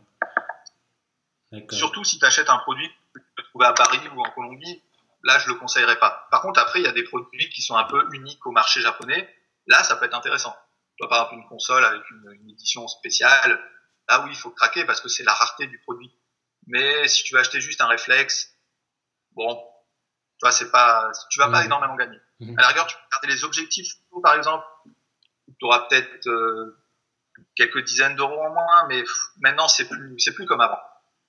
Surtout 1.71 2.05
si 2.05 2.19
tu 2.19 2.25
achètes 2.25 2.51
un 2.51 2.59
produit 2.59 2.89
que 3.15 3.21
tu 3.21 3.27
peux 3.37 3.43
trouver 3.45 3.67
à 3.67 3.73
Paris 3.73 4.01
ou 4.15 4.21
en 4.21 4.31
Colombie, 4.31 4.83
là 5.23 5.39
je 5.39 5.49
le 5.49 5.55
conseillerais 5.55 5.99
pas. 5.99 6.27
Par 6.31 6.43
contre, 6.43 6.61
après, 6.61 6.81
il 6.81 6.85
y 6.85 6.89
a 6.89 6.93
des 6.93 7.05
produits 7.05 7.49
qui 7.51 7.63
sont 7.63 7.77
un 7.77 7.85
peu 7.85 8.07
uniques 8.13 8.45
au 8.47 8.51
marché 8.51 8.81
japonais. 8.81 9.33
Là, 9.67 9.83
ça 9.85 9.97
peut 9.97 10.07
être 10.07 10.15
intéressant. 10.15 10.55
Tu 10.97 11.03
vois, 11.05 11.09
par 11.09 11.19
exemple, 11.19 11.43
une 11.43 11.49
console 11.49 11.85
avec 11.85 12.03
une, 12.11 12.33
une 12.33 12.51
édition 12.51 12.87
spéciale. 12.89 13.61
Là, 14.09 14.23
oui, 14.25 14.31
il 14.31 14.37
faut 14.37 14.51
craquer 14.51 14.85
parce 14.85 15.01
que 15.01 15.09
c'est 15.09 15.25
la 15.25 15.33
rareté 15.33 15.67
du 15.67 15.79
produit. 15.79 16.13
Mais 16.67 17.09
si 17.09 17.23
tu 17.25 17.35
veux 17.35 17.41
acheter 17.41 17.61
juste 17.61 17.81
un 17.81 17.87
réflexe, 17.87 18.55
bon, 19.33 19.63
tu 20.39 20.43
vois, 20.43 20.53
c'est 20.53 20.71
pas, 20.71 21.11
tu 21.31 21.39
vas 21.39 21.49
pas 21.49 21.63
mmh. 21.63 21.67
énormément 21.67 21.97
gagner. 21.97 22.19
Mmh. 22.41 22.59
À 22.59 22.63
la 22.63 22.69
rigueur, 22.69 22.87
tu 22.87 22.97
peux 22.97 23.03
regarder 23.11 23.37
les 23.37 23.45
objectifs, 23.45 23.93
par 24.23 24.35
exemple. 24.35 24.65
Tu 24.87 25.67
auras 25.67 25.87
peut-être 25.89 26.27
euh, 26.27 26.77
quelques 27.55 27.85
dizaines 27.85 28.17
d'euros 28.17 28.41
en 28.41 28.51
moins, 28.51 28.87
mais 28.89 29.05
maintenant 29.41 29.69
c'est 29.69 29.89
plus, 29.89 30.15
c'est 30.19 30.35
plus 30.35 30.47
comme 30.47 30.61
avant. 30.61 30.81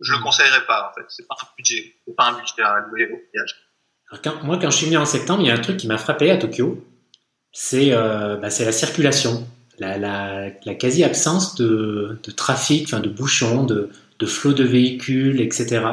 Je 0.01 0.11
le 0.11 0.19
mmh. 0.19 0.23
conseillerais 0.23 0.65
pas, 0.65 0.89
en 0.89 0.93
fait. 0.93 1.05
C'est 1.09 1.27
pas 1.27 1.35
un 1.41 1.47
budget, 1.57 1.95
c'est 2.05 2.15
pas 2.15 2.25
un 2.25 2.33
budget 2.33 2.61
à 2.61 2.79
louer 2.79 3.05
au 3.05 3.19
voyage. 3.31 4.43
moi, 4.43 4.57
quand 4.59 4.71
je 4.71 4.77
suis 4.77 4.85
venu 4.87 4.97
en 4.97 5.05
septembre, 5.05 5.41
il 5.41 5.47
y 5.47 5.51
a 5.51 5.53
un 5.53 5.61
truc 5.61 5.77
qui 5.77 5.87
m'a 5.87 5.97
frappé 5.97 6.31
à 6.31 6.37
Tokyo. 6.37 6.83
C'est, 7.51 7.93
euh, 7.93 8.35
bah, 8.35 8.49
c'est 8.49 8.65
la 8.65 8.73
circulation, 8.73 9.47
la, 9.79 9.97
la, 9.97 10.49
la 10.65 10.75
quasi-absence 10.75 11.55
de, 11.55 12.19
de 12.21 12.31
trafic, 12.31 12.87
enfin 12.87 12.99
de 12.99 13.07
bouchons, 13.07 13.63
de, 13.63 13.89
de 14.19 14.25
flot 14.25 14.51
de 14.51 14.65
véhicules, 14.65 15.39
etc. 15.39 15.85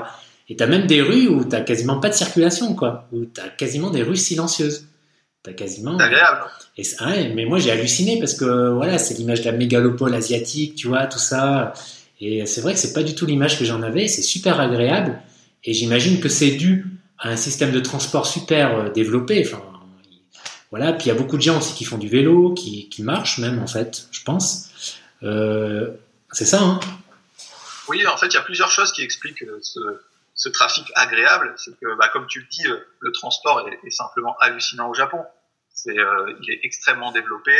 Et 0.48 0.56
t'as 0.56 0.66
même 0.66 0.86
des 0.86 1.00
rues 1.00 1.28
où 1.28 1.44
t'as 1.44 1.60
quasiment 1.60 1.98
pas 1.98 2.08
de 2.08 2.14
circulation, 2.14 2.74
quoi. 2.74 3.08
Où 3.12 3.24
t'as 3.24 3.48
quasiment 3.48 3.90
des 3.90 4.02
rues 4.02 4.16
silencieuses. 4.16 4.86
T'as 5.42 5.52
quasiment. 5.52 5.98
C'est 5.98 6.04
agréable. 6.04 6.44
Et 6.78 6.82
ouais, 7.04 7.32
mais 7.34 7.44
moi 7.44 7.58
j'ai 7.58 7.70
halluciné 7.70 8.18
parce 8.18 8.34
que 8.34 8.70
voilà, 8.70 8.98
c'est 8.98 9.14
l'image 9.14 9.40
de 9.40 9.46
la 9.46 9.52
mégalopole 9.52 10.14
asiatique, 10.14 10.74
tu 10.74 10.88
vois, 10.88 11.06
tout 11.06 11.18
ça. 11.18 11.74
Et 12.20 12.46
c'est 12.46 12.60
vrai 12.60 12.72
que 12.72 12.78
c'est 12.78 12.92
pas 12.92 13.02
du 13.02 13.14
tout 13.14 13.26
l'image 13.26 13.58
que 13.58 13.64
j'en 13.64 13.82
avais. 13.82 14.08
C'est 14.08 14.22
super 14.22 14.60
agréable. 14.60 15.20
Et 15.64 15.74
j'imagine 15.74 16.20
que 16.20 16.28
c'est 16.28 16.52
dû 16.52 16.86
à 17.18 17.28
un 17.30 17.36
système 17.36 17.72
de 17.72 17.80
transport 17.80 18.26
super 18.26 18.76
euh, 18.76 18.88
développé. 18.90 19.42
Enfin, 19.46 19.62
voilà. 20.70 20.92
Puis 20.92 21.06
il 21.06 21.08
y 21.08 21.12
a 21.12 21.14
beaucoup 21.14 21.36
de 21.36 21.42
gens 21.42 21.58
aussi 21.58 21.74
qui 21.74 21.84
font 21.84 21.98
du 21.98 22.08
vélo, 22.08 22.54
qui, 22.54 22.88
qui 22.88 23.02
marchent 23.02 23.38
même 23.38 23.60
en 23.60 23.66
fait, 23.66 24.06
je 24.12 24.22
pense. 24.22 24.70
Euh, 25.22 25.90
c'est 26.30 26.46
ça, 26.46 26.62
hein 26.62 26.80
Oui, 27.88 28.06
en 28.06 28.16
fait, 28.16 28.28
il 28.28 28.34
y 28.34 28.38
a 28.38 28.42
plusieurs 28.42 28.70
choses 28.70 28.92
qui 28.92 29.02
expliquent 29.02 29.42
euh, 29.42 29.58
ce, 29.60 29.80
ce 30.42 30.48
trafic 30.48 30.90
agréable, 30.96 31.54
c'est 31.56 31.70
que, 31.78 31.94
bah, 31.94 32.08
comme 32.08 32.26
tu 32.26 32.40
le 32.40 32.46
dis, 32.46 32.66
euh, 32.66 32.84
le 32.98 33.12
transport 33.12 33.68
est, 33.68 33.90
simplement 33.90 34.36
hallucinant 34.40 34.90
au 34.90 34.94
Japon. 34.94 35.24
C'est, 35.68 35.96
euh, 35.96 36.36
il 36.42 36.52
est 36.52 36.60
extrêmement 36.64 37.12
développé. 37.12 37.54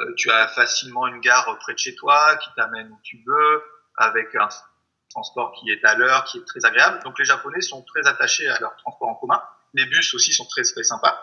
Euh, 0.00 0.14
tu 0.16 0.28
as 0.28 0.48
facilement 0.48 1.06
une 1.06 1.20
gare 1.20 1.56
près 1.60 1.72
de 1.72 1.78
chez 1.78 1.94
toi 1.94 2.36
qui 2.38 2.50
t'amène 2.56 2.90
où 2.90 2.98
tu 3.04 3.22
veux, 3.24 3.62
avec 3.96 4.34
un 4.34 4.48
transport 5.08 5.52
qui 5.52 5.70
est 5.70 5.84
à 5.84 5.94
l'heure, 5.94 6.24
qui 6.24 6.38
est 6.38 6.44
très 6.44 6.64
agréable. 6.64 7.00
Donc 7.04 7.16
les 7.16 7.24
Japonais 7.24 7.60
sont 7.60 7.84
très 7.84 8.04
attachés 8.08 8.48
à 8.48 8.58
leur 8.58 8.74
transport 8.78 9.08
en 9.08 9.14
commun. 9.14 9.40
Les 9.74 9.86
bus 9.86 10.12
aussi 10.14 10.32
sont 10.32 10.46
très 10.46 10.62
très 10.62 10.82
sympas. 10.82 11.16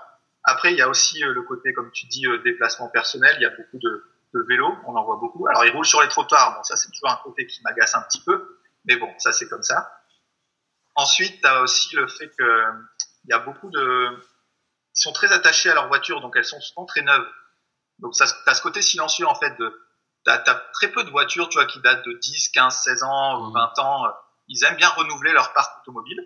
Après, 0.46 0.72
il 0.72 0.78
y 0.78 0.82
a 0.82 0.88
aussi 0.88 1.20
le 1.20 1.42
côté, 1.42 1.74
comme 1.74 1.92
tu 1.92 2.06
dis, 2.06 2.24
déplacement 2.46 2.88
personnel. 2.88 3.36
Il 3.40 3.42
y 3.42 3.46
a 3.46 3.50
beaucoup 3.50 3.78
de, 3.78 4.06
de 4.34 4.40
vélos, 4.48 4.74
on 4.86 4.96
en 4.96 5.04
voit 5.04 5.18
beaucoup. 5.18 5.50
Alors 5.50 5.66
ils 5.66 5.72
roulent 5.72 5.86
sur 5.86 6.02
les 6.02 6.08
trottoirs. 6.08 6.56
Bon, 6.56 6.64
ça 6.64 6.78
c'est 6.78 6.90
toujours 6.92 7.10
un 7.10 7.20
côté 7.26 7.46
qui 7.46 7.62
m'agace 7.64 7.94
un 7.94 8.04
petit 8.04 8.22
peu, 8.22 8.62
mais 8.86 8.96
bon, 8.96 9.10
ça 9.18 9.34
c'est 9.34 9.50
comme 9.50 9.64
ça. 9.64 9.92
Ensuite, 10.98 11.40
tu 11.42 11.48
as 11.48 11.62
aussi 11.62 11.96
le 11.96 12.08
fait 12.08 12.30
que 12.38 12.64
il 13.26 13.30
y 13.30 13.34
a 13.34 13.40
beaucoup 13.40 13.70
de... 13.70 14.10
Ils 14.96 15.02
sont 15.02 15.14
très 15.14 15.32
attachés 15.32 15.70
à 15.70 15.76
leur 15.76 15.88
voiture, 15.88 16.22
donc 16.22 16.36
elles 16.36 16.46
sont 16.46 16.60
souvent 16.60 16.86
très 16.86 17.02
neuves. 17.02 17.28
Donc 18.00 18.16
ça, 18.16 18.26
as 18.48 18.56
ce 18.56 18.62
côté 18.62 18.82
silencieux 18.82 19.28
en 19.28 19.36
fait 19.36 19.56
de... 19.58 19.70
Tu 20.26 20.32
as, 20.32 20.40
très 20.74 20.92
peu 20.92 21.04
de 21.04 21.10
voitures, 21.10 21.48
tu 21.50 21.58
vois, 21.58 21.68
qui 21.68 21.80
datent 21.82 22.04
de 22.04 22.14
10, 22.14 22.50
15, 22.50 22.76
16 22.84 23.04
ans, 23.04 23.42
ou 23.42 23.52
20 23.52 23.60
mmh. 23.60 23.82
ans. 23.82 24.06
Ils 24.48 24.64
aiment 24.66 24.76
bien 24.76 24.90
renouveler 24.90 25.32
leur 25.34 25.54
parc 25.54 25.82
automobile. 25.82 26.20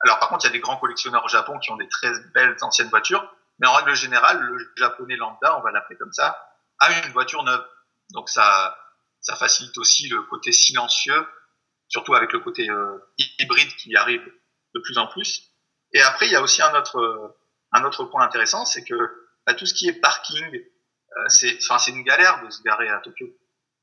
Alors 0.00 0.18
par 0.18 0.28
contre, 0.30 0.44
il 0.44 0.48
y 0.48 0.50
a 0.50 0.52
des 0.52 0.60
grands 0.60 0.78
collectionneurs 0.78 1.24
au 1.24 1.28
Japon 1.28 1.58
qui 1.58 1.70
ont 1.70 1.76
des 1.76 1.88
très 1.88 2.10
belles 2.32 2.56
anciennes 2.62 2.88
voitures. 2.88 3.30
Mais 3.58 3.66
en 3.66 3.74
règle 3.74 3.94
générale, 3.94 4.40
le 4.40 4.72
japonais 4.76 5.16
lambda, 5.16 5.58
on 5.58 5.62
va 5.62 5.70
l'appeler 5.70 5.98
comme 5.98 6.12
ça, 6.12 6.36
a 6.80 7.06
une 7.06 7.12
voiture 7.12 7.42
neuve. 7.42 7.64
Donc 8.10 8.28
ça, 8.30 8.76
ça 9.20 9.36
facilite 9.36 9.76
aussi 9.78 10.08
le 10.08 10.22
côté 10.22 10.50
silencieux 10.50 11.26
surtout 11.88 12.14
avec 12.14 12.32
le 12.32 12.40
côté 12.40 12.68
euh, 12.68 12.98
hybride 13.38 13.74
qui 13.76 13.94
arrive 13.96 14.24
de 14.74 14.80
plus 14.80 14.98
en 14.98 15.06
plus. 15.06 15.50
Et 15.92 16.00
après, 16.02 16.26
il 16.26 16.32
y 16.32 16.36
a 16.36 16.42
aussi 16.42 16.62
un 16.62 16.74
autre, 16.74 17.36
un 17.72 17.84
autre 17.84 18.04
point 18.04 18.24
intéressant, 18.24 18.64
c'est 18.64 18.84
que 18.84 18.94
bah, 19.46 19.54
tout 19.54 19.66
ce 19.66 19.74
qui 19.74 19.88
est 19.88 20.00
parking, 20.00 20.44
euh, 21.16 21.28
c'est, 21.28 21.58
enfin, 21.62 21.78
c'est 21.78 21.90
une 21.90 22.02
galère 22.02 22.42
de 22.44 22.50
se 22.50 22.62
garer 22.62 22.88
à 22.88 22.98
Tokyo. 22.98 23.26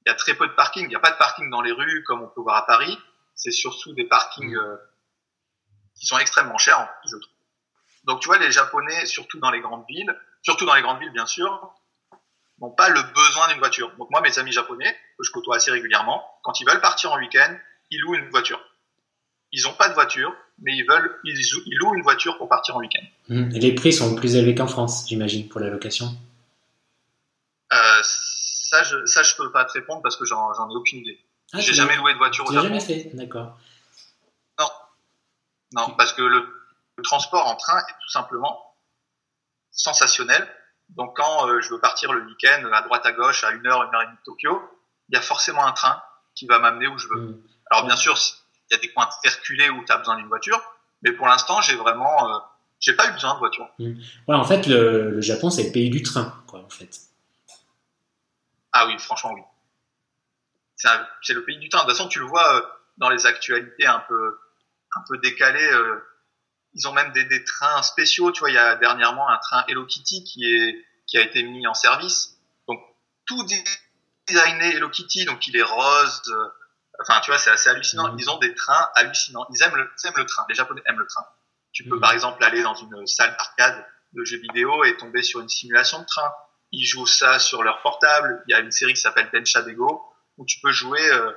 Il 0.06 0.10
y 0.10 0.12
a 0.12 0.16
très 0.16 0.34
peu 0.34 0.48
de 0.48 0.54
parking. 0.54 0.86
Il 0.86 0.90
n'y 0.90 0.96
a 0.96 1.00
pas 1.00 1.12
de 1.12 1.18
parking 1.18 1.50
dans 1.50 1.62
les 1.62 1.72
rues 1.72 2.04
comme 2.06 2.22
on 2.22 2.28
peut 2.28 2.42
voir 2.42 2.58
à 2.58 2.66
Paris. 2.66 2.98
C'est 3.36 3.52
surtout 3.52 3.94
des 3.94 4.06
parkings 4.06 4.56
euh, 4.56 4.78
qui 5.96 6.06
sont 6.06 6.18
extrêmement 6.18 6.58
chers, 6.58 6.90
je 7.06 7.16
trouve. 7.16 7.34
Donc 8.06 8.20
tu 8.20 8.28
vois, 8.28 8.40
les 8.40 8.52
Japonais, 8.52 9.06
surtout 9.06 9.40
dans 9.40 9.52
les 9.52 9.62
grandes 9.62 9.86
villes, 9.88 10.20
surtout 10.42 10.66
dans 10.66 10.74
les 10.74 10.82
grandes 10.82 11.00
villes 11.00 11.14
bien 11.14 11.28
sûr, 11.28 11.76
n'ont 12.60 12.72
pas 12.72 12.90
le 12.90 13.02
besoin 13.02 13.48
d'une 13.50 13.60
voiture. 13.60 13.96
Donc 13.98 14.10
moi, 14.10 14.22
mes 14.22 14.38
amis 14.40 14.52
japonais, 14.52 14.92
que 15.18 15.24
je 15.24 15.32
côtoie 15.32 15.58
assez 15.58 15.72
régulièrement, 15.72 16.24
quand 16.44 16.60
ils 16.60 16.68
veulent 16.68 16.82
partir 16.82 17.12
en 17.12 17.20
week-end, 17.20 17.56
ils 17.92 18.00
louent 18.02 18.16
une 18.16 18.30
voiture. 18.30 18.60
Ils 19.52 19.64
n'ont 19.64 19.74
pas 19.74 19.90
de 19.90 19.94
voiture, 19.94 20.34
mais 20.60 20.76
ils 20.76 20.86
veulent, 20.88 21.20
ils, 21.26 21.78
louent 21.78 21.96
une 21.96 22.04
voiture 22.04 22.38
pour 22.38 22.48
partir 22.48 22.76
en 22.78 22.80
week-end. 22.80 23.06
Mmh. 23.28 23.56
Et 23.56 23.60
les 23.60 23.76
prix 23.76 23.92
sont 23.92 24.16
plus 24.16 24.36
élevés 24.36 24.56
qu'en 24.56 24.68
France, 24.68 25.06
j'imagine, 25.08 25.50
pour 25.50 25.60
la 25.60 25.70
location. 25.70 26.08
Euh, 27.74 28.02
ça, 28.04 28.84
je, 28.84 29.06
ça, 29.06 29.24
je 29.24 29.36
peux 29.36 29.52
pas 29.52 29.66
te 29.66 29.74
répondre 29.74 30.02
parce 30.02 30.16
que 30.16 30.26
j'en 30.26 30.70
ai 30.70 30.76
aucune 30.76 31.00
idée. 31.00 31.20
Ah, 31.54 31.60
J'ai 31.60 31.74
jamais 31.74 31.98
loué 31.98 32.14
de 32.14 32.18
voiture 32.18 32.46
au 32.48 32.54
Japon. 32.54 32.68
jamais 32.68 32.80
fait, 32.80 33.12
d'accord. 33.14 33.58
Non, 34.58 34.70
non, 35.74 35.90
parce 35.98 36.14
que 36.14 36.22
le, 36.22 36.48
transport 37.04 37.48
en 37.48 37.56
train 37.56 37.80
est 37.80 37.94
tout 38.04 38.10
simplement 38.10 38.76
sensationnel. 39.72 40.48
Donc 40.90 41.18
quand 41.18 41.48
euh, 41.48 41.60
je 41.62 41.70
veux 41.72 41.80
partir 41.80 42.14
le 42.14 42.24
week-end 42.26 42.70
à 42.72 42.84
droite 42.84 43.06
à 43.06 43.12
gauche 43.12 43.44
à 43.44 43.52
une 43.52 43.66
heure, 43.66 43.82
une 43.84 43.96
heure 43.96 44.04
et 44.04 44.06
demie 44.06 44.18
de 44.18 44.24
Tokyo, 44.24 44.62
il 45.10 45.16
y 45.16 45.18
a 45.18 45.22
forcément 45.22 45.66
un 45.66 45.72
train 45.72 46.00
qui 46.36 46.46
va 46.46 46.60
m'amener 46.60 46.88
où 46.88 46.98
je 47.00 47.08
veux. 47.08 47.22
Mmh. 47.22 47.44
Alors 47.72 47.86
bien 47.86 47.96
sûr, 47.96 48.18
il 48.70 48.74
y 48.74 48.78
a 48.78 48.80
des 48.80 48.92
coins 48.92 49.10
perculés 49.24 49.70
où 49.70 49.84
tu 49.86 49.92
as 49.92 49.98
besoin 49.98 50.18
d'une 50.18 50.28
voiture, 50.28 50.62
mais 51.02 51.14
pour 51.14 51.28
l'instant, 51.28 51.62
j'ai 51.62 51.76
vraiment, 51.76 52.30
euh, 52.30 52.40
j'ai 52.80 52.94
pas 52.94 53.10
eu 53.10 53.14
besoin 53.14 53.34
de 53.34 53.40
voiture. 53.40 53.68
Mmh. 53.80 53.94
Ouais, 54.28 54.36
en 54.36 54.44
fait, 54.44 54.68
le, 54.68 55.12
le 55.12 55.22
Japon, 55.22 55.50
c'est 55.50 55.64
le 55.64 55.72
pays 55.72 55.90
du 55.90 56.04
train, 56.04 56.44
quoi, 56.48 56.60
en 56.60 56.70
fait. 56.70 57.00
Ah 58.74 58.88
oui, 58.88 58.98
franchement, 59.00 59.32
oui. 59.34 59.42
C'est 61.22 61.34
le 61.34 61.44
pays 61.44 61.58
du 61.60 61.70
train. 61.70 61.84
De 61.84 61.90
toute 61.90 61.98
façon, 61.98 62.10
tu 62.10 62.20
le 62.20 62.26
vois 62.26 62.56
euh, 62.56 62.62
dans 62.98 63.10
les 63.10 63.26
actualités 63.26 63.86
un 63.86 64.00
peu, 64.00 64.40
un 64.96 65.04
peu 65.08 65.18
décalées. 65.20 65.72
Euh, 65.72 66.04
ils 66.74 66.88
ont 66.88 66.94
même 66.94 67.12
des, 67.12 67.26
des, 67.26 67.44
trains 67.44 67.84
spéciaux. 67.84 68.32
Tu 68.32 68.40
vois, 68.40 68.50
il 68.50 68.56
y 68.56 68.58
a 68.58 68.76
dernièrement 68.76 69.30
un 69.30 69.38
train 69.38 69.64
Hello 69.68 69.86
Kitty 69.86 70.24
qui 70.24 70.46
est, 70.46 70.86
qui 71.06 71.18
a 71.18 71.22
été 71.22 71.44
mis 71.44 71.68
en 71.68 71.74
service. 71.74 72.40
Donc, 72.68 72.80
tout 73.26 73.46
designé 74.28 74.76
Hello 74.76 74.90
Kitty. 74.90 75.26
Donc, 75.26 75.46
il 75.48 75.56
est 75.56 75.64
rose. 75.64 76.34
Enfin, 77.00 77.20
tu 77.22 77.32
vois, 77.32 77.40
c'est 77.40 77.50
assez 77.50 77.70
hallucinant. 77.70 78.14
Mmh. 78.14 78.20
Ils 78.20 78.30
ont 78.30 78.38
des 78.38 78.54
trains 78.54 78.90
hallucinants. 78.96 79.48
Ils 79.54 79.64
aiment 79.64 79.76
le, 79.76 79.90
ils 80.04 80.08
aiment 80.08 80.18
le 80.18 80.26
train. 80.26 80.46
Les 80.50 80.56
Japonais 80.56 80.82
aiment 80.88 81.00
le 81.00 81.08
train. 81.08 81.26
Tu 81.72 81.84
peux, 81.84 81.98
mmh. 81.98 82.02
par 82.02 82.12
exemple, 82.12 82.44
aller 82.44 82.62
dans 82.62 82.76
une 82.76 83.08
salle 83.08 83.32
d'arcade 83.32 83.86
de 84.14 84.24
jeux 84.26 84.40
vidéo 84.40 84.84
et 84.84 84.98
tomber 84.98 85.24
sur 85.24 85.40
une 85.40 85.50
simulation 85.50 86.00
de 86.00 86.06
train 86.06 86.32
ils 86.72 86.86
jouent 86.86 87.08
ça 87.08 87.40
sur 87.40 87.64
leur 87.64 87.82
portable. 87.82 88.44
Il 88.48 88.52
y 88.52 88.54
a 88.54 88.60
une 88.60 88.72
série 88.72 88.94
qui 88.94 89.02
s'appelle 89.02 89.30
Densha 89.34 89.62
Dego 89.62 90.02
où 90.38 90.46
tu 90.46 90.60
peux 90.62 90.72
jouer 90.72 91.02
euh, 91.12 91.32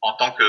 en 0.00 0.14
tant 0.14 0.32
que, 0.32 0.44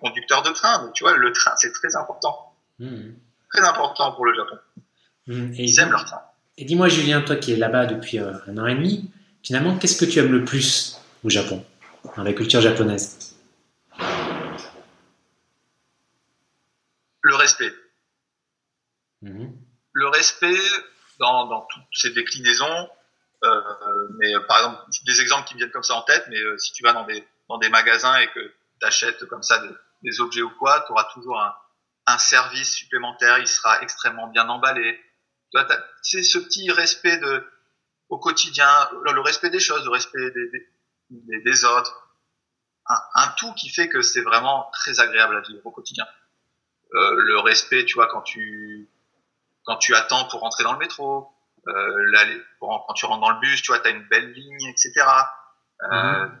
conducteur 0.00 0.42
de 0.42 0.50
train. 0.50 0.84
Donc 0.84 0.92
tu 0.94 1.02
vois, 1.04 1.16
le 1.16 1.32
train, 1.32 1.52
c'est 1.56 1.72
très 1.72 1.96
important. 1.96 2.54
Hmm. 2.78 3.12
Très 3.52 3.66
important 3.66 4.12
pour 4.12 4.24
le 4.24 4.34
Japon. 4.34 4.58
Et 5.28 5.64
ils 5.64 5.80
aiment 5.80 5.90
leur 5.90 6.04
train. 6.04 6.20
Et 6.56 6.64
dis-moi, 6.64 6.88
Julien, 6.88 7.22
toi 7.22 7.36
qui 7.36 7.52
es 7.52 7.56
là-bas 7.56 7.86
depuis 7.86 8.18
euh, 8.18 8.32
un 8.46 8.58
an 8.58 8.66
et 8.66 8.74
demi, 8.74 9.10
finalement, 9.42 9.76
qu'est-ce 9.76 9.96
que 9.96 10.08
tu 10.08 10.18
aimes 10.18 10.32
le 10.32 10.44
plus 10.44 11.00
au 11.24 11.30
Japon, 11.30 11.64
dans 12.16 12.22
la 12.22 12.32
culture 12.32 12.60
japonaise 12.60 13.36
Le 17.22 17.34
respect. 17.34 17.72
Hmm. 19.22 19.48
Le 19.92 20.08
respect 20.08 20.58
dans, 21.18 21.66
toutes 21.66 21.82
ses 21.92 22.10
déclinaisons, 22.10 22.88
euh, 23.44 24.08
mais 24.18 24.32
par 24.46 24.58
exemple, 24.58 24.82
des 25.04 25.20
exemples 25.20 25.46
qui 25.46 25.54
me 25.54 25.58
viennent 25.58 25.70
comme 25.70 25.82
ça 25.82 25.94
en 25.94 26.02
tête, 26.02 26.24
mais 26.28 26.40
euh, 26.40 26.56
si 26.58 26.72
tu 26.72 26.82
vas 26.82 26.92
dans 26.92 27.04
des, 27.04 27.68
magasins 27.68 28.16
et 28.18 28.28
que 28.28 28.40
tu 28.40 28.86
achètes 28.86 29.26
comme 29.26 29.42
ça 29.42 29.62
des, 30.02 30.20
objets 30.20 30.42
ou 30.42 30.50
quoi, 30.50 30.82
tu 30.86 30.92
auras 30.92 31.04
toujours 31.12 31.40
un, 31.40 31.54
service 32.18 32.72
supplémentaire, 32.72 33.38
il 33.38 33.46
sera 33.46 33.82
extrêmement 33.82 34.26
bien 34.26 34.48
emballé. 34.48 35.00
C'est 36.02 36.24
ce 36.24 36.38
petit 36.38 36.68
respect 36.72 37.20
au 38.08 38.18
quotidien, 38.18 38.68
le 39.04 39.20
respect 39.20 39.50
des 39.50 39.60
choses, 39.60 39.84
le 39.84 39.90
respect 39.90 40.32
des, 41.10 41.64
autres. 41.64 42.10
Un, 42.86 42.96
un, 43.14 43.28
tout 43.36 43.52
qui 43.54 43.68
fait 43.68 43.88
que 43.88 44.02
c'est 44.02 44.22
vraiment 44.22 44.68
très 44.72 44.98
agréable 44.98 45.36
à 45.36 45.40
vivre 45.40 45.64
au 45.64 45.70
quotidien. 45.70 46.04
Euh, 46.94 47.14
le 47.14 47.38
respect, 47.38 47.84
tu 47.84 47.94
vois, 47.94 48.08
quand 48.08 48.22
tu, 48.22 48.88
quand 49.64 49.76
tu 49.76 49.94
attends 49.94 50.26
pour 50.26 50.40
rentrer 50.40 50.64
dans 50.64 50.72
le 50.72 50.78
métro, 50.78 51.28
euh, 51.68 52.38
quand 52.60 52.94
tu 52.94 53.06
rentres 53.06 53.20
dans 53.20 53.30
le 53.30 53.40
bus, 53.40 53.62
tu 53.62 53.72
vois, 53.72 53.80
tu 53.80 53.88
as 53.88 53.90
une 53.90 54.06
belle 54.08 54.32
ligne, 54.32 54.68
etc. 54.68 54.92
Euh, 55.82 56.26
mhm. 56.26 56.38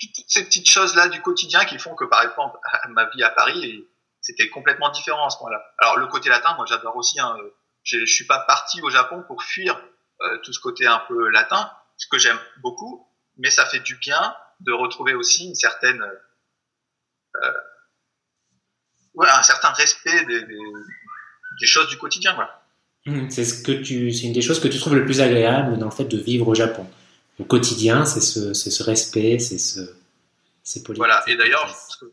Toutes 0.00 0.30
ces 0.30 0.44
petites 0.44 0.70
choses-là 0.70 1.08
du 1.08 1.20
quotidien 1.22 1.64
qui 1.64 1.78
font 1.78 1.94
que, 1.94 2.04
par 2.04 2.22
exemple, 2.22 2.58
ma 2.90 3.06
vie 3.06 3.22
à 3.22 3.30
Paris, 3.30 3.84
c'était 4.20 4.48
complètement 4.48 4.90
différent 4.90 5.26
à 5.26 5.30
ce 5.30 5.38
moment-là. 5.38 5.62
Alors, 5.78 5.96
le 5.96 6.06
côté 6.06 6.28
latin, 6.28 6.54
moi, 6.54 6.66
j'adore 6.66 6.96
aussi. 6.96 7.18
Hein, 7.20 7.36
je 7.82 8.04
suis 8.04 8.26
pas 8.26 8.40
parti 8.40 8.80
au 8.82 8.90
Japon 8.90 9.24
pour 9.26 9.42
fuir 9.42 9.80
euh, 10.20 10.38
tout 10.38 10.52
ce 10.52 10.60
côté 10.60 10.86
un 10.86 10.98
peu 11.08 11.28
latin, 11.30 11.72
ce 11.96 12.06
que 12.08 12.18
j'aime 12.18 12.38
beaucoup, 12.58 13.08
mais 13.36 13.50
ça 13.50 13.66
fait 13.66 13.80
du 13.80 13.96
bien 13.96 14.36
de 14.60 14.72
retrouver 14.72 15.14
aussi 15.14 15.46
une 15.46 15.54
certaine, 15.54 16.02
euh, 17.36 17.52
ouais, 19.14 19.28
un 19.28 19.42
certain 19.42 19.70
respect 19.70 20.24
des, 20.26 20.42
des, 20.42 20.58
des 21.60 21.66
choses 21.66 21.88
du 21.88 21.96
quotidien, 21.98 22.34
voilà. 22.34 22.62
Mmh, 23.06 23.30
c'est 23.30 23.44
ce 23.44 23.62
que 23.62 23.72
tu, 23.72 24.12
c'est 24.12 24.26
une 24.26 24.32
des 24.32 24.42
choses 24.42 24.60
que 24.60 24.68
tu 24.68 24.78
trouves 24.78 24.94
le 24.94 25.04
plus 25.04 25.20
agréable 25.20 25.78
dans 25.78 25.86
le 25.86 25.90
fait 25.90 26.04
de 26.04 26.18
vivre 26.18 26.48
au 26.48 26.54
Japon. 26.54 26.86
Au 27.38 27.44
quotidien, 27.44 28.04
c'est 28.04 28.20
ce, 28.20 28.82
respect, 28.82 29.38
c'est 29.38 29.58
ce, 29.58 29.80
c'est 30.62 30.86
Voilà. 30.96 31.22
Et 31.28 31.36
d'ailleurs, 31.36 31.66
je 31.68 31.72
pense 31.72 31.96
que 31.96 32.12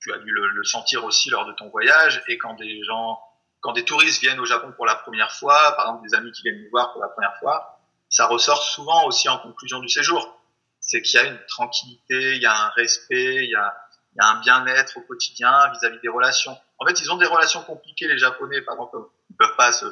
tu 0.00 0.12
as 0.12 0.18
dû 0.18 0.30
le, 0.30 0.64
sentir 0.64 1.04
aussi 1.04 1.30
lors 1.30 1.46
de 1.46 1.52
ton 1.52 1.68
voyage 1.68 2.22
et 2.28 2.36
quand 2.36 2.54
des 2.54 2.82
gens, 2.84 3.20
quand 3.60 3.72
des 3.72 3.84
touristes 3.84 4.20
viennent 4.20 4.40
au 4.40 4.44
Japon 4.44 4.72
pour 4.76 4.86
la 4.86 4.96
première 4.96 5.32
fois, 5.32 5.74
par 5.76 5.86
exemple 5.86 6.08
des 6.08 6.14
amis 6.14 6.32
qui 6.32 6.42
viennent 6.42 6.62
nous 6.62 6.70
voir 6.70 6.92
pour 6.92 7.00
la 7.00 7.08
première 7.08 7.36
fois, 7.38 7.80
ça 8.10 8.26
ressort 8.26 8.62
souvent 8.62 9.06
aussi 9.06 9.28
en 9.28 9.38
conclusion 9.38 9.80
du 9.80 9.88
séjour. 9.88 10.38
C'est 10.80 11.00
qu'il 11.00 11.18
y 11.18 11.22
a 11.22 11.26
une 11.26 11.38
tranquillité, 11.48 12.34
il 12.36 12.42
y 12.42 12.46
a 12.46 12.66
un 12.66 12.68
respect, 12.70 13.44
il 13.44 13.50
y 13.50 13.54
a, 13.54 13.74
il 14.12 14.18
y 14.18 14.20
a 14.20 14.28
un 14.28 14.40
bien-être 14.40 14.98
au 14.98 15.00
quotidien 15.00 15.70
vis-à-vis 15.72 16.00
des 16.00 16.08
relations. 16.08 16.56
En 16.78 16.86
fait, 16.86 17.00
ils 17.00 17.10
ont 17.12 17.16
des 17.16 17.26
relations 17.26 17.62
compliquées, 17.62 18.08
les 18.08 18.18
Japonais, 18.18 18.60
par 18.62 18.74
exemple, 18.74 18.98
ils 19.30 19.36
peuvent 19.36 19.56
pas 19.56 19.72
se 19.72 19.86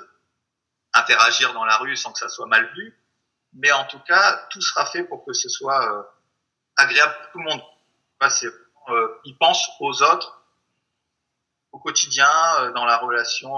interagir 0.95 1.55
dans 1.55 1.65
la 1.65 1.77
rue 1.79 1.97
sans 1.97 2.13
que 2.13 2.19
ça 2.19 2.29
soit 2.29 2.47
mal 2.47 2.71
vu. 2.75 2.99
Mais 3.55 3.73
en 3.73 3.85
tout 3.85 4.01
cas, 4.01 4.47
tout 4.51 4.61
sera 4.61 4.87
fait 4.87 5.05
pour 5.05 5.25
que 5.25 5.33
ce 5.33 5.49
soit 5.49 5.93
euh, 5.93 6.03
agréable 6.77 7.15
pour 7.15 7.33
tout 7.33 7.39
le 7.39 7.45
monde. 7.45 7.63
Euh, 8.89 9.09
ils 9.25 9.37
pensent 9.37 9.69
aux 9.81 10.03
autres 10.03 10.39
au 11.73 11.79
quotidien, 11.79 12.31
euh, 12.61 12.73
dans 12.73 12.85
la 12.85 12.99
relation. 12.99 13.51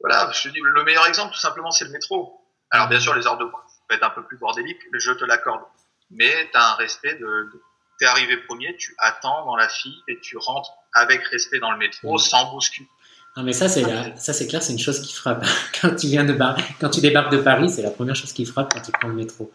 Voilà, 0.00 0.30
je 0.32 0.42
te 0.42 0.48
dis, 0.48 0.60
le 0.60 0.84
meilleur 0.84 1.06
exemple, 1.06 1.32
tout 1.32 1.40
simplement, 1.40 1.70
c'est 1.70 1.84
le 1.84 1.90
métro. 1.90 2.44
Alors, 2.70 2.88
bien 2.88 3.00
sûr, 3.00 3.14
les 3.14 3.26
heures 3.26 3.38
de 3.38 3.44
pointe 3.44 3.64
peuvent 3.88 3.96
être 3.96 4.04
un 4.04 4.10
peu 4.10 4.24
plus 4.24 4.36
bordéliques, 4.36 4.80
je 4.92 5.12
te 5.12 5.24
l'accorde. 5.24 5.62
Mais 6.10 6.50
tu 6.50 6.56
as 6.56 6.72
un 6.72 6.74
respect 6.74 7.14
de, 7.14 7.26
de 7.26 7.62
t'es 7.98 8.06
arrivé 8.06 8.36
premier, 8.38 8.76
tu 8.76 8.94
attends 8.98 9.44
dans 9.46 9.56
la 9.56 9.68
file 9.68 9.96
et 10.08 10.18
tu 10.20 10.36
rentres 10.36 10.72
avec 10.92 11.22
respect 11.28 11.58
dans 11.58 11.70
le 11.70 11.78
métro, 11.78 12.14
mmh. 12.14 12.18
sans 12.18 12.52
bousculer. 12.52 12.88
Non, 13.36 13.42
mais 13.42 13.52
ça, 13.52 13.68
c'est 13.68 13.84
ça, 14.16 14.32
c'est 14.32 14.46
clair, 14.46 14.62
c'est 14.62 14.72
une 14.72 14.78
chose 14.78 15.00
qui 15.00 15.14
frappe. 15.14 15.44
Quand 15.80 15.94
tu 15.94 16.06
viens 16.06 16.24
de 16.24 16.32
bar... 16.32 16.56
quand 16.80 16.88
tu 16.88 17.00
débarques 17.00 17.32
de 17.32 17.38
Paris, 17.38 17.68
c'est 17.68 17.82
la 17.82 17.90
première 17.90 18.16
chose 18.16 18.32
qui 18.32 18.46
frappe 18.46 18.72
quand 18.72 18.80
tu 18.80 18.92
prends 18.92 19.08
le 19.08 19.14
métro 19.14 19.52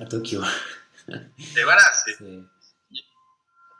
à 0.00 0.04
Tokyo. 0.04 0.42
Et 1.08 1.62
voilà, 1.64 1.82
c'est 2.04 2.18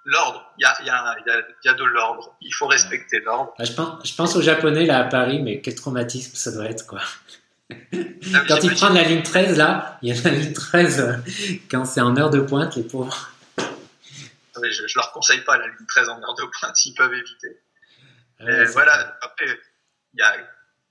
l'ordre. 0.06 0.42
Il 0.58 0.62
y 0.62 0.64
a, 0.64 0.82
y, 0.84 0.88
a, 0.88 1.16
y 1.64 1.68
a, 1.68 1.74
de 1.74 1.84
l'ordre. 1.84 2.34
Il 2.40 2.52
faut 2.52 2.66
respecter 2.66 3.20
l'ordre. 3.20 3.52
je, 3.60 3.72
pense, 3.72 4.08
je 4.08 4.14
pense 4.14 4.36
aux 4.36 4.42
Japonais 4.42 4.86
là 4.86 5.00
à 5.00 5.04
Paris, 5.04 5.42
mais 5.42 5.60
quel 5.60 5.74
traumatisme 5.74 6.34
ça 6.34 6.52
doit 6.52 6.66
être, 6.66 6.86
quoi. 6.86 7.00
Ah 7.70 8.40
quand 8.46 8.62
ils 8.62 8.72
prennent 8.74 8.94
la 8.94 9.02
ligne 9.02 9.22
13, 9.22 9.58
là, 9.58 9.98
il 10.00 10.14
y 10.14 10.18
a 10.18 10.22
la 10.22 10.30
ligne 10.30 10.52
13 10.52 11.22
quand 11.68 11.84
c'est 11.84 12.00
en 12.00 12.16
heure 12.16 12.30
de 12.30 12.40
pointe, 12.40 12.76
les 12.76 12.84
pauvres. 12.84 13.32
Ah 14.56 14.70
je, 14.70 14.86
je 14.86 14.98
leur 14.98 15.12
conseille 15.12 15.42
pas 15.42 15.58
la 15.58 15.66
ligne 15.66 15.86
13 15.86 16.08
en 16.08 16.22
heure 16.22 16.34
de 16.34 16.44
pointe 16.44 16.76
s'ils 16.76 16.94
peuvent 16.94 17.12
éviter. 17.12 17.60
Mais 18.40 18.64
voilà, 18.66 19.16
après, 19.22 19.46
il 20.14 20.20
y 20.20 20.22
a 20.22 20.34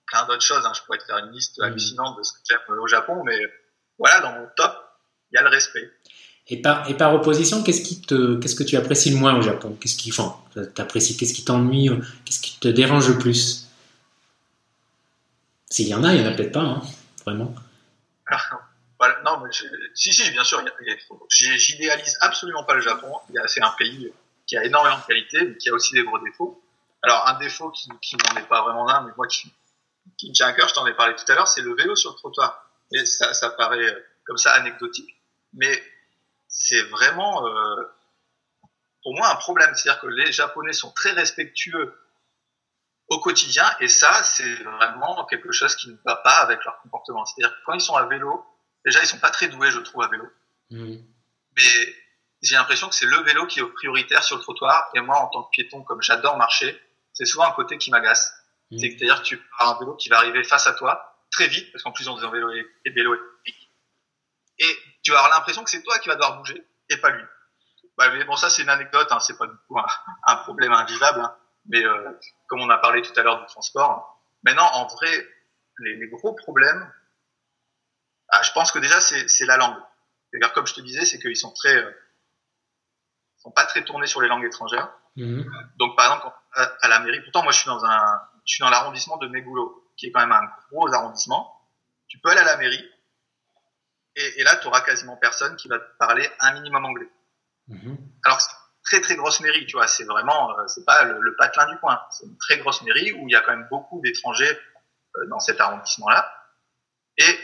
plein 0.08 0.26
d'autres 0.26 0.46
choses. 0.46 0.66
Hein. 0.66 0.72
Je 0.76 0.82
pourrais 0.84 0.98
te 0.98 1.06
faire 1.06 1.18
une 1.18 1.32
liste 1.32 1.60
mm. 1.60 1.64
hallucinante 1.64 2.18
de 2.18 2.24
ce 2.24 2.34
que 2.34 2.40
j'aime 2.50 2.80
au 2.80 2.88
Japon, 2.88 3.24
mais 3.24 3.40
voilà, 3.98 4.22
dans 4.22 4.32
mon 4.34 4.48
top, 4.56 4.74
il 5.32 5.36
y 5.36 5.38
a 5.38 5.44
le 5.44 5.50
respect. 5.50 5.92
Et 6.48 6.62
par, 6.62 6.88
et 6.90 6.96
par 6.96 7.14
opposition, 7.14 7.64
qu'est-ce 7.64 7.82
qui 7.82 8.02
te, 8.02 8.38
qu'est-ce 8.38 8.56
que 8.56 8.64
tu 8.64 8.78
apprécies 8.78 9.10
le 9.10 9.18
moins 9.18 9.36
au 9.36 9.42
Japon? 9.42 9.76
Qu'est-ce 9.82 9.96
qui, 9.96 10.12
enfin, 10.12 10.38
t'apprécies 10.76 11.18
Qu'est-ce 11.18 11.34
qui 11.34 11.44
t'ennuie 11.44 11.90
Qu'est-ce 12.24 12.40
qui 12.40 12.60
te 12.60 12.68
dérange 12.68 13.10
le 13.10 13.18
plus? 13.18 13.68
S'il 15.72 15.88
y 15.88 15.96
en 15.96 16.04
a, 16.04 16.14
il 16.14 16.22
y 16.22 16.24
en 16.24 16.32
a 16.32 16.36
peut-être 16.36 16.52
pas, 16.52 16.62
hein, 16.62 16.82
vraiment. 17.26 17.56
Non, 19.24 19.40
mais 19.40 19.50
si, 19.94 20.14
si, 20.14 20.32
bien 20.32 20.44
sûr, 20.44 20.64
j'idéalise 21.30 22.18
absolument 22.22 22.64
pas 22.64 22.76
le 22.76 22.82
Japon. 22.82 23.14
C'est 23.48 23.64
un 23.64 23.72
pays 23.72 24.12
qui 24.48 24.58
a 24.58 24.64
énormément 24.64 24.98
de 24.98 25.04
qualités, 25.06 25.44
mais 25.44 25.58
qui 25.58 25.70
a 25.70 25.74
aussi 25.74 25.94
des 25.94 26.04
gros 26.04 26.20
défauts. 26.20 26.62
Alors, 27.02 27.28
un 27.28 27.38
défaut 27.38 27.72
qui, 27.72 27.90
n'en 27.90 28.42
est 28.42 28.48
pas 28.48 28.64
vraiment 28.64 28.88
un, 28.90 29.02
mais 29.02 29.12
moi 29.18 29.28
qui, 29.28 29.52
qui 30.18 30.30
me 30.30 30.34
tient 30.34 30.48
à 30.48 30.54
cœur, 30.54 30.68
je 30.68 30.74
t'en 30.74 30.86
ai 30.88 30.94
parlé 30.94 31.16
tout 31.16 31.30
à 31.32 31.36
l'heure, 31.36 31.48
c'est 31.48 31.62
le 31.62 31.76
vélo 31.76 31.96
sur 31.96 32.12
le 32.12 32.18
trottoir. 32.18 32.70
Et 32.92 33.06
ça, 33.06 33.34
ça 33.34 33.50
paraît 33.52 33.80
euh, 33.80 34.06
comme 34.26 34.38
ça 34.38 34.54
anecdotique, 34.54 35.16
mais 35.54 35.84
c'est 36.48 36.84
vraiment, 36.84 37.46
euh, 37.48 37.84
pour 39.04 39.16
moi, 39.16 39.30
un 39.30 39.36
problème. 39.36 39.74
C'est-à-dire 39.76 40.02
que 40.02 40.08
les 40.08 40.32
Japonais 40.32 40.74
sont 40.74 40.92
très 40.92 41.12
respectueux 41.12 41.94
au 43.10 43.20
quotidien. 43.20 43.66
Et 43.80 43.88
ça, 43.88 44.24
c'est 44.24 44.56
vraiment 44.64 45.26
quelque 45.26 45.52
chose 45.52 45.76
qui 45.76 45.90
ne 45.90 45.98
va 46.06 46.16
pas 46.18 46.38
avec 46.38 46.64
leur 46.64 46.80
comportement. 46.82 47.26
C'est-à-dire 47.26 47.56
que 47.56 47.62
quand 47.66 47.74
ils 47.74 47.82
sont 47.82 47.96
à 47.96 48.06
vélo, 48.06 48.46
déjà, 48.86 49.02
ils 49.02 49.08
sont 49.08 49.20
pas 49.20 49.32
très 49.32 49.48
doués, 49.48 49.72
je 49.72 49.80
trouve, 49.80 50.04
à 50.04 50.08
vélo. 50.08 50.26
Mmh. 50.72 50.96
Mais 51.58 51.96
j'ai 52.42 52.56
l'impression 52.56 52.88
que 52.90 52.96
c'est 52.96 53.06
le 53.06 53.18
vélo 53.24 53.46
qui 53.48 53.60
est 53.60 53.66
prioritaire 53.66 54.24
sur 54.24 54.38
le 54.38 54.42
trottoir. 54.42 54.90
Et 54.94 55.02
moi, 55.02 55.18
en 55.18 55.28
tant 55.28 55.44
que 55.44 55.50
piéton, 55.50 55.84
comme 55.84 56.02
j'adore 56.02 56.38
marcher, 56.38 56.80
c'est 57.14 57.26
souvent 57.26 57.48
un 57.48 57.52
côté 57.52 57.78
qui 57.78 57.92
m'agace. 57.92 58.34
Mmh. 58.72 58.78
C'est-à-dire 58.80 59.22
que 59.22 59.28
tu 59.28 59.42
as 59.60 59.70
un 59.70 59.80
vélo 59.80 59.96
qui 59.96 60.10
va 60.10 60.18
arriver 60.18 60.44
face 60.44 60.68
à 60.68 60.74
toi 60.74 61.18
très 61.32 61.48
vite, 61.48 61.72
parce 61.72 61.84
qu'en 61.84 61.92
plus, 61.92 62.08
on 62.08 62.18
dit 62.18 62.24
un 62.24 62.32
vélo 62.32 62.52
et, 62.52 62.66
et 62.86 62.90
vélo 62.92 63.16
électrique. 63.16 63.70
Et 64.60 64.78
tu 65.04 65.12
vas 65.12 65.20
avoir 65.20 65.38
l'impression 65.38 65.64
que 65.64 65.70
c'est 65.70 65.84
toi 65.84 66.00
qui 66.00 66.08
vas 66.08 66.16
devoir 66.16 66.38
bouger 66.38 66.66
et 66.90 66.98
pas 66.98 67.10
lui. 67.10 67.24
Bah, 67.98 68.10
mais 68.12 68.24
bon, 68.26 68.36
ça, 68.36 68.50
c'est 68.50 68.62
une 68.62 68.70
anecdote, 68.70 69.08
hein, 69.12 69.20
c'est 69.20 69.38
pas 69.38 69.48
du 69.48 69.56
tout 69.68 69.78
un, 69.78 69.86
un 70.28 70.36
problème 70.38 70.72
invivable. 70.72 71.22
Hein. 71.22 71.36
Mais 71.68 71.84
euh, 71.84 72.12
comme 72.48 72.62
on 72.62 72.70
a 72.70 72.78
parlé 72.78 73.02
tout 73.02 73.18
à 73.20 73.24
l'heure 73.24 73.40
du 73.42 73.48
transport, 73.48 74.22
maintenant, 74.44 74.70
en 74.74 74.88
vrai, 74.88 75.28
les, 75.80 75.96
les 75.96 76.08
gros 76.08 76.34
problèmes, 76.34 76.92
ah, 78.30 78.42
je 78.44 78.52
pense 78.52 78.72
que 78.72 78.80
déjà, 78.80 79.00
c'est 79.02 79.46
la 79.46 79.58
langue. 79.58 79.78
C'est-à-dire, 80.30 80.54
comme 80.54 80.68
je 80.68 80.74
te 80.74 80.82
disais, 80.82 81.06
c'est 81.06 81.20
qu'ils 81.20 81.38
sont 81.38 81.54
très, 81.54 81.76
euh, 81.76 81.92
ils 83.38 83.42
sont 83.42 83.52
pas 83.52 83.66
très 83.66 83.84
tournés 83.84 84.08
sur 84.08 84.22
les 84.22 84.28
langues 84.28 84.46
étrangères. 84.46 84.90
Mmh. 85.16 85.44
Donc, 85.78 85.96
par 85.96 86.06
exemple, 86.06 86.36
à, 86.54 86.64
à 86.82 86.88
la 86.88 87.00
mairie, 87.00 87.22
pourtant, 87.22 87.44
moi, 87.44 87.52
je 87.52 87.60
suis 87.60 87.68
dans 87.68 87.86
un, 87.86 88.22
je 88.46 88.56
suis 88.56 88.62
dans 88.62 88.70
l'arrondissement 88.70 89.18
de 89.18 89.28
Mégoulot, 89.28 89.90
qui 89.96 90.08
est 90.08 90.12
quand 90.12 90.20
même 90.20 90.34
un 90.34 90.44
gros 90.70 90.92
arrondissement. 90.94 91.52
Tu 92.08 92.20
peux 92.20 92.30
aller 92.30 92.42
à 92.42 92.46
la 92.46 92.58
mairie, 92.58 92.84
et, 94.16 94.42
et 94.42 94.44
là, 94.44 94.56
tu 94.58 94.68
auras 94.68 94.82
quasiment 94.82 95.16
personne 95.18 95.56
qui 95.56 95.68
va 95.68 95.80
te 95.80 95.98
parler 95.98 96.30
un 96.40 96.54
minimum 96.54 96.86
anglais. 96.86 97.10
Mmh. 97.68 97.96
Alors, 98.26 98.42
c'est 98.42 98.52
une 98.52 98.84
très 98.84 99.02
très 99.02 99.16
grosse 99.16 99.40
mairie, 99.40 99.66
tu 99.68 99.78
vois, 99.78 99.88
c'est 99.88 100.06
vraiment, 100.06 100.52
euh, 100.58 100.68
c'est 100.68 100.86
pas 100.86 101.04
le, 101.04 101.20
le 101.22 101.36
patelin 101.36 101.68
du 101.72 101.78
coin. 101.80 102.02
C'est 102.12 102.26
une 102.26 102.38
très 102.38 102.58
grosse 102.58 102.82
mairie 102.82 103.14
où 103.14 103.28
il 103.28 103.32
y 103.32 103.36
a 103.36 103.42
quand 103.42 103.56
même 103.56 103.68
beaucoup 103.70 104.02
d'étrangers 104.02 104.60
euh, 105.16 105.28
dans 105.28 105.40
cet 105.40 105.62
arrondissement-là. 105.62 106.32
Et 107.18 107.40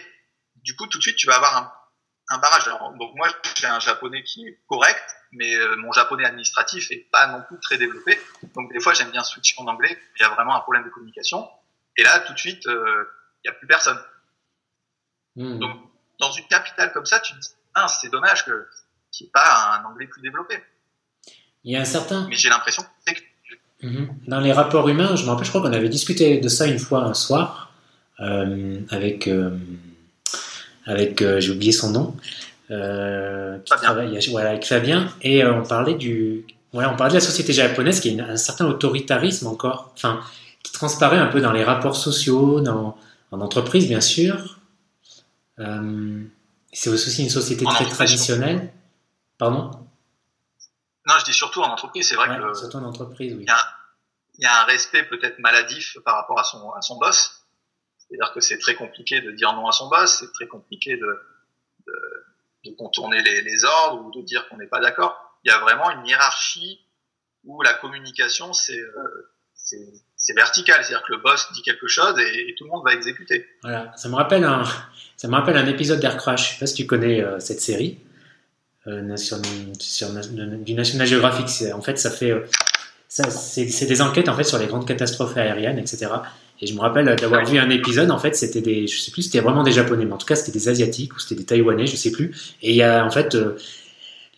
du 0.64 0.76
coup, 0.76 0.88
tout 0.88 0.98
de 0.98 1.04
suite, 1.04 1.16
tu 1.16 1.28
vas 1.28 1.36
avoir 1.36 1.58
un, 1.58 2.36
un 2.36 2.40
barrage. 2.40 2.68
Alors, 2.68 2.94
donc 2.98 3.16
moi, 3.16 3.28
j'ai 3.56 3.68
un 3.68 3.80
japonais 3.80 4.24
qui 4.24 4.48
est 4.48 4.60
correct, 4.68 5.04
mais 5.32 5.56
euh, 5.56 5.76
mon 5.78 5.92
japonais 5.92 6.26
administratif 6.26 6.92
est 6.92 7.10
pas 7.12 7.28
non 7.28 7.42
plus 7.48 7.60
très 7.60 7.78
développé. 7.78 8.20
Donc 8.56 8.72
des 8.72 8.80
fois, 8.80 8.94
j'aime 8.94 9.12
bien 9.12 9.24
switcher 9.24 9.56
en 9.58 9.68
anglais. 9.68 9.98
Il 10.18 10.22
y 10.22 10.26
a 10.26 10.30
vraiment 10.30 10.56
un 10.56 10.62
problème 10.62 10.84
de 10.84 10.90
communication. 10.90 11.50
Et 11.98 12.04
là, 12.04 12.20
tout 12.22 12.34
de 12.34 12.40
suite, 12.40 12.66
euh, 12.68 13.06
il 13.44 13.48
y 13.48 13.50
a 13.50 13.54
plus 13.54 13.68
personne. 13.68 14.00
Mmh. 15.36 15.60
Donc, 15.60 15.78
dans 16.20 16.32
une 16.32 16.48
capitale 16.48 16.92
comme 16.94 17.06
ça, 17.06 17.20
tu 17.20 17.34
te 17.34 17.40
dis, 17.40 17.50
ah, 17.74 17.88
c'est 17.88 18.10
dommage 18.10 18.46
que 18.46 18.68
qu'il 19.12 19.26
n'y 19.26 19.30
ait 19.30 19.32
pas 19.32 19.78
un 19.78 19.84
anglais 19.86 20.08
plus 20.08 20.22
développé. 20.22 20.64
Il 21.64 21.74
y 21.74 21.76
a 21.76 21.82
un 21.82 21.86
certain. 21.86 22.28
Mais 22.30 22.36
j'ai 22.36 22.50
l'impression 22.50 22.84
que 22.84 23.12
Mhm. 23.84 24.10
Dans 24.28 24.40
les 24.40 24.52
rapports 24.52 24.88
humains, 24.90 25.16
je 25.16 25.24
me 25.24 25.30
rappelle, 25.30 25.46
je 25.46 25.50
crois 25.50 25.62
qu'on 25.62 25.74
avait 25.74 25.90
discuté 25.90 26.40
de 26.40 26.50
ça 26.50 26.68
une 26.68 26.80
fois 26.80 27.04
un 27.04 27.14
soir 27.14 27.74
euh, 28.20 28.80
avec 28.90 29.28
euh, 29.28 29.58
avec 30.86 31.22
euh, 31.22 31.40
j'ai 31.40 31.52
oublié 31.52 31.72
son 31.72 31.90
nom, 31.92 32.16
euh, 32.72 33.58
qui 33.60 33.70
Fabien. 33.70 33.84
travaille 33.84 34.30
voilà, 34.30 34.50
avec 34.52 34.66
Fabien 34.66 35.10
et 35.22 35.44
euh, 35.44 35.54
on 35.56 35.64
parlait 35.66 35.96
du 35.96 36.46
ouais, 36.74 36.86
on 36.86 36.96
parlait 36.96 37.12
de 37.14 37.18
la 37.20 37.26
société 37.26 37.54
japonaise 37.54 38.00
qui 38.00 38.10
a 38.10 38.12
une- 38.12 38.22
un 38.22 38.38
certain 38.38 38.66
autoritarisme 38.66 39.48
encore, 39.48 39.92
enfin 39.96 40.22
qui 40.64 40.72
transparaît 40.72 41.18
un 41.18 41.28
peu 41.28 41.42
dans 41.42 41.52
les 41.52 41.64
rapports 41.64 41.96
sociaux, 41.96 42.62
dans 42.62 42.98
en 43.32 43.42
entreprise 43.42 43.88
bien 43.88 44.02
sûr. 44.02 44.60
C'est 46.74 46.90
aussi 46.90 47.24
une 47.24 47.30
société 47.30 47.66
très 47.66 47.86
traditionnelle. 47.88 48.72
Pardon? 49.38 49.72
Non, 51.08 51.16
je 51.20 51.26
dis 51.26 51.34
surtout 51.34 51.62
en 51.62 51.70
entreprise. 51.72 52.08
C'est 52.08 52.16
vrai 52.16 52.30
Ouais, 52.30 52.38
que 52.38 52.42
le- 52.44 52.54
surtout 52.56 52.78
en 52.78 52.84
entreprise, 52.84 53.34
oui. 53.38 53.46
il 53.48 54.40
y, 54.40 54.44
y 54.44 54.46
a 54.46 54.62
un 54.62 54.66
respect 54.66 55.04
peut-être 55.04 55.40
maladif 55.40 55.98
par 56.06 56.16
rapport 56.16 56.40
à 56.40 56.44
son, 56.44 56.72
à 56.72 56.82
son 56.82 56.98
boss. 56.98 57.41
C'est-à-dire 58.12 58.34
que 58.34 58.42
c'est 58.42 58.58
très 58.58 58.76
compliqué 58.76 59.22
de 59.22 59.32
dire 59.32 59.54
non 59.54 59.68
à 59.68 59.72
son 59.72 59.88
boss, 59.88 60.18
c'est 60.20 60.34
très 60.34 60.48
compliqué 60.48 60.98
de, 60.98 62.74
contourner 62.78 63.22
les, 63.22 63.66
ordres 63.66 64.06
ou 64.06 64.12
de 64.12 64.22
dire 64.26 64.48
qu'on 64.50 64.58
n'est 64.58 64.68
pas 64.68 64.82
d'accord. 64.82 65.40
Il 65.44 65.50
y 65.50 65.54
a 65.54 65.60
vraiment 65.60 65.90
une 65.92 66.06
hiérarchie 66.06 66.80
où 67.46 67.62
la 67.62 67.74
communication, 67.74 68.54
c'est 68.54 68.80
euh, 68.80 69.32
vertical. 70.36 70.84
C'est-à-dire 70.84 71.06
que 71.06 71.14
le 71.14 71.20
boss 71.20 71.48
dit 71.54 71.62
quelque 71.62 71.88
chose 71.88 72.20
et, 72.20 72.54
tout 72.58 72.66
le 72.66 72.70
monde 72.70 72.84
va 72.84 72.94
exécuter. 72.94 73.48
Ça 73.96 74.10
me 74.10 74.16
rappelle 74.16 74.44
un, 74.44 75.66
épisode 75.68 76.00
d'Air 76.00 76.18
Crash. 76.18 76.50
Je 76.50 76.54
sais 76.54 76.60
pas 76.60 76.68
si 76.68 76.76
tu 76.76 76.86
connais 76.86 77.22
euh, 77.22 77.40
cette 77.40 77.62
série 77.62 78.00
euh, 78.88 79.16
sur, 79.16 79.38
du 79.40 80.74
National 80.74 81.08
Geographic. 81.08 81.48
En 81.74 81.82
fait, 81.82 81.98
ça 81.98 82.12
fait, 82.12 82.32
euh, 82.32 82.46
c'est 83.08 83.86
des 83.86 84.02
enquêtes 84.02 84.30
en 84.30 84.36
fait 84.36 84.44
sur 84.44 84.58
les 84.58 84.68
grandes 84.68 84.88
catastrophes 84.88 85.36
aériennes, 85.38 85.78
etc. 85.78 86.08
Et 86.62 86.68
je 86.68 86.76
me 86.76 86.80
rappelle 86.80 87.06
d'avoir 87.16 87.46
vu 87.46 87.58
un 87.58 87.70
épisode. 87.70 88.12
En 88.12 88.20
fait, 88.20 88.36
c'était 88.36 88.62
des, 88.62 88.88
je 88.88 89.00
sais 89.00 89.12
plus, 89.12 89.24
c'était 89.24 89.40
vraiment 89.40 89.64
des 89.64 89.72
Japonais, 89.72 90.06
mais 90.06 90.14
en 90.14 90.18
tout 90.18 90.28
cas, 90.28 90.36
c'était 90.36 90.52
des 90.52 90.70
Asiatiques 90.70 91.16
ou 91.16 91.20
c'était 91.20 91.36
des 91.36 91.46
Taïwanais, 91.46 91.88
je 91.88 91.96
sais 91.96 92.12
plus. 92.12 92.36
Et 92.62 92.72
il 92.72 92.76
y 92.76 92.84
a 92.84 93.04
en 93.04 93.10
fait 93.10 93.36
euh, 93.36 93.58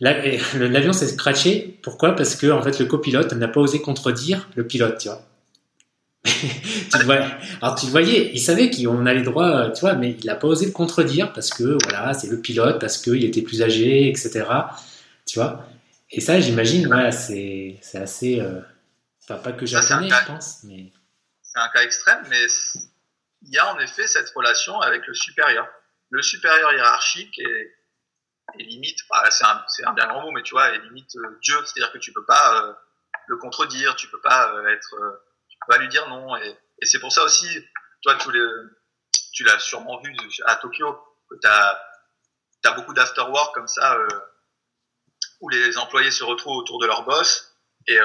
l'avion 0.00 0.92
s'est 0.92 1.08
scratché. 1.08 1.78
Pourquoi? 1.82 2.14
Parce 2.16 2.34
que 2.34 2.50
en 2.50 2.62
fait, 2.62 2.78
le 2.78 2.86
copilote 2.86 3.32
n'a 3.34 3.48
pas 3.48 3.60
osé 3.60 3.80
contredire 3.80 4.48
le 4.54 4.66
pilote, 4.66 4.98
tu 4.98 5.08
vois. 5.08 5.22
tu 6.24 7.04
vois, 7.04 7.20
alors 7.60 7.74
tu 7.74 7.84
voyais, 7.86 8.30
il 8.32 8.40
savait 8.40 8.70
qu'on 8.70 9.04
allait 9.04 9.22
droit, 9.22 9.46
euh, 9.46 9.70
tu 9.72 9.80
vois, 9.80 9.92
mais 9.92 10.16
il 10.18 10.24
n'a 10.24 10.34
pas 10.34 10.48
osé 10.48 10.64
le 10.64 10.72
contredire 10.72 11.34
parce 11.34 11.50
que 11.50 11.76
voilà, 11.84 12.14
c'est 12.14 12.28
le 12.28 12.40
pilote, 12.40 12.80
parce 12.80 12.96
qu'il 12.96 13.22
était 13.24 13.42
plus 13.42 13.62
âgé, 13.62 14.08
etc. 14.08 14.46
Tu 15.26 15.38
vois. 15.38 15.66
Et 16.10 16.20
ça, 16.20 16.40
j'imagine, 16.40 16.86
voilà, 16.86 17.12
c'est 17.12 17.78
assez, 17.92 18.40
euh, 18.40 18.60
enfin, 19.22 19.38
pas 19.38 19.52
que 19.52 19.66
japonais, 19.66 20.08
je 20.08 20.26
pense, 20.26 20.60
mais 20.64 20.92
c'est 21.54 21.60
un 21.60 21.68
cas 21.68 21.82
extrême, 21.82 22.24
mais 22.28 22.46
il 23.42 23.52
y 23.52 23.58
a 23.58 23.72
en 23.72 23.78
effet 23.78 24.06
cette 24.06 24.30
relation 24.30 24.80
avec 24.80 25.06
le 25.06 25.14
supérieur. 25.14 25.68
Le 26.10 26.22
supérieur 26.22 26.72
hiérarchique 26.72 27.38
est, 27.38 27.76
limite, 28.56 28.98
bah, 29.08 29.30
c'est 29.30 29.44
un, 29.44 29.92
bien 29.92 30.06
grand 30.06 30.22
mot, 30.22 30.30
mais 30.32 30.42
tu 30.42 30.54
vois, 30.54 30.70
est 30.70 30.78
limite 30.78 31.16
euh, 31.16 31.38
Dieu, 31.42 31.56
c'est-à-dire 31.64 31.92
que 31.92 31.98
tu 31.98 32.12
peux 32.12 32.24
pas 32.24 32.62
euh, 32.62 32.72
le 33.26 33.36
contredire, 33.36 33.96
tu 33.96 34.08
peux 34.08 34.20
pas 34.20 34.52
euh, 34.52 34.68
être, 34.68 35.22
tu 35.48 35.56
peux 35.58 35.72
pas 35.72 35.78
lui 35.78 35.88
dire 35.88 36.08
non, 36.08 36.36
et, 36.36 36.56
c'est 36.82 36.98
pour 36.98 37.12
ça 37.12 37.22
aussi, 37.24 37.48
toi, 38.02 38.16
tu 39.32 39.44
l'as 39.44 39.58
sûrement 39.58 40.00
vu 40.02 40.14
à 40.44 40.56
Tokyo, 40.56 41.00
que 41.30 41.36
t'as 41.40 41.78
as 42.64 42.72
beaucoup 42.72 42.92
d'afterwork 42.94 43.54
comme 43.54 43.68
ça, 43.68 43.96
où 45.40 45.48
les 45.48 45.78
employés 45.78 46.10
se 46.10 46.24
retrouvent 46.24 46.58
autour 46.58 46.78
de 46.78 46.86
leur 46.86 47.04
boss, 47.04 47.56
et 47.86 47.98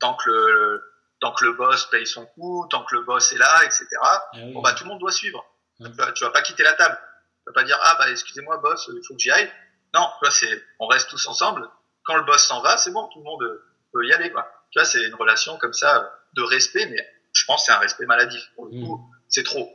tant 0.00 0.14
que 0.14 0.30
le 0.30 0.93
tant 1.24 1.32
que 1.32 1.46
le 1.46 1.54
boss 1.54 1.88
paye 1.90 2.06
son 2.06 2.26
coup, 2.26 2.66
tant 2.68 2.84
que 2.84 2.94
le 2.96 3.02
boss 3.02 3.32
est 3.32 3.38
là, 3.38 3.64
etc. 3.64 3.86
ah 4.02 4.28
oui. 4.34 4.52
Bon 4.52 4.60
bah 4.60 4.74
tout 4.74 4.84
le 4.84 4.90
monde 4.90 5.00
doit 5.00 5.10
suivre. 5.10 5.42
Mm. 5.80 5.90
Tu, 5.90 5.96
vas, 5.96 6.12
tu 6.12 6.24
vas 6.24 6.30
pas 6.30 6.42
quitter 6.42 6.62
la 6.62 6.74
table. 6.74 6.98
Tu 7.38 7.44
vas 7.46 7.52
pas 7.54 7.64
dire 7.64 7.78
ah 7.82 7.96
bah 7.98 8.10
excusez-moi 8.10 8.58
boss, 8.58 8.90
il 8.94 9.00
faut 9.06 9.14
que 9.14 9.20
j'y 9.20 9.30
aille. 9.30 9.50
Non, 9.94 10.06
tu 10.18 10.26
vois 10.26 10.30
c'est 10.30 10.62
on 10.80 10.86
reste 10.86 11.08
tous 11.08 11.26
ensemble. 11.26 11.66
Quand 12.04 12.16
le 12.16 12.24
boss 12.24 12.44
s'en 12.46 12.60
va, 12.60 12.76
c'est 12.76 12.90
bon, 12.90 13.08
tout 13.10 13.20
le 13.20 13.24
monde 13.24 13.42
euh, 13.42 13.64
peut 13.90 14.06
y 14.06 14.12
aller 14.12 14.30
quoi. 14.30 14.46
Tu 14.70 14.78
vois 14.78 14.84
c'est 14.84 15.02
une 15.02 15.14
relation 15.14 15.56
comme 15.56 15.72
ça 15.72 16.12
de 16.34 16.42
respect, 16.42 16.84
mais 16.90 17.08
je 17.32 17.44
pense 17.46 17.62
que 17.62 17.66
c'est 17.66 17.72
un 17.72 17.80
respect 17.80 18.04
maladif. 18.04 18.42
Pour 18.54 18.66
le 18.66 18.72
coup, 18.84 19.00
c'est 19.30 19.44
trop. 19.44 19.72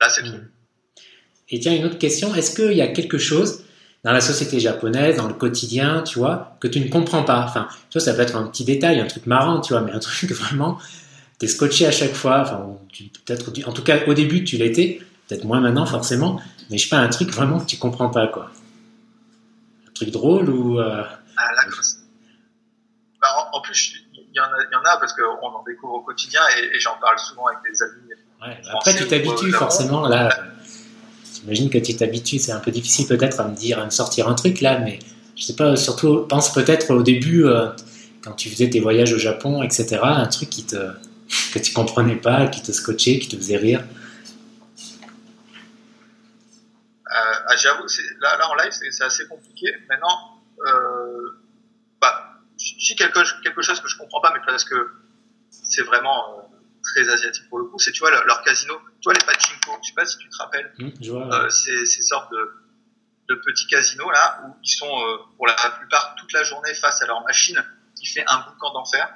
Là 0.00 0.08
c'est 0.08 0.22
trop. 0.22 0.38
Mm. 0.38 0.50
Et 1.50 1.60
tiens, 1.60 1.74
une 1.74 1.84
autre 1.84 1.98
question, 1.98 2.34
est-ce 2.34 2.54
qu'il 2.54 2.72
y 2.72 2.82
a 2.82 2.88
quelque 2.88 3.18
chose 3.18 3.62
dans 4.04 4.12
la 4.12 4.20
société 4.20 4.60
japonaise, 4.60 5.16
dans 5.16 5.26
le 5.26 5.34
quotidien, 5.34 6.02
tu 6.02 6.18
vois, 6.18 6.56
que 6.60 6.68
tu 6.68 6.80
ne 6.80 6.88
comprends 6.88 7.24
pas 7.24 7.40
Enfin, 7.44 7.68
tu 7.90 7.98
vois, 7.98 8.04
ça 8.04 8.14
peut 8.14 8.20
être 8.20 8.36
un 8.36 8.46
petit 8.46 8.64
détail, 8.64 9.00
un 9.00 9.06
truc 9.06 9.26
marrant, 9.26 9.60
tu 9.60 9.72
vois, 9.72 9.82
mais 9.82 9.92
un 9.92 9.98
truc 10.10 10.30
vraiment, 10.32 10.78
t'es 11.38 11.46
scotché 11.48 11.86
à 11.86 11.90
chaque 11.92 12.14
fois, 12.14 12.40
enfin, 12.42 12.66
peut-être, 13.26 13.50
en 13.68 13.72
tout 13.72 13.82
cas, 13.82 13.98
au 14.06 14.14
début, 14.14 14.44
tu 14.44 14.56
l'étais, 14.56 15.00
peut-être 15.28 15.44
moins 15.44 15.60
maintenant, 15.60 15.86
forcément, 15.86 16.40
mais 16.70 16.78
je 16.78 16.84
sais 16.84 16.88
pas, 16.90 16.98
un 16.98 17.08
truc 17.08 17.30
vraiment 17.30 17.58
que 17.60 17.66
tu 17.66 17.76
comprends 17.76 18.08
pas, 18.10 18.28
quoi. 18.28 18.50
Un 19.88 19.92
truc 19.92 20.10
drôle 20.10 20.48
ou... 20.48 20.78
euh, 20.80 21.02
Ah, 21.36 21.52
là. 21.56 21.62
Bah, 23.20 23.28
en, 23.52 23.58
en 23.58 23.60
plus, 23.62 23.94
il 24.14 24.34
y, 24.34 24.40
en 24.40 24.44
a, 24.44 24.48
il 24.70 24.72
y 24.72 24.76
en 24.76 24.82
a 24.84 24.96
parce 25.00 25.12
qu'on 25.14 25.46
en 25.46 25.64
découvre 25.66 25.94
au 25.94 26.00
quotidien 26.02 26.40
et, 26.56 26.76
et 26.76 26.80
j'en 26.80 26.96
parle 27.00 27.18
souvent 27.18 27.46
avec 27.46 27.58
des 27.68 27.82
amis. 27.82 28.12
Ouais, 28.40 28.60
après, 28.72 28.94
tu 28.94 29.08
t'habitues 29.08 29.50
forcément. 29.52 30.06
Là, 30.06 30.28
j'imagine 31.48 31.70
que 31.70 31.78
tu 31.78 31.96
t'habitues. 31.96 32.38
C'est 32.38 32.52
un 32.52 32.60
peu 32.60 32.70
difficile 32.70 33.06
peut-être 33.06 33.40
à 33.40 33.48
me 33.48 33.54
dire, 33.54 33.78
à 33.78 33.84
me 33.84 33.90
sortir 33.90 34.28
un 34.28 34.34
truc 34.34 34.60
là, 34.60 34.78
mais 34.78 34.98
je 35.36 35.44
sais 35.44 35.56
pas. 35.56 35.76
Surtout, 35.76 36.26
pense 36.28 36.52
peut-être 36.52 36.90
au 36.92 37.02
début 37.02 37.46
euh, 37.46 37.68
quand 38.22 38.32
tu 38.32 38.50
faisais 38.50 38.68
tes 38.68 38.80
voyages 38.80 39.12
au 39.12 39.18
Japon, 39.18 39.62
etc. 39.62 39.98
Un 40.02 40.26
truc 40.26 40.50
qui 40.50 40.64
te 40.64 40.76
que 41.52 41.58
tu 41.58 41.72
comprenais 41.72 42.16
pas, 42.16 42.46
qui 42.48 42.62
te 42.62 42.72
scotchait, 42.72 43.18
qui 43.18 43.28
te 43.28 43.36
faisait 43.36 43.56
rire. 43.56 43.82
Euh, 47.06 47.46
ah, 47.46 47.56
J'avoue, 47.56 47.86
là, 48.20 48.48
en 48.48 48.54
live, 48.54 48.72
c'est 48.72 49.04
assez 49.04 49.26
compliqué. 49.26 49.74
Maintenant, 49.88 50.40
euh, 50.66 51.40
bah, 52.00 52.40
quelque, 52.96 53.42
quelque 53.42 53.62
chose 53.62 53.80
que 53.80 53.88
je 53.88 53.96
comprends 53.96 54.20
pas, 54.20 54.32
mais 54.34 54.40
parce 54.46 54.64
que 54.64 54.90
c'est 55.50 55.82
vraiment 55.82 56.38
euh, 56.38 56.42
très 56.82 57.08
asiatique 57.08 57.48
pour 57.48 57.58
le 57.58 57.66
coup, 57.66 57.78
c'est 57.78 57.92
tu 57.92 58.00
vois 58.00 58.10
leur, 58.10 58.24
leur 58.26 58.42
casino, 58.42 58.74
tu 59.00 59.04
vois 59.04 59.14
les 59.14 59.24
pachinko, 59.24 59.78
je 59.82 59.88
sais 59.88 59.94
pas 59.94 60.04
si 60.06 60.18
tu 60.18 60.28
te 60.28 60.36
rappelles, 60.38 60.72
je 61.00 61.10
vois. 61.12 61.32
euh, 61.32 61.48
ces, 61.50 61.86
ces 61.86 62.02
sortes 62.02 62.30
de, 62.32 62.52
de 63.28 63.34
petits 63.36 63.66
casinos 63.66 64.10
là 64.10 64.40
où 64.44 64.56
ils 64.62 64.70
sont 64.70 64.86
euh, 64.86 65.16
pour 65.36 65.46
la 65.46 65.54
plupart 65.78 66.14
toute 66.16 66.32
la 66.32 66.42
journée 66.42 66.74
face 66.74 67.00
à 67.02 67.06
leur 67.06 67.22
machine 67.24 67.62
qui 67.96 68.06
fait 68.06 68.24
un 68.26 68.38
boucan 68.38 68.72
d'enfer. 68.72 69.08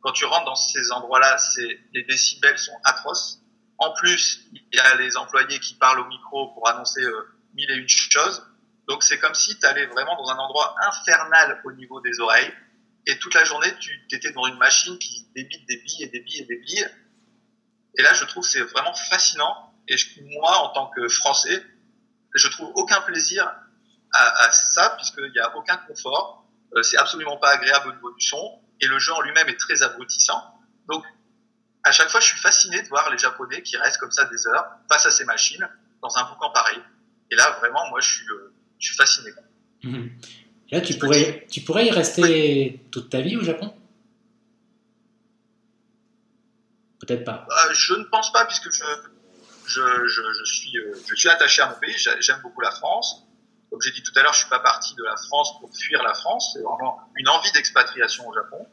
quand 0.00 0.12
tu 0.12 0.24
rentres 0.24 0.44
dans 0.46 0.54
ces 0.56 0.90
endroits-là, 0.92 1.38
c'est 1.38 1.80
les 1.94 2.02
décibels 2.04 2.58
sont 2.58 2.76
atroces. 2.84 3.38
En 3.78 3.92
plus, 3.94 4.42
il 4.52 4.62
y 4.72 4.78
a 4.78 4.94
les 4.96 5.16
employés 5.16 5.58
qui 5.60 5.74
parlent 5.74 6.00
au 6.00 6.06
micro 6.06 6.48
pour 6.54 6.68
annoncer 6.68 7.02
euh, 7.02 7.28
mille 7.54 7.70
et 7.70 7.74
une 7.76 7.88
choses. 7.88 8.46
Donc 8.88 9.02
c'est 9.02 9.18
comme 9.18 9.34
si 9.34 9.58
tu 9.58 9.66
allais 9.66 9.86
vraiment 9.86 10.16
dans 10.16 10.30
un 10.30 10.36
endroit 10.36 10.74
infernal 10.82 11.60
au 11.64 11.72
niveau 11.72 12.00
des 12.00 12.20
oreilles. 12.20 12.52
Et 13.06 13.18
toute 13.18 13.34
la 13.34 13.44
journée, 13.44 13.68
tu 13.80 13.90
étais 14.12 14.30
devant 14.30 14.46
une 14.46 14.58
machine 14.58 14.96
qui 14.98 15.26
débite 15.34 15.66
des 15.68 15.76
billes 15.78 16.02
et 16.04 16.08
des 16.08 16.20
billes 16.20 16.42
et 16.42 16.44
des 16.46 16.56
billes. 16.58 16.88
Et 17.98 18.02
là, 18.02 18.12
je 18.14 18.24
trouve 18.24 18.44
c'est 18.44 18.62
vraiment 18.62 18.94
fascinant. 18.94 19.74
Et 19.88 19.96
moi, 20.38 20.56
en 20.58 20.68
tant 20.70 20.90
que 20.90 21.08
Français, 21.08 21.62
je 22.34 22.48
trouve 22.48 22.70
aucun 22.74 23.00
plaisir 23.02 23.46
à, 24.12 24.44
à 24.44 24.52
ça, 24.52 24.94
puisqu'il 24.96 25.30
n'y 25.32 25.38
a 25.38 25.56
aucun 25.56 25.76
confort. 25.76 26.44
Euh, 26.74 26.82
c'est 26.82 26.96
absolument 26.96 27.36
pas 27.36 27.50
agréable 27.50 27.90
au 27.90 27.92
niveau 27.92 28.12
du 28.12 28.24
son. 28.24 28.60
Et 28.80 28.86
le 28.86 28.98
jeu 28.98 29.12
en 29.12 29.20
lui-même 29.20 29.48
est 29.48 29.58
très 29.58 29.82
abrutissant. 29.82 30.42
Donc, 30.88 31.04
à 31.84 31.92
chaque 31.92 32.08
fois, 32.08 32.20
je 32.20 32.26
suis 32.26 32.38
fasciné 32.38 32.82
de 32.82 32.88
voir 32.88 33.10
les 33.10 33.18
Japonais 33.18 33.62
qui 33.62 33.76
restent 33.76 33.98
comme 33.98 34.12
ça 34.12 34.24
des 34.26 34.46
heures 34.46 34.66
face 34.90 35.06
à 35.06 35.10
ces 35.10 35.24
machines 35.24 35.68
dans 36.00 36.16
un 36.16 36.24
boucan 36.24 36.50
pareil. 36.50 36.78
Et 37.30 37.34
là, 37.34 37.56
vraiment, 37.60 37.88
moi, 37.90 38.00
je 38.00 38.08
suis, 38.08 38.28
euh, 38.28 38.52
je 38.78 38.86
suis 38.88 38.96
fasciné. 38.96 39.30
Mhm. 39.82 40.10
Là, 40.70 40.80
tu 40.80 40.94
pourrais, 40.94 41.46
tu 41.50 41.60
pourrais 41.60 41.86
y 41.86 41.90
rester 41.90 42.80
toute 42.90 43.10
ta 43.10 43.20
vie 43.20 43.36
au 43.36 43.44
Japon? 43.44 43.74
Peut-être 47.02 47.24
pas. 47.24 47.46
Euh, 47.50 47.74
je 47.74 47.94
ne 47.94 48.04
pense 48.04 48.32
pas, 48.32 48.44
puisque 48.44 48.70
je, 48.70 48.84
je, 49.66 50.06
je, 50.06 50.22
je, 50.38 50.44
suis, 50.44 50.78
euh, 50.78 50.94
je 51.08 51.14
suis 51.16 51.28
attaché 51.28 51.60
à 51.62 51.68
mon 51.68 51.74
pays. 51.74 51.94
J'aime 51.96 52.40
beaucoup 52.42 52.60
la 52.60 52.70
France. 52.70 53.26
Comme 53.70 53.80
j'ai 53.82 53.90
dit 53.90 54.02
tout 54.02 54.12
à 54.16 54.22
l'heure, 54.22 54.32
je 54.32 54.40
suis 54.40 54.48
pas 54.48 54.60
parti 54.60 54.94
de 54.94 55.02
la 55.02 55.16
France 55.16 55.58
pour 55.58 55.68
fuir 55.74 56.00
la 56.04 56.14
France. 56.14 56.52
C'est 56.52 56.62
vraiment 56.62 57.00
une 57.16 57.28
envie 57.28 57.50
d'expatriation 57.52 58.28
au 58.28 58.34
Japon. 58.34 58.68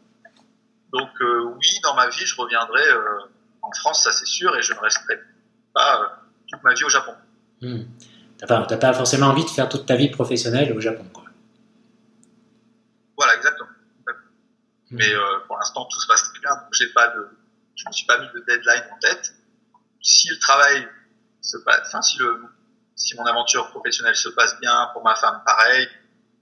Donc 0.94 1.10
euh, 1.22 1.56
oui, 1.58 1.80
dans 1.82 1.96
ma 1.96 2.10
vie, 2.10 2.26
je 2.26 2.36
reviendrai 2.36 2.88
euh, 2.88 3.20
en 3.64 3.72
France, 3.72 4.04
ça 4.04 4.12
c'est 4.12 4.26
sûr, 4.26 4.56
et 4.56 4.62
je 4.62 4.74
ne 4.74 4.80
resterai 4.80 5.20
pas 5.74 6.24
toute 6.52 6.64
ma 6.64 6.74
vie 6.74 6.84
au 6.84 6.90
Japon. 6.90 7.14
Hmm. 7.62 7.84
T'as 8.38 8.48
pas, 8.48 8.66
t'as 8.66 8.78
pas 8.78 8.94
forcément 8.94 9.28
envie 9.28 9.44
de 9.44 9.50
faire 9.50 9.70
toute 9.70 9.86
ta 9.86 9.96
vie 9.96 10.10
professionnelle 10.10 10.72
au 10.76 10.82
Japon, 10.82 11.06
quoi. 11.14 11.24
Voilà, 13.18 13.36
exactement. 13.36 13.70
Hmm. 14.92 14.98
Mais 14.98 15.12
pour 15.48 15.58
l'instant, 15.58 15.86
tout 15.86 16.00
se 16.00 16.08
passe 16.08 16.24
très 16.24 16.40
bien. 16.40 16.52
Donc, 16.56 16.74
j'ai 16.74 16.88
pas 16.88 17.08
de, 17.10 17.28
je 17.80 17.88
me 17.88 17.94
suis 17.94 18.06
pas 18.06 18.20
mis 18.20 18.28
de 18.34 18.44
deadline 18.48 18.84
en 18.94 19.00
tête. 19.00 19.34
Si 20.02 20.30
le 20.30 20.38
travail 20.40 20.88
se 21.42 21.58
passe, 21.58 21.82
enfin 21.88 22.02
si 22.02 23.16
mon 23.16 23.26
aventure 23.26 23.70
professionnelle 23.70 24.16
se 24.16 24.30
passe 24.30 24.60
bien, 24.60 24.90
pour 24.94 25.04
ma 25.04 25.16
femme 25.16 25.42
pareil, 25.46 25.88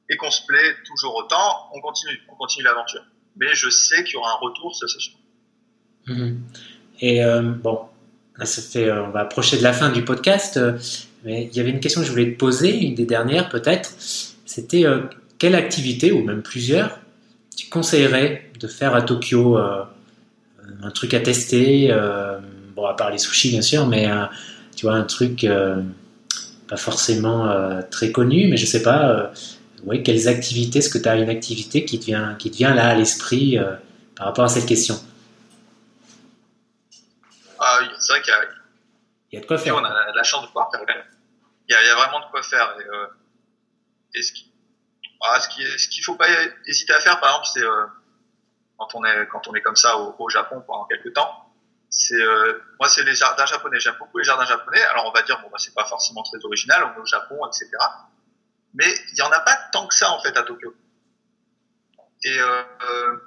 et 0.09 0.17
qu'on 0.17 0.31
se 0.31 0.45
plaît 0.45 0.75
toujours 0.85 1.15
autant, 1.15 1.69
on 1.73 1.81
continue, 1.81 2.19
on 2.29 2.35
continue 2.35 2.63
l'aventure. 2.63 3.03
Mais 3.35 3.53
je 3.53 3.69
sais 3.69 4.03
qu'il 4.03 4.13
y 4.13 4.17
aura 4.17 4.31
un 4.31 4.39
retour, 4.39 4.75
ça 4.75 4.87
c'est 4.87 4.99
sûr. 4.99 5.13
Et 6.99 7.23
euh, 7.23 7.41
bon, 7.41 7.81
là, 8.37 8.45
ça 8.45 8.61
fait, 8.61 8.89
euh, 8.89 9.05
on 9.05 9.09
va 9.09 9.21
approcher 9.21 9.57
de 9.57 9.63
la 9.63 9.73
fin 9.73 9.89
du 9.89 10.03
podcast, 10.03 10.57
euh, 10.57 10.77
mais 11.23 11.43
il 11.45 11.55
y 11.55 11.59
avait 11.59 11.69
une 11.69 11.81
question 11.81 12.01
que 12.01 12.07
je 12.07 12.11
voulais 12.11 12.31
te 12.31 12.37
poser, 12.37 12.77
une 12.77 12.95
des 12.95 13.05
dernières 13.05 13.49
peut-être. 13.49 13.91
C'était 14.45 14.85
quelle 15.37 15.55
activité, 15.55 16.11
ou 16.11 16.23
même 16.23 16.41
plusieurs, 16.41 16.99
tu 17.55 17.69
conseillerais 17.69 18.49
de 18.59 18.67
faire 18.67 18.95
à 18.95 19.01
Tokyo 19.01 19.59
Un 20.83 20.91
truc 20.91 21.13
à 21.13 21.19
tester, 21.19 21.91
euh, 21.91 22.39
bon, 22.75 22.85
à 22.85 22.93
part 22.93 23.09
les 23.09 23.17
sushis 23.17 23.49
bien 23.49 23.61
sûr, 23.61 23.87
mais 23.87 24.09
euh, 24.09 24.25
tu 24.75 24.85
vois, 24.85 24.95
un 24.95 25.03
truc 25.03 25.43
euh, 25.43 25.81
pas 26.67 26.77
forcément 26.77 27.49
très 27.89 28.11
connu, 28.11 28.47
mais 28.49 28.57
je 28.57 28.65
sais 28.65 28.83
pas. 28.83 29.31
quelles 30.03 30.27
activités, 30.27 30.79
est-ce 30.79 30.89
que 30.89 30.97
tu 30.97 31.07
as 31.07 31.15
une 31.15 31.29
activité 31.29 31.85
qui 31.85 31.99
te 31.99 32.05
vient, 32.05 32.35
qui 32.35 32.51
te 32.51 32.57
vient 32.57 32.73
là 32.73 32.89
à 32.89 32.95
l'esprit 32.95 33.57
par 34.15 34.27
rapport 34.27 34.43
à 34.43 34.49
cette 34.49 34.65
question? 34.65 34.99
Ah, 37.59 37.79
c'est 37.99 38.13
vrai 38.13 38.21
qu'il 38.21 38.33
y 38.33 38.35
a, 38.35 38.41
Il 39.31 39.35
y 39.35 39.37
a 39.37 39.41
de 39.41 39.45
quoi 39.45 39.57
faire. 39.57 39.75
on 39.75 39.83
a 39.83 40.11
la 40.13 40.23
chance 40.23 40.43
de 40.43 40.47
pouvoir 40.47 40.69
faire. 40.71 40.81
Il 41.67 41.73
y 41.73 41.75
a, 41.75 41.83
il 41.83 41.87
y 41.87 41.89
a 41.89 41.95
vraiment 41.95 42.19
de 42.25 42.31
quoi 42.31 42.41
faire. 42.43 42.75
Et, 42.79 42.83
euh, 42.83 43.07
et 44.15 44.21
ce 44.21 44.31
qui, 44.31 44.51
ah, 45.21 45.39
ce 45.39 45.49
qui, 45.49 45.63
ce 45.77 45.87
qu'il 45.89 46.03
faut 46.03 46.15
pas 46.15 46.27
hésiter 46.65 46.93
à 46.93 46.99
faire, 46.99 47.19
par 47.19 47.29
exemple, 47.29 47.47
c'est 47.53 47.63
euh, 47.63 47.85
quand 48.77 48.95
on 48.95 49.03
est 49.05 49.27
quand 49.27 49.47
on 49.47 49.53
est 49.55 49.61
comme 49.61 49.75
ça 49.75 49.97
au, 49.97 50.29
Japon 50.29 50.63
pendant 50.65 50.85
quelques 50.85 51.13
temps, 51.13 51.51
c'est 51.89 52.21
euh, 52.21 52.61
moi 52.79 52.89
c'est 52.89 53.03
les 53.03 53.15
jardins 53.15 53.45
japonais. 53.45 53.79
J'aime 53.79 53.95
beaucoup 53.99 54.17
les 54.17 54.23
jardins 54.23 54.45
japonais. 54.45 54.81
Alors 54.91 55.05
on 55.05 55.11
va 55.11 55.21
dire 55.23 55.39
bon 55.41 55.49
bah 55.49 55.57
c'est 55.59 55.73
pas 55.73 55.85
forcément 55.85 56.23
très 56.23 56.43
original, 56.43 56.83
on 56.83 56.99
est 56.99 57.01
au 57.01 57.05
Japon, 57.05 57.39
etc. 57.47 57.69
Mais 58.73 58.93
il 59.11 59.17
y 59.17 59.21
en 59.21 59.31
a 59.31 59.39
pas 59.39 59.57
tant 59.71 59.87
que 59.87 59.95
ça 59.95 60.11
en 60.11 60.21
fait 60.21 60.35
à 60.37 60.43
Tokyo. 60.43 60.73
Et 62.23 62.39
euh, 62.39 62.63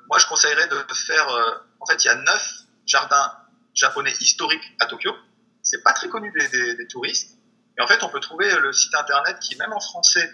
moi 0.09 0.19
je 0.19 0.27
conseillerais 0.27 0.67
de 0.69 0.95
faire. 0.95 1.29
euh, 1.29 1.55
en 1.81 1.87
fait, 1.87 2.05
il 2.05 2.09
y 2.09 2.11
a 2.11 2.15
neuf 2.17 2.53
jardins 2.85 3.33
japonais 3.75 4.13
historiques 4.21 4.75
à 4.81 4.87
Tokyo 4.87 5.15
c'est 5.63 5.83
pas 5.83 5.93
très 5.93 6.09
connu 6.09 6.33
des, 6.33 6.49
des, 6.49 6.75
des 6.77 6.87
touristes. 6.87 7.39
Et 7.79 7.83
en 7.83 7.87
fait, 7.87 8.03
on 8.03 8.09
peut 8.09 8.21
trouver 8.21 8.51
le 8.61 8.73
site 8.73 8.95
internet 8.95 9.39
qui, 9.41 9.57
même 9.57 9.73
en 9.73 9.81
français, 9.81 10.31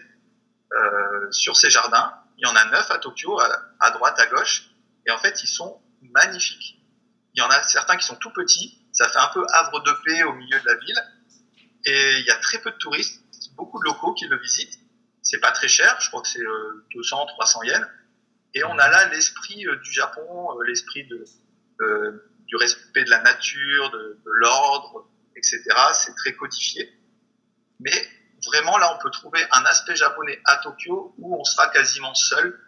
euh, 0.73 1.31
sur 1.31 1.57
ces 1.57 1.71
jardins, 1.71 2.15
il 2.39 2.47
y 2.47 2.51
en 2.51 2.57
a 2.57 2.65
neuf 2.67 2.91
à 2.91 2.99
Tokyo, 2.99 3.39
à 3.81 3.91
droite, 3.93 4.19
à 4.19 4.27
gauche. 4.27 4.71
Et 5.07 5.11
en 5.11 5.19
fait, 5.19 5.43
ils 5.43 5.49
sont 5.49 5.81
magnifiques. 6.03 6.79
Il 7.35 7.41
y 7.41 7.43
en 7.43 7.49
a 7.49 7.63
certains 7.63 7.97
qui 7.97 8.07
sont 8.07 8.17
tout 8.17 8.33
petits. 8.33 8.83
Ça 8.93 9.09
fait 9.09 9.19
un 9.19 9.29
peu 9.29 9.45
havre 9.53 9.83
de 9.83 9.93
paix 10.05 10.23
au 10.25 10.33
milieu 10.35 10.59
de 10.59 10.67
la 10.67 10.77
ville. 10.77 11.03
Et 11.85 12.19
il 12.19 12.25
y 12.25 12.31
a 12.31 12.37
très 12.37 12.59
peu 12.59 12.71
de 12.71 12.77
touristes, 12.77 13.23
beaucoup 13.55 13.79
de 13.79 13.85
locaux 13.85 14.15
qui 14.15 14.27
le 14.27 14.39
visitent. 14.39 14.79
C'est 15.23 15.39
pas 15.39 15.53
très 15.53 15.69
cher. 15.69 15.97
Je 16.01 16.09
crois 16.09 16.23
que 16.23 16.29
c'est 16.29 16.43
euh, 16.43 16.87
200, 16.95 17.27
300 17.27 17.63
yens. 17.65 17.87
Et 18.55 18.65
on 18.65 18.79
a 18.79 18.89
là 18.89 19.09
l'esprit 19.09 19.67
euh, 19.67 19.77
du 19.77 19.93
Japon, 19.93 20.59
euh, 20.59 20.65
l'esprit 20.65 21.07
euh, 21.81 22.31
du 22.47 22.57
respect 22.57 23.05
de 23.05 23.11
la 23.11 23.21
nature, 23.21 23.91
de 23.91 24.19
l'ordre, 24.25 25.07
etc. 25.37 25.63
C'est 25.93 26.15
très 26.15 26.33
codifié. 26.33 26.91
Mais 27.81 28.09
vraiment, 28.47 28.79
là, 28.79 28.97
on 28.97 29.03
peut 29.03 29.11
trouver 29.11 29.45
un 29.53 29.65
aspect 29.67 29.95
japonais 29.95 30.41
à 30.47 30.57
Tokyo 30.57 31.15
où 31.19 31.39
on 31.39 31.45
sera 31.45 31.69
quasiment 31.69 32.15
seul, 32.15 32.59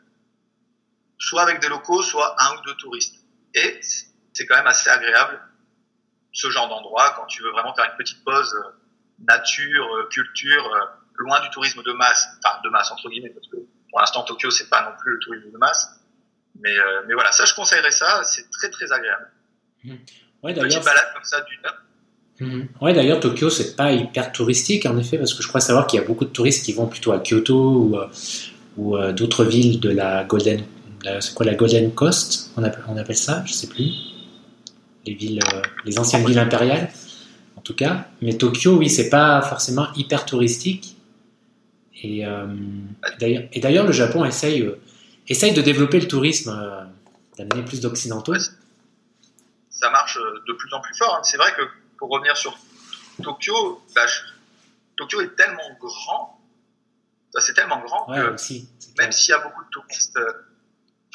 soit 1.19 1.43
avec 1.43 1.61
des 1.61 1.69
locaux, 1.69 2.03
soit 2.03 2.37
un 2.39 2.57
ou 2.57 2.61
deux 2.65 2.75
touristes. 2.75 3.17
Et 3.55 3.81
c'est 4.33 4.47
quand 4.47 4.57
même 4.57 4.67
assez 4.67 4.89
agréable, 4.91 5.41
ce 6.33 6.51
genre 6.51 6.69
d'endroit, 6.69 7.15
quand 7.17 7.27
tu 7.27 7.43
veux 7.43 7.51
vraiment 7.51 7.75
faire 7.75 7.87
une 7.87 7.97
petite 7.97 8.23
pause 8.25 8.55
euh, 8.55 8.71
nature, 9.27 9.87
euh, 9.97 10.09
culture, 10.11 10.65
euh, 10.75 10.87
loin 11.17 11.41
du 11.41 11.51
tourisme 11.51 11.83
de 11.83 11.93
masse, 11.93 12.29
enfin 12.45 12.61
de 12.63 12.71
masse 12.71 12.91
entre 12.91 13.09
guillemets, 13.09 13.31
parce 13.31 13.49
que 13.49 13.57
pour 13.91 14.01
l'instant, 14.01 14.23
Tokyo, 14.23 14.51
c'est 14.51 14.69
pas 14.69 14.83
non 14.83 14.97
plus 15.01 15.13
le 15.13 15.19
tourisme 15.19 15.51
de 15.51 15.59
masse. 15.59 15.89
Mais, 16.61 16.77
euh, 16.77 17.03
mais 17.07 17.15
voilà, 17.15 17.33
ça, 17.33 17.45
je 17.45 17.55
conseillerais 17.55 17.91
ça, 17.91 18.23
c'est 18.25 18.51
très 18.51 18.71
très 18.71 18.93
agréable. 18.93 19.31
Ouais, 19.85 20.55
Petite 20.55 20.63
d'ailleurs, 20.63 20.85
balade 20.85 21.13
comme 21.15 21.25
ça 21.25 21.41
d'une 21.43 21.67
heure. 21.67 21.83
Ouais, 22.81 22.93
d'ailleurs, 22.93 23.21
Tokyo, 23.21 23.51
c'est 23.51 23.75
pas 23.75 23.93
hyper 23.93 24.31
touristique, 24.33 24.87
en 24.87 24.97
effet, 24.99 25.19
parce 25.19 25.35
que 25.35 25.43
je 25.43 25.49
crois 25.49 25.61
savoir 25.61 25.87
qu'il 25.87 26.01
y 26.01 26.03
a 26.03 26.07
beaucoup 26.07 26.25
de 26.25 26.31
touristes 26.31 26.65
qui 26.65 26.73
vont 26.73 26.87
plutôt 26.87 27.13
à 27.13 27.19
Kyoto 27.19 27.55
ou, 27.55 27.99
ou 28.77 28.97
euh, 28.97 29.13
d'autres 29.13 29.45
villes 29.45 29.81
de 29.81 29.91
la 29.91 30.25
Golden, 30.25 30.65
c'est 31.21 31.35
quoi 31.35 31.47
la 31.47 31.55
Golden 31.55 31.93
Coast, 31.95 32.51
on 32.57 32.63
appelle, 32.65 32.85
on 32.89 32.97
appelle 32.97 33.17
ça, 33.17 33.43
je 33.47 33.53
sais 33.53 33.67
plus. 33.69 33.93
Les 35.07 35.15
villes, 35.15 35.41
euh, 35.55 35.63
les 35.85 35.99
anciennes 35.99 36.27
villes 36.27 36.39
impériales, 36.39 36.91
en 37.57 37.61
tout 37.61 37.75
cas. 37.75 38.09
Mais 38.21 38.37
Tokyo, 38.37 38.77
oui, 38.77 38.91
c'est 38.91 39.09
pas 39.09 39.41
forcément 39.43 39.87
hyper 39.95 40.27
touristique. 40.27 40.97
Et, 42.03 42.27
euh, 42.27 42.47
d'ailleurs, 43.19 43.45
et 43.53 43.61
d'ailleurs, 43.61 43.87
le 43.87 43.93
Japon 43.93 44.25
essaye, 44.25 44.63
euh, 44.63 44.79
essaye 45.29 45.53
de 45.53 45.63
développer 45.63 45.99
le 46.01 46.07
tourisme, 46.09 46.51
euh, 46.51 46.85
d'amener 47.39 47.65
plus 47.65 47.81
d'occidentaux. 47.81 48.35
Ça 49.71 49.91
marche 49.91 50.19
de 50.47 50.53
plus 50.53 50.73
en 50.75 50.81
plus 50.81 50.95
fort. 50.97 51.17
hein. 51.17 51.23
C'est 51.25 51.37
vrai 51.37 51.53
que 51.57 51.63
pour 51.97 52.11
revenir 52.11 52.37
sur 52.37 52.57
Tokyo, 53.23 53.81
bah, 53.95 54.03
je- 54.07 54.21
Tokyo 54.97 55.21
est 55.23 55.35
tellement 55.37 55.63
grand, 55.81 56.39
c'est 57.41 57.55
tellement 57.55 57.81
grand 57.81 58.09
Ouais, 58.11 58.19
que 58.21 58.35
aussi. 58.35 58.69
même 58.99 59.13
s'il 59.13 59.31
y 59.33 59.35
a 59.35 59.39
beaucoup 59.41 59.63
de 59.65 59.69
touristes, 59.71 60.19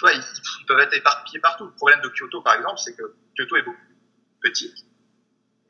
tu 0.03 0.09
vois, 0.09 0.13
ils, 0.13 0.23
ils 0.61 0.65
peuvent 0.65 0.79
être 0.79 0.93
éparpillés 0.93 1.39
partout. 1.39 1.65
Le 1.65 1.71
problème 1.71 2.01
de 2.01 2.09
Kyoto, 2.09 2.41
par 2.41 2.55
exemple, 2.55 2.77
c'est 2.77 2.95
que 2.95 3.13
Kyoto 3.37 3.55
est 3.55 3.61
beaucoup 3.61 3.77
plus 4.41 4.51
petit 4.51 4.73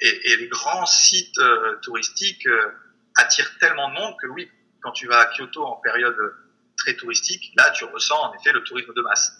et, 0.01 0.31
et 0.31 0.37
les 0.37 0.47
grands 0.47 0.85
sites 0.85 1.37
euh, 1.39 1.77
touristiques 1.81 2.45
euh, 2.47 2.71
attirent 3.15 3.57
tellement 3.59 3.89
de 3.89 3.93
monde 3.93 4.15
que 4.21 4.27
oui, 4.27 4.49
quand 4.81 4.91
tu 4.91 5.07
vas 5.07 5.19
à 5.19 5.25
Kyoto 5.27 5.63
en 5.63 5.77
période 5.77 6.17
très 6.77 6.95
touristique, 6.95 7.53
là, 7.55 7.71
tu 7.71 7.85
ressens 7.85 8.19
en 8.19 8.33
effet 8.33 8.51
le 8.51 8.63
tourisme 8.63 8.93
de 8.93 9.01
masse. 9.01 9.31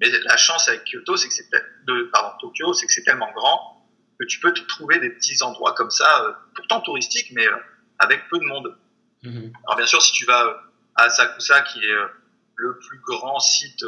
Mais 0.00 0.08
la 0.10 0.36
chance 0.36 0.68
avec 0.68 0.84
Kyoto, 0.84 1.16
c'est 1.16 1.28
que 1.28 1.34
c'est 1.34 1.48
de 1.86 2.10
pardon 2.12 2.36
Tokyo, 2.40 2.72
c'est 2.74 2.86
que 2.86 2.92
c'est 2.92 3.04
tellement 3.04 3.32
grand 3.32 3.88
que 4.20 4.26
tu 4.26 4.38
peux 4.38 4.52
te 4.52 4.60
trouver 4.62 5.00
des 5.00 5.10
petits 5.10 5.42
endroits 5.42 5.74
comme 5.74 5.90
ça, 5.90 6.24
euh, 6.24 6.32
pourtant 6.54 6.80
touristiques, 6.80 7.32
mais 7.32 7.46
avec 7.98 8.28
peu 8.28 8.38
de 8.38 8.44
monde. 8.44 8.76
Mhm. 9.22 9.52
Alors 9.64 9.76
bien 9.76 9.86
sûr, 9.86 10.02
si 10.02 10.12
tu 10.12 10.24
vas 10.26 10.62
à 10.96 11.04
Asakusa, 11.04 11.62
qui 11.62 11.80
est 11.80 11.96
le 12.56 12.78
plus 12.78 13.00
grand 13.00 13.40
site 13.40 13.84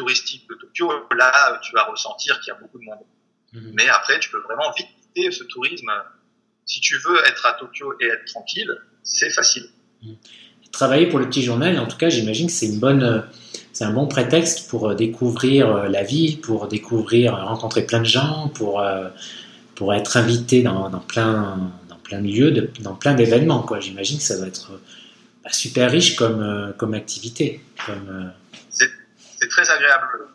touristique 0.00 0.48
de 0.48 0.54
Tokyo, 0.54 0.90
là, 1.16 1.52
euh, 1.52 1.56
tu 1.62 1.74
vas 1.74 1.84
ressentir 1.84 2.40
qu'il 2.40 2.52
y 2.52 2.56
a 2.56 2.58
beaucoup 2.60 2.78
de 2.78 2.84
monde. 2.84 3.04
Mhm. 3.52 3.72
Mais 3.74 3.88
après, 3.88 4.18
tu 4.18 4.30
peux 4.30 4.40
vraiment 4.40 4.72
vite 4.76 4.88
quitter 5.02 5.30
ce 5.30 5.44
tourisme. 5.44 5.90
Si 6.64 6.80
tu 6.80 6.96
veux 7.04 7.18
être 7.26 7.44
à 7.46 7.52
Tokyo 7.52 7.94
et 8.00 8.06
être 8.06 8.24
tranquille, 8.24 8.70
c'est 9.02 9.30
facile. 9.30 9.66
travailler 10.72 11.08
pour 11.08 11.18
le 11.18 11.26
petit 11.28 11.42
journal, 11.42 11.78
en 11.80 11.86
tout 11.86 11.96
cas, 11.96 12.08
j'imagine 12.08 12.46
que 12.46 12.52
c'est 12.52 12.66
une 12.66 12.78
bonne, 12.78 13.02
euh, 13.02 13.20
c'est 13.72 13.84
un 13.84 13.92
bon 13.92 14.06
prétexte 14.06 14.70
pour 14.70 14.94
découvrir 14.94 15.88
la 15.88 16.02
ville, 16.04 16.40
pour 16.40 16.68
découvrir, 16.68 17.34
rencontrer 17.34 17.84
plein 17.84 17.98
de 17.98 18.06
gens, 18.06 18.48
pour, 18.54 18.82
pour 19.74 19.94
être 19.94 20.16
invité 20.16 20.62
dans, 20.62 20.88
dans 20.88 21.00
plein, 21.00 21.72
dans 21.88 21.96
plein 21.96 22.20
de 22.20 22.28
lieux, 22.28 22.52
de, 22.52 22.70
dans 22.80 22.94
plein 22.94 23.14
d'événements. 23.14 23.62
Quoi. 23.62 23.80
J'imagine 23.80 24.18
que 24.18 24.24
ça 24.24 24.36
doit 24.38 24.46
être 24.46 24.80
bah, 25.42 25.50
super 25.52 25.90
riche 25.90 26.14
comme, 26.14 26.72
comme 26.78 26.94
activité. 26.94 27.60
Comme, 27.84 28.32
c'est 28.68 28.99
très 29.48 29.68
agréable. 29.70 30.28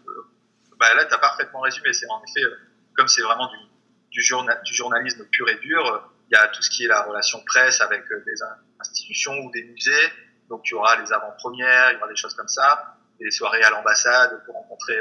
Bah, 0.79 0.93
là, 0.95 1.05
tu 1.05 1.13
as 1.13 1.17
parfaitement 1.17 1.61
résumé. 1.61 1.93
C'est 1.93 2.09
en 2.09 2.21
effet, 2.23 2.45
comme 2.95 3.07
c'est 3.07 3.21
vraiment 3.21 3.47
du, 3.47 3.57
du, 4.11 4.21
journal, 4.21 4.61
du 4.63 4.73
journalisme 4.73 5.25
pur 5.31 5.47
et 5.49 5.55
dur, 5.55 6.11
il 6.29 6.35
y 6.35 6.37
a 6.37 6.47
tout 6.47 6.61
ce 6.61 6.69
qui 6.69 6.85
est 6.85 6.87
la 6.87 7.03
relation 7.03 7.43
presse 7.45 7.81
avec 7.81 8.03
des 8.07 8.35
institutions 8.79 9.33
ou 9.39 9.51
des 9.51 9.63
musées. 9.63 10.11
Donc, 10.49 10.63
tu 10.63 10.75
auras 10.75 11.01
les 11.01 11.11
avant-premières, 11.11 11.91
il 11.91 11.95
y 11.95 11.97
aura 11.97 12.07
des 12.07 12.15
choses 12.15 12.33
comme 12.33 12.47
ça, 12.47 12.97
des 13.19 13.31
soirées 13.31 13.63
à 13.63 13.69
l'ambassade 13.69 14.43
pour 14.45 14.55
rencontrer, 14.55 14.99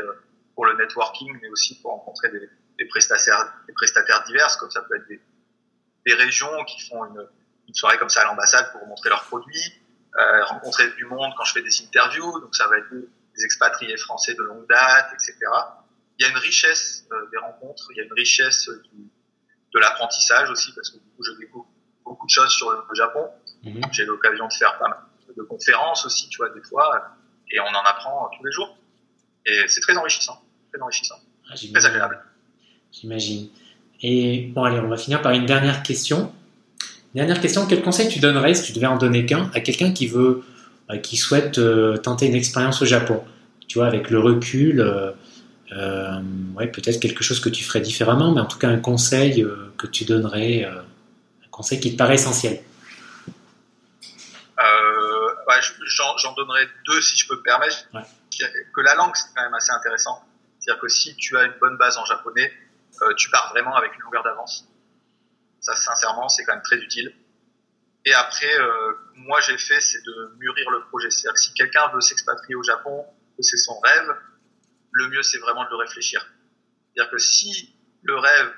pour 0.55 0.67
le 0.67 0.77
networking, 0.77 1.39
mais 1.43 1.49
aussi 1.49 1.81
pour 1.81 1.93
rencontrer 1.93 2.31
des, 2.31 2.87
prestataires, 2.87 3.55
des 3.67 3.75
divers, 4.27 4.57
comme 4.59 4.71
ça 4.71 4.83
peut 4.83 4.97
être 4.97 5.09
des, 5.09 6.15
régions 6.15 6.65
qui 6.65 6.87
font 6.89 7.05
une, 7.07 7.27
une 7.69 7.75
soirée 7.75 7.99
comme 7.99 8.09
ça 8.09 8.23
à 8.23 8.25
l'ambassade 8.25 8.73
pour 8.73 8.87
montrer 8.87 9.09
leurs 9.09 9.25
produits, 9.25 9.83
euh, 10.17 10.45
rencontrer 10.45 10.91
du 10.93 11.07
monde 11.07 11.33
quand 11.37 11.45
je 11.45 11.55
fais 11.55 11.63
des 11.63 11.83
interviews, 11.83 12.41
donc 12.41 12.55
ça 12.55 12.69
va 12.69 12.79
être 12.79 12.89
des 13.37 13.45
expatriés 13.45 13.97
français 13.97 14.35
de 14.35 14.43
longue 14.43 14.67
date, 14.69 15.13
etc. 15.15 15.37
Il 16.19 16.25
y 16.25 16.29
a 16.29 16.31
une 16.31 16.39
richesse 16.39 17.07
euh, 17.13 17.31
des 17.31 17.39
rencontres, 17.39 17.89
il 17.91 17.99
y 17.99 18.01
a 18.01 18.05
une 18.05 18.13
richesse 18.13 18.69
du, 18.93 19.11
de 19.75 19.79
l'apprentissage 19.81 20.51
aussi, 20.51 20.73
parce 20.73 20.91
que 20.91 20.97
du 20.97 21.09
coup, 21.17 21.25
je 21.25 21.33
découvre 21.39 21.67
beaucoup 22.05 22.27
de 22.27 22.31
choses 22.31 22.51
sur 22.51 22.71
le 22.71 22.95
Japon. 22.95 23.29
Mhm. 23.65 23.83
J'ai 23.93 24.05
l'occasion 24.05 24.47
de 24.47 24.53
faire 24.53 24.79
pas 24.79 24.89
mal 24.89 24.99
de 25.37 25.43
conférences 25.43 26.07
aussi, 26.07 26.29
tu 26.29 26.39
vois, 26.39 26.51
des 26.51 26.63
fois, 26.63 27.17
et 27.51 27.61
on 27.61 27.67
en 27.67 27.83
apprend 27.85 28.31
tous 28.37 28.45
les 28.45 28.53
jours. 28.53 28.77
Et 29.47 29.65
c'est 29.69 29.81
très 29.81 29.97
enrichissant, 29.97 30.41
très 30.73 30.81
enrichissant, 30.81 31.17
ah, 31.51 31.55
très 31.55 31.87
agréable. 31.87 32.23
J'imagine. 32.93 33.49
Et 34.03 34.51
bon, 34.55 34.65
allez, 34.65 34.79
on 34.79 34.89
va 34.89 34.97
finir 34.97 35.23
par 35.23 35.33
une 35.33 35.47
dernière 35.47 35.83
question. 35.83 36.33
Dernière 37.15 37.41
question, 37.41 37.67
quel 37.67 37.83
conseil 37.83 38.09
tu 38.09 38.19
donnerais, 38.19 38.55
si 38.55 38.65
tu 38.65 38.73
devais 38.73 38.87
en 38.87 38.97
donner 38.97 39.25
qu'un, 39.27 39.51
à 39.55 39.61
quelqu'un 39.61 39.93
qui 39.93 40.07
veut, 40.07 40.21
euh, 40.21 40.43
qui 41.03 41.17
souhaite 41.17 41.59
euh, 41.59 41.97
tenter 41.97 42.27
une 42.27 42.35
expérience 42.35 42.83
au 42.83 42.87
Japon 42.87 43.25
Tu 43.69 43.79
vois, 43.79 43.87
avec 43.87 44.11
le 44.11 44.19
recul, 44.21 44.81
euh, 44.81 45.13
euh 45.73 46.21
ouais, 46.55 46.69
peut-être 46.69 47.01
quelque 47.01 47.25
chose 47.25 47.41
que 47.41 47.49
tu 47.49 47.65
ferais 47.65 47.81
différemment, 47.81 48.33
mais 48.33 48.41
en 48.41 48.47
tout 48.47 48.59
cas 48.59 48.69
un 48.69 48.79
conseil 48.79 49.47
que 49.77 49.87
tu 49.87 50.05
donnerais, 50.05 50.65
un 50.65 51.49
conseil 51.51 51.81
qui 51.81 51.93
te 51.93 51.97
paraît 51.97 52.15
essentiel. 52.15 52.61
J'en 55.87 56.33
donnerais 56.35 56.69
deux 56.87 57.01
si 57.01 57.17
je 57.17 57.29
peux 57.29 57.37
me 57.37 57.43
permettre. 57.43 57.87
Que 57.91 58.81
la 58.81 58.95
langue, 58.95 59.15
c'est 59.15 59.29
quand 59.35 59.43
même 59.43 59.55
assez 59.55 59.71
intéressant. 59.71 60.25
C'est-à-dire 60.59 60.81
que 60.81 60.89
si 60.89 61.15
tu 61.17 61.37
as 61.37 61.45
une 61.45 61.55
bonne 61.61 61.77
base 61.77 61.99
en 61.99 62.05
japonais, 62.05 62.53
euh, 63.03 63.15
tu 63.15 63.31
pars 63.31 63.51
vraiment 63.51 63.75
avec 63.77 63.95
une 63.95 64.01
longueur 64.03 64.23
d'avance. 64.23 64.69
Ça, 65.61 65.77
sincèrement, 65.77 66.29
c'est 66.29 66.45
quand 66.45 66.55
même 66.55 66.63
très 66.63 66.77
utile. 66.77 67.15
Et 68.05 68.13
après, 68.15 68.53
euh, 68.61 68.93
moi, 69.17 69.41
j'ai 69.41 69.59
fait, 69.59 69.81
c'est 69.81 70.03
de 70.05 70.35
mûrir 70.39 70.71
le 70.71 70.81
projet. 70.89 71.11
C'est-à-dire 71.11 71.35
que 71.35 71.41
si 71.41 71.55
quelqu'un 71.55 71.89
veut 71.93 72.01
s'expatrier 72.01 72.55
au 72.55 72.63
Japon, 72.63 73.07
que 73.37 73.43
c'est 73.43 73.57
son 73.57 73.79
rêve, 73.81 74.15
le 74.93 75.09
mieux, 75.09 75.23
c'est 75.23 75.39
vraiment 75.39 75.65
de 75.65 75.71
le 75.71 75.77
réfléchir. 75.77 76.27
C'est-à-dire 76.95 77.11
que 77.11 77.19
si 77.19 77.75
le 78.03 78.17
rêve 78.17 78.53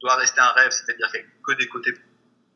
doit 0.00 0.16
rester 0.16 0.40
un 0.40 0.52
rêve, 0.52 0.70
c'est-à-dire 0.70 1.10
qu'il 1.10 1.20
n'y 1.20 1.26
a 1.26 1.30
que 1.46 1.52
des 1.58 1.68
côtés 1.68 1.94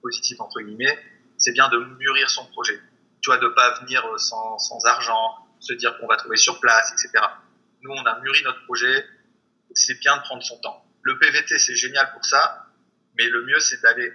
positifs, 0.01 0.41
entre 0.41 0.61
guillemets, 0.61 0.99
c'est 1.37 1.53
bien 1.53 1.69
de 1.69 1.79
mûrir 1.79 2.31
son 2.31 2.47
projet. 2.47 2.81
Tu 3.21 3.31
vois, 3.31 3.39
de 3.39 3.49
pas 3.49 3.81
venir 3.81 4.05
sans, 4.19 4.59
sans 4.59 4.85
argent, 4.87 5.37
se 5.61 5.73
dire 5.75 5.97
qu'on 5.99 6.07
va 6.07 6.17
trouver 6.17 6.37
sur 6.37 6.61
place, 6.61 6.93
etc. 6.93 7.25
Nous, 7.83 7.91
on 7.91 8.05
a 8.05 8.21
mûri 8.21 8.43
notre 8.45 8.65
projet. 8.65 9.07
C'est 9.75 9.99
bien 10.01 10.17
de 10.17 10.23
prendre 10.23 10.43
son 10.43 10.59
temps. 10.61 10.85
Le 11.03 11.19
PVT, 11.19 11.59
c'est 11.59 11.77
génial 11.77 12.13
pour 12.13 12.25
ça, 12.25 12.67
mais 13.17 13.29
le 13.29 13.45
mieux, 13.45 13.59
c'est 13.61 13.81
d'aller 13.83 14.13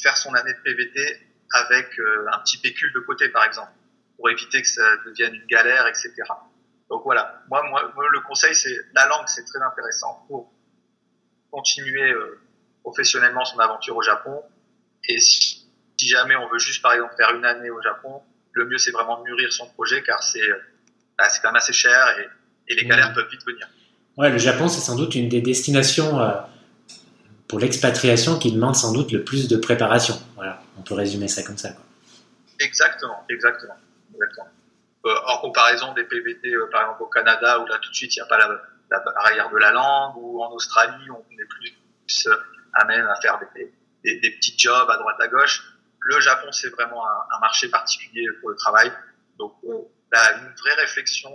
faire 0.00 0.16
son 0.16 0.32
année 0.34 0.54
de 0.54 0.60
PVT 0.60 1.29
avec 1.52 1.98
euh, 1.98 2.26
un 2.32 2.38
petit 2.40 2.58
pécule 2.58 2.92
de 2.94 3.00
côté, 3.00 3.28
par 3.28 3.44
exemple, 3.44 3.72
pour 4.16 4.30
éviter 4.30 4.62
que 4.62 4.68
ça 4.68 4.82
devienne 5.06 5.34
une 5.34 5.46
galère, 5.46 5.86
etc. 5.86 6.12
Donc 6.88 7.02
voilà, 7.04 7.42
moi, 7.48 7.62
moi, 7.68 8.08
le 8.12 8.20
conseil, 8.20 8.54
c'est 8.54 8.76
la 8.94 9.06
langue, 9.06 9.26
c'est 9.26 9.44
très 9.44 9.60
intéressant 9.62 10.24
pour 10.28 10.52
continuer 11.50 12.12
euh, 12.12 12.40
professionnellement 12.82 13.44
son 13.44 13.58
aventure 13.58 13.96
au 13.96 14.02
Japon. 14.02 14.42
Et 15.08 15.18
si, 15.18 15.68
si, 15.96 16.08
jamais 16.08 16.36
on 16.36 16.48
veut 16.48 16.58
juste, 16.58 16.82
par 16.82 16.92
exemple, 16.92 17.14
faire 17.16 17.34
une 17.34 17.44
année 17.44 17.70
au 17.70 17.80
Japon, 17.80 18.22
le 18.52 18.66
mieux, 18.66 18.78
c'est 18.78 18.90
vraiment 18.90 19.18
de 19.18 19.24
mûrir 19.24 19.52
son 19.52 19.68
projet, 19.70 20.02
car 20.02 20.22
c'est 20.22 20.48
bah, 21.16 21.28
quand 21.42 21.48
même 21.48 21.56
assez 21.56 21.72
cher 21.72 22.18
et, 22.18 22.28
et 22.72 22.74
les 22.74 22.84
galères 22.84 23.10
mmh. 23.10 23.14
peuvent 23.14 23.30
vite 23.30 23.44
venir. 23.46 23.68
Ouais, 24.16 24.30
le 24.30 24.38
Japon, 24.38 24.68
c'est 24.68 24.80
sans 24.80 24.96
doute 24.96 25.14
une 25.14 25.28
des 25.28 25.40
destinations 25.40 26.20
euh, 26.20 26.32
pour 27.48 27.58
l'expatriation 27.58 28.38
qui 28.38 28.52
demande 28.52 28.76
sans 28.76 28.92
doute 28.92 29.12
le 29.12 29.24
plus 29.24 29.48
de 29.48 29.56
préparation. 29.56 30.14
Voilà, 30.36 30.62
on 30.80 30.82
peut 30.82 30.94
résumer 30.94 31.28
ça 31.28 31.42
comme 31.42 31.58
ça. 31.58 31.72
Quoi. 31.72 31.84
Exactement, 32.58 33.24
exactement. 33.28 33.76
exactement. 34.14 34.48
Euh, 35.06 35.14
en 35.28 35.38
comparaison 35.38 35.94
des 35.94 36.04
PVT, 36.04 36.48
euh, 36.48 36.68
par 36.70 36.82
exemple 36.82 37.02
au 37.02 37.06
Canada, 37.06 37.60
où 37.60 37.66
là 37.66 37.78
tout 37.80 37.90
de 37.90 37.94
suite 37.94 38.14
il 38.16 38.18
n'y 38.18 38.22
a 38.22 38.26
pas 38.26 38.38
la, 38.38 38.48
la, 38.90 39.00
barrière 39.00 39.50
de 39.50 39.56
la 39.56 39.70
langue, 39.70 40.16
ou 40.16 40.42
en 40.42 40.50
Australie, 40.52 41.10
on 41.10 41.24
est 41.32 41.46
plus 41.46 42.28
amène 42.74 43.06
à 43.06 43.14
faire 43.20 43.38
des, 43.54 43.72
des, 44.04 44.20
des, 44.20 44.30
petits 44.32 44.54
jobs 44.58 44.88
à 44.90 44.96
droite 44.96 45.16
à 45.20 45.28
gauche. 45.28 45.62
Le 46.00 46.20
Japon, 46.20 46.50
c'est 46.52 46.68
vraiment 46.70 47.06
un, 47.06 47.36
un, 47.36 47.40
marché 47.40 47.68
particulier 47.68 48.26
pour 48.40 48.50
le 48.50 48.56
travail. 48.56 48.92
Donc, 49.38 49.54
là, 50.12 50.38
une 50.38 50.54
vraie 50.54 50.74
réflexion, 50.80 51.30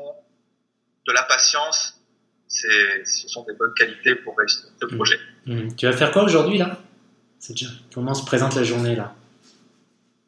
de 1.07 1.13
la 1.13 1.23
patience 1.23 1.99
ce 2.47 3.27
sont 3.27 3.43
des 3.43 3.53
bonnes 3.53 3.73
qualités 3.73 4.15
pour 4.15 4.37
réussir 4.37 4.65
ce 4.79 4.85
mmh. 4.85 4.95
projet. 4.95 5.19
Mmh. 5.45 5.75
Tu 5.75 5.85
vas 5.85 5.93
faire 5.93 6.11
quoi 6.11 6.23
aujourd'hui 6.23 6.57
là? 6.57 6.77
Déjà... 7.49 7.67
Comment 7.93 8.13
se 8.13 8.25
présente 8.25 8.55
la 8.55 8.63
journée 8.63 8.95
là? 8.95 9.13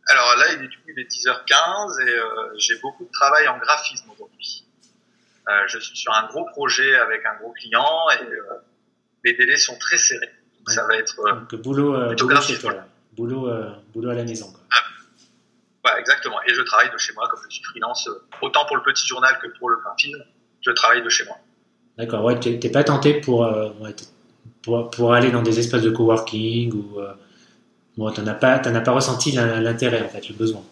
Alors 0.10 0.36
là, 0.38 0.54
il 0.54 0.64
est, 0.64 0.68
du 0.68 0.78
coup, 0.78 0.90
il 0.96 1.00
est 1.00 1.12
10h15 1.12 2.02
et 2.02 2.10
euh, 2.10 2.24
j'ai 2.58 2.78
beaucoup 2.80 3.06
de 3.06 3.12
travail 3.12 3.48
en 3.48 3.58
graphisme 3.58 4.10
aujourd'hui. 4.12 4.66
Euh, 5.50 5.52
je 5.68 5.80
suis 5.80 5.96
sur 5.96 6.14
un 6.14 6.28
gros 6.28 6.46
projet 6.46 6.96
avec 6.96 7.26
un 7.26 7.38
gros 7.40 7.52
client 7.52 8.10
et 8.20 8.24
euh, 8.24 8.42
les 9.24 9.34
délais 9.34 9.58
sont 9.58 9.78
très 9.78 9.98
serrés. 9.98 10.32
Donc 10.60 10.70
ça 10.70 10.86
va 10.86 10.98
être 10.98 11.20
euh, 11.20 11.34
Donc, 11.34 11.56
boulot, 11.62 12.16
boulot 12.16 12.42
chez 12.42 12.58
toi, 12.58 12.74
boulot, 13.14 13.50
boulot 13.94 14.10
à 14.10 14.14
la 14.14 14.24
maison. 14.24 14.52
Quoi. 14.52 14.62
Ah. 14.72 16.00
Exactement. 16.00 16.38
Et 16.46 16.54
je 16.54 16.62
travaille 16.64 16.92
de 16.92 16.98
chez 16.98 17.14
moi, 17.14 17.30
comme 17.30 17.40
je 17.50 17.56
suis 17.56 17.64
freelance, 17.64 18.10
autant 18.42 18.66
pour 18.66 18.76
le 18.76 18.84
petit 18.84 19.08
journal 19.08 19.40
que 19.42 19.48
pour 19.58 19.70
le 19.70 19.78
film, 19.98 20.22
je 20.60 20.72
travaille 20.72 21.02
de 21.02 21.08
chez 21.08 21.24
moi. 21.24 21.38
D'accord, 21.98 22.26
ouais, 22.26 22.38
t'es 22.40 22.70
pas 22.70 22.84
tenté 22.84 23.22
pour, 23.22 23.50
pour, 24.64 24.90
pour, 24.92 25.14
aller 25.14 25.32
dans 25.32 25.42
des 25.42 25.60
espaces 25.60 25.84
de 25.84 25.90
coworking 25.90 26.74
ou. 26.74 27.00
Euh, 27.98 28.04
bon, 28.04 28.12
t'en 28.12 28.28
as 28.28 28.34
pas, 28.34 28.56
as 28.56 28.82
pas 28.82 28.92
ressenti 28.92 29.32
l'intérêt, 29.32 30.10
le 30.14 30.36
besoin 30.36 30.64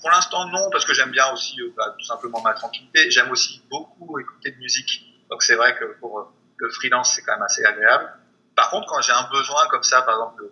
Pour 0.00 0.10
l'instant, 0.10 0.46
non, 0.48 0.68
parce 0.70 0.84
que 0.84 0.94
j'aime 0.94 1.10
bien 1.10 1.32
aussi 1.32 1.60
euh, 1.60 1.72
bah, 1.76 1.94
tout 1.98 2.04
simplement 2.04 2.40
ma 2.42 2.54
tranquillité. 2.54 3.10
J'aime 3.10 3.30
aussi 3.30 3.62
beaucoup 3.70 4.18
écouter 4.18 4.52
de 4.52 4.58
musique. 4.58 5.24
Donc 5.30 5.42
c'est 5.42 5.54
vrai 5.56 5.76
que 5.78 5.98
pour 6.00 6.32
le 6.56 6.70
freelance, 6.70 7.14
c'est 7.14 7.22
quand 7.22 7.32
même 7.32 7.42
assez 7.42 7.64
agréable. 7.64 8.12
Par 8.56 8.70
contre, 8.70 8.86
quand 8.86 9.00
j'ai 9.00 9.12
un 9.12 9.28
besoin 9.30 9.66
comme 9.68 9.82
ça, 9.82 10.02
par 10.02 10.14
exemple, 10.14 10.44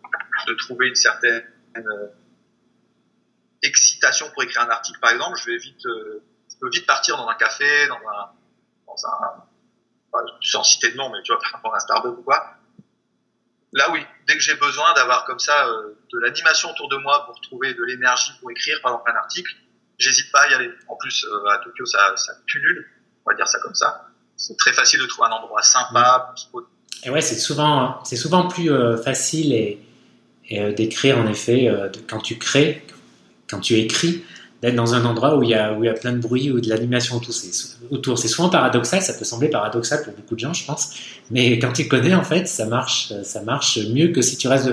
de, 0.47 0.55
trouver 0.55 0.89
une 0.89 0.95
certaine 0.97 1.45
excitation 3.63 4.29
pour 4.35 4.43
écrire 4.43 4.63
un 4.63 4.71
article, 4.71 4.99
par 4.99 5.11
exemple, 5.13 5.39
je 5.39 5.51
vais 5.51 5.57
vite, 5.57 5.83
je 5.85 6.57
peux 6.61 6.69
vite 6.69 6.85
partir 6.85 7.17
dans 7.17 7.29
un 7.29 7.35
café, 7.35 7.87
dans 7.87 7.95
un, 7.97 8.33
dans 8.89 9.07
un 9.07 9.45
sans 10.43 10.65
citer 10.65 10.91
de 10.91 10.97
nom, 10.97 11.11
mais 11.11 11.23
tu 11.23 11.33
vois, 11.33 11.41
exemple 11.41 11.75
un 11.75 11.79
Starbucks 11.79 12.19
ou 12.19 12.23
quoi. 12.23 12.57
Là, 13.73 13.91
oui, 13.91 14.01
dès 14.27 14.35
que 14.35 14.41
j'ai 14.41 14.55
besoin 14.55 14.93
d'avoir 14.95 15.25
comme 15.25 15.39
ça 15.39 15.67
euh, 15.67 15.95
de 16.13 16.19
l'animation 16.19 16.71
autour 16.71 16.89
de 16.89 16.97
moi 16.97 17.25
pour 17.27 17.41
trouver 17.41 17.73
de 17.73 17.83
l'énergie 17.85 18.33
pour 18.41 18.51
écrire, 18.51 18.79
par 18.83 18.93
exemple, 18.93 19.11
un 19.11 19.17
article, 19.17 19.51
j'hésite 19.99 20.31
pas 20.31 20.43
à 20.43 20.51
y 20.51 20.55
aller. 20.55 20.71
En 20.89 20.97
plus, 20.97 21.25
euh, 21.25 21.49
à 21.51 21.59
Tokyo, 21.59 21.87
ça, 21.87 22.15
ça 22.17 22.35
pullule, 22.47 22.87
on 23.25 23.31
va 23.31 23.37
dire 23.37 23.49
ça 23.49 23.59
comme 23.61 23.75
ça. 23.75 24.09
C'est 24.37 24.57
très 24.59 24.73
facile 24.73 25.01
de 25.01 25.07
trouver 25.07 25.29
un 25.29 25.33
endroit 25.33 25.63
sympa. 25.63 26.35
Et 27.05 27.11
ouais, 27.11 27.21
c'est 27.23 27.39
souvent, 27.39 28.03
c'est 28.05 28.17
souvent 28.17 28.47
plus 28.47 28.71
euh, 28.71 28.97
facile 28.99 29.55
et, 29.55 29.81
et 30.49 30.73
d'écrire 30.73 31.19
en 31.19 31.27
effet 31.27 31.71
quand 32.09 32.19
tu 32.19 32.37
crées, 32.39 32.85
quand 33.49 33.61
tu 33.61 33.75
écris, 33.75 34.25
d'être 34.63 34.77
dans 34.77 34.95
un 34.95 35.05
endroit 35.05 35.37
où 35.37 35.43
il 35.43 35.51
y 35.51 35.55
a, 35.55 35.73
où 35.73 35.83
il 35.83 35.89
y 35.89 35.91
a 35.91 35.95
plein 35.95 36.13
de 36.13 36.21
bruit 36.21 36.51
ou 36.51 36.61
de 36.61 36.69
l'animation 36.69 37.17
autour. 37.91 38.19
C'est 38.19 38.29
souvent 38.29 38.49
paradoxal, 38.49 39.03
ça 39.03 39.13
peut 39.15 39.25
sembler 39.25 39.49
paradoxal 39.49 40.05
pour 40.05 40.15
beaucoup 40.15 40.37
de 40.37 40.41
gens, 40.41 40.55
je 40.55 40.65
pense, 40.65 40.95
mais 41.31 41.59
quand 41.59 41.73
tu 41.73 41.89
connais, 41.89 42.15
en 42.15 42.23
fait, 42.23 42.47
ça 42.47 42.67
marche, 42.67 43.13
ça 43.25 43.43
marche 43.43 43.79
mieux 43.79 44.13
que 44.13 44.23
si 44.23 44.37
tu 44.37 44.47
restes, 44.47 44.71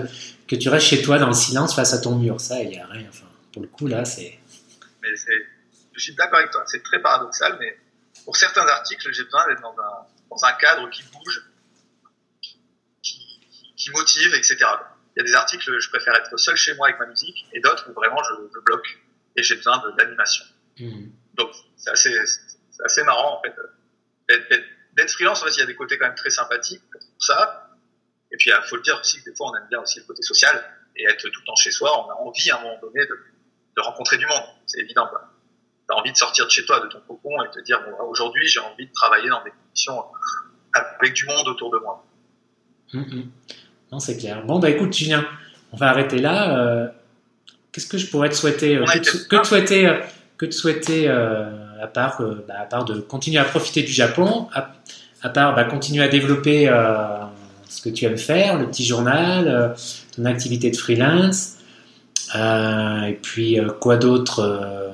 que 0.47 0.55
tu 0.55 0.69
restes 0.69 0.87
chez 0.87 1.01
toi 1.01 1.17
dans 1.17 1.27
le 1.27 1.33
silence 1.33 1.75
face 1.75 1.93
à 1.93 1.99
ton 1.99 2.15
mur. 2.15 2.39
Ça, 2.39 2.61
il 2.61 2.69
n'y 2.69 2.77
a 2.77 2.85
rien. 2.85 3.07
Enfin, 3.09 3.25
pour 3.51 3.63
le 3.63 3.67
coup, 3.67 3.87
là, 3.87 4.05
c'est. 4.05 4.37
Mais 5.01 5.09
je 5.93 5.99
suis 5.99 6.13
d'accord 6.13 6.37
avec 6.37 6.51
toi, 6.51 6.61
c'est 6.67 6.83
très 6.83 7.01
paradoxal, 7.01 7.57
mais 7.59 7.75
pour 8.25 8.35
certains 8.35 8.67
articles, 8.67 9.11
j'ai 9.11 9.23
besoin 9.23 9.47
d'être 9.47 9.61
dans 9.61 9.75
un, 9.81 10.05
dans 10.29 10.45
un 10.45 10.53
cadre 10.53 10.87
qui 10.91 11.01
bouge, 11.11 11.41
qui, 13.01 13.39
qui 13.75 13.89
motive, 13.89 14.35
etc. 14.35 14.55
Il 15.15 15.19
y 15.19 15.21
a 15.21 15.23
des 15.23 15.33
articles, 15.33 15.79
je 15.79 15.89
préfère 15.89 16.13
être 16.15 16.37
seul 16.37 16.55
chez 16.55 16.75
moi 16.75 16.89
avec 16.89 16.99
ma 16.99 17.07
musique, 17.07 17.47
et 17.53 17.59
d'autres 17.59 17.89
où 17.89 17.93
vraiment 17.93 18.21
je, 18.23 18.35
je 18.53 18.59
bloque 18.59 18.99
et 19.39 19.43
j'ai 19.43 19.55
besoin 19.55 19.81
d'animation. 19.97 20.45
Mmh. 20.79 21.07
Donc, 21.35 21.51
c'est 21.77 21.91
assez, 21.91 23.03
marrant 23.03 23.39
en 23.39 23.41
fait. 23.41 23.55
D'être 24.95 25.11
freelance, 25.11 25.41
en 25.41 25.45
fait, 25.45 25.51
il 25.55 25.59
y 25.59 25.63
a 25.63 25.65
des 25.65 25.75
côtés 25.75 25.97
quand 25.97 26.07
même 26.07 26.15
très 26.15 26.29
sympathiques 26.29 26.83
pour 26.91 27.01
ça. 27.19 27.69
Et 28.31 28.37
puis, 28.37 28.51
il 28.51 28.67
faut 28.67 28.75
le 28.75 28.81
dire 28.81 28.99
aussi 28.99 29.19
que 29.19 29.29
des 29.29 29.35
fois, 29.35 29.49
on 29.51 29.55
aime 29.55 29.67
bien 29.69 29.79
aussi 29.79 29.99
le 29.99 30.05
côté 30.05 30.21
social 30.21 30.61
et 30.95 31.05
être 31.05 31.29
tout 31.29 31.39
le 31.39 31.45
temps 31.45 31.55
chez 31.55 31.71
soi. 31.71 32.05
On 32.05 32.09
a 32.11 32.15
envie 32.15 32.51
à 32.51 32.59
un 32.59 32.63
moment 32.63 32.79
donné 32.81 33.05
de, 33.05 33.17
de 33.77 33.81
rencontrer 33.81 34.17
du 34.17 34.25
monde. 34.27 34.43
C'est 34.67 34.81
évident. 34.81 35.07
Tu 35.09 35.95
as 35.95 35.97
envie 35.97 36.11
de 36.11 36.17
sortir 36.17 36.45
de 36.45 36.51
chez 36.51 36.65
toi, 36.65 36.81
de 36.81 36.87
ton 36.87 36.99
cocon 37.01 37.41
et 37.43 37.49
te 37.49 37.61
dire, 37.61 37.81
bon, 37.81 38.05
aujourd'hui, 38.05 38.47
j'ai 38.47 38.59
envie 38.59 38.87
de 38.87 38.91
travailler 38.91 39.29
dans 39.29 39.43
des 39.43 39.51
conditions 39.51 40.03
avec 40.73 41.13
du 41.13 41.25
monde 41.25 41.47
autour 41.47 41.71
de 41.71 41.77
moi. 41.79 42.05
Hum, 42.93 43.05
hum. 43.11 43.31
Non, 43.91 43.99
c'est 43.99 44.17
clair. 44.17 44.43
Bon, 44.45 44.59
bah 44.59 44.69
écoute, 44.69 44.93
Julien, 44.93 45.25
on 45.71 45.77
va 45.77 45.89
arrêter 45.89 46.19
là. 46.19 46.59
Euh, 46.59 46.89
qu'est-ce 47.71 47.87
que 47.87 47.97
je 47.97 48.07
pourrais 48.07 48.29
te 48.29 48.35
souhaiter 48.35 48.77
euh, 48.77 48.85
que, 48.85 49.35
te, 49.37 49.47
souhaiter, 49.47 49.87
euh, 49.87 49.99
que 50.37 50.45
te 50.45 50.53
souhaiter 50.53 51.07
à, 51.09 51.87
part, 51.87 52.21
bah, 52.47 52.55
à 52.59 52.65
part 52.65 52.85
de 52.85 52.99
continuer 52.99 53.39
à 53.39 53.43
profiter 53.43 53.83
du 53.83 53.91
Japon, 53.91 54.47
à, 54.53 55.29
part 55.29 55.55
bah, 55.55 55.63
continuer 55.65 56.03
à 56.03 56.07
développer 56.07 56.65
ce 57.67 57.81
que 57.81 57.89
tu 57.89 58.05
aimes 58.05 58.17
faire, 58.17 58.57
le 58.57 58.67
petit 58.67 58.85
journal, 58.85 59.75
ton 60.15 60.25
activité 60.25 60.71
de 60.71 60.77
freelance, 60.77 61.55
et 62.35 63.19
puis 63.21 63.59
quoi 63.79 63.97
d'autre 63.97 64.93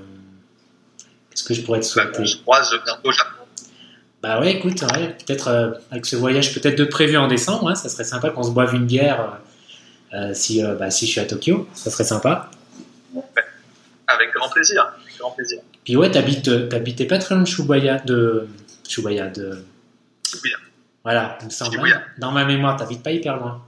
Qu'est-ce 1.29 1.43
que 1.43 1.53
je 1.53 1.61
pourrais 1.61 1.79
te 1.81 1.85
bah, 1.85 1.89
souhaiter? 1.89 2.25
Je 2.25 2.37
croise 2.37 2.71
bientôt 2.85 3.09
au 3.09 3.11
Japon. 3.11 3.29
Bah 4.23 4.39
ouais, 4.39 4.53
écoute, 4.53 4.79
peut-être 4.79 5.79
avec 5.91 6.05
ce 6.05 6.15
voyage 6.15 6.53
peut-être 6.53 6.77
de 6.77 6.85
prévu 6.85 7.17
en 7.17 7.27
décembre, 7.27 7.69
hein, 7.69 7.75
ça 7.75 7.89
serait 7.89 8.03
sympa 8.03 8.29
qu'on 8.29 8.43
se 8.43 8.51
boive 8.51 8.73
une 8.73 8.85
bière 8.85 9.39
euh, 10.15 10.33
si, 10.33 10.63
euh, 10.63 10.75
bah, 10.75 10.91
si 10.91 11.05
je 11.05 11.11
suis 11.11 11.19
à 11.19 11.25
Tokyo, 11.25 11.67
ça 11.73 11.89
serait 11.89 12.03
sympa. 12.03 12.49
Avec 14.07 14.33
grand 14.33 14.49
plaisir. 14.49 14.93
grand 15.19 15.31
plaisir. 15.31 15.61
Puis 15.83 15.95
ouais, 15.95 16.11
t'habitais 16.11 17.05
pas 17.05 17.17
très 17.17 17.35
loin 17.35 17.43
de 17.43 17.47
Shubaya, 17.47 17.97
de. 17.97 19.65
Voilà, 21.03 21.37
il 21.41 21.45
me 21.45 21.51
semble. 21.51 21.79
Hein. 21.79 22.01
Dans 22.17 22.31
ma 22.31 22.45
mémoire, 22.45 22.75
t'habites 22.77 23.03
pas 23.03 23.11
hyper 23.11 23.37
loin. 23.37 23.63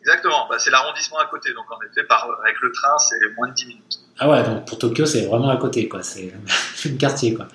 Exactement, 0.00 0.46
bah, 0.48 0.56
c'est 0.60 0.70
l'arrondissement 0.70 1.18
à 1.18 1.26
côté, 1.26 1.52
donc 1.52 1.64
en 1.68 1.78
effet, 1.82 2.04
par, 2.04 2.28
avec 2.44 2.60
le 2.60 2.70
train, 2.70 2.96
c'est 2.98 3.18
moins 3.36 3.48
de 3.48 3.54
10 3.54 3.66
minutes. 3.66 3.98
Ah 4.20 4.30
ouais, 4.30 4.40
donc 4.44 4.64
pour 4.64 4.78
Tokyo, 4.78 5.04
c'est 5.04 5.26
vraiment 5.26 5.48
à 5.48 5.56
côté, 5.56 5.88
quoi. 5.88 6.04
C'est 6.04 6.32
le 6.84 6.96
quartier, 6.96 7.34
quoi. 7.34 7.48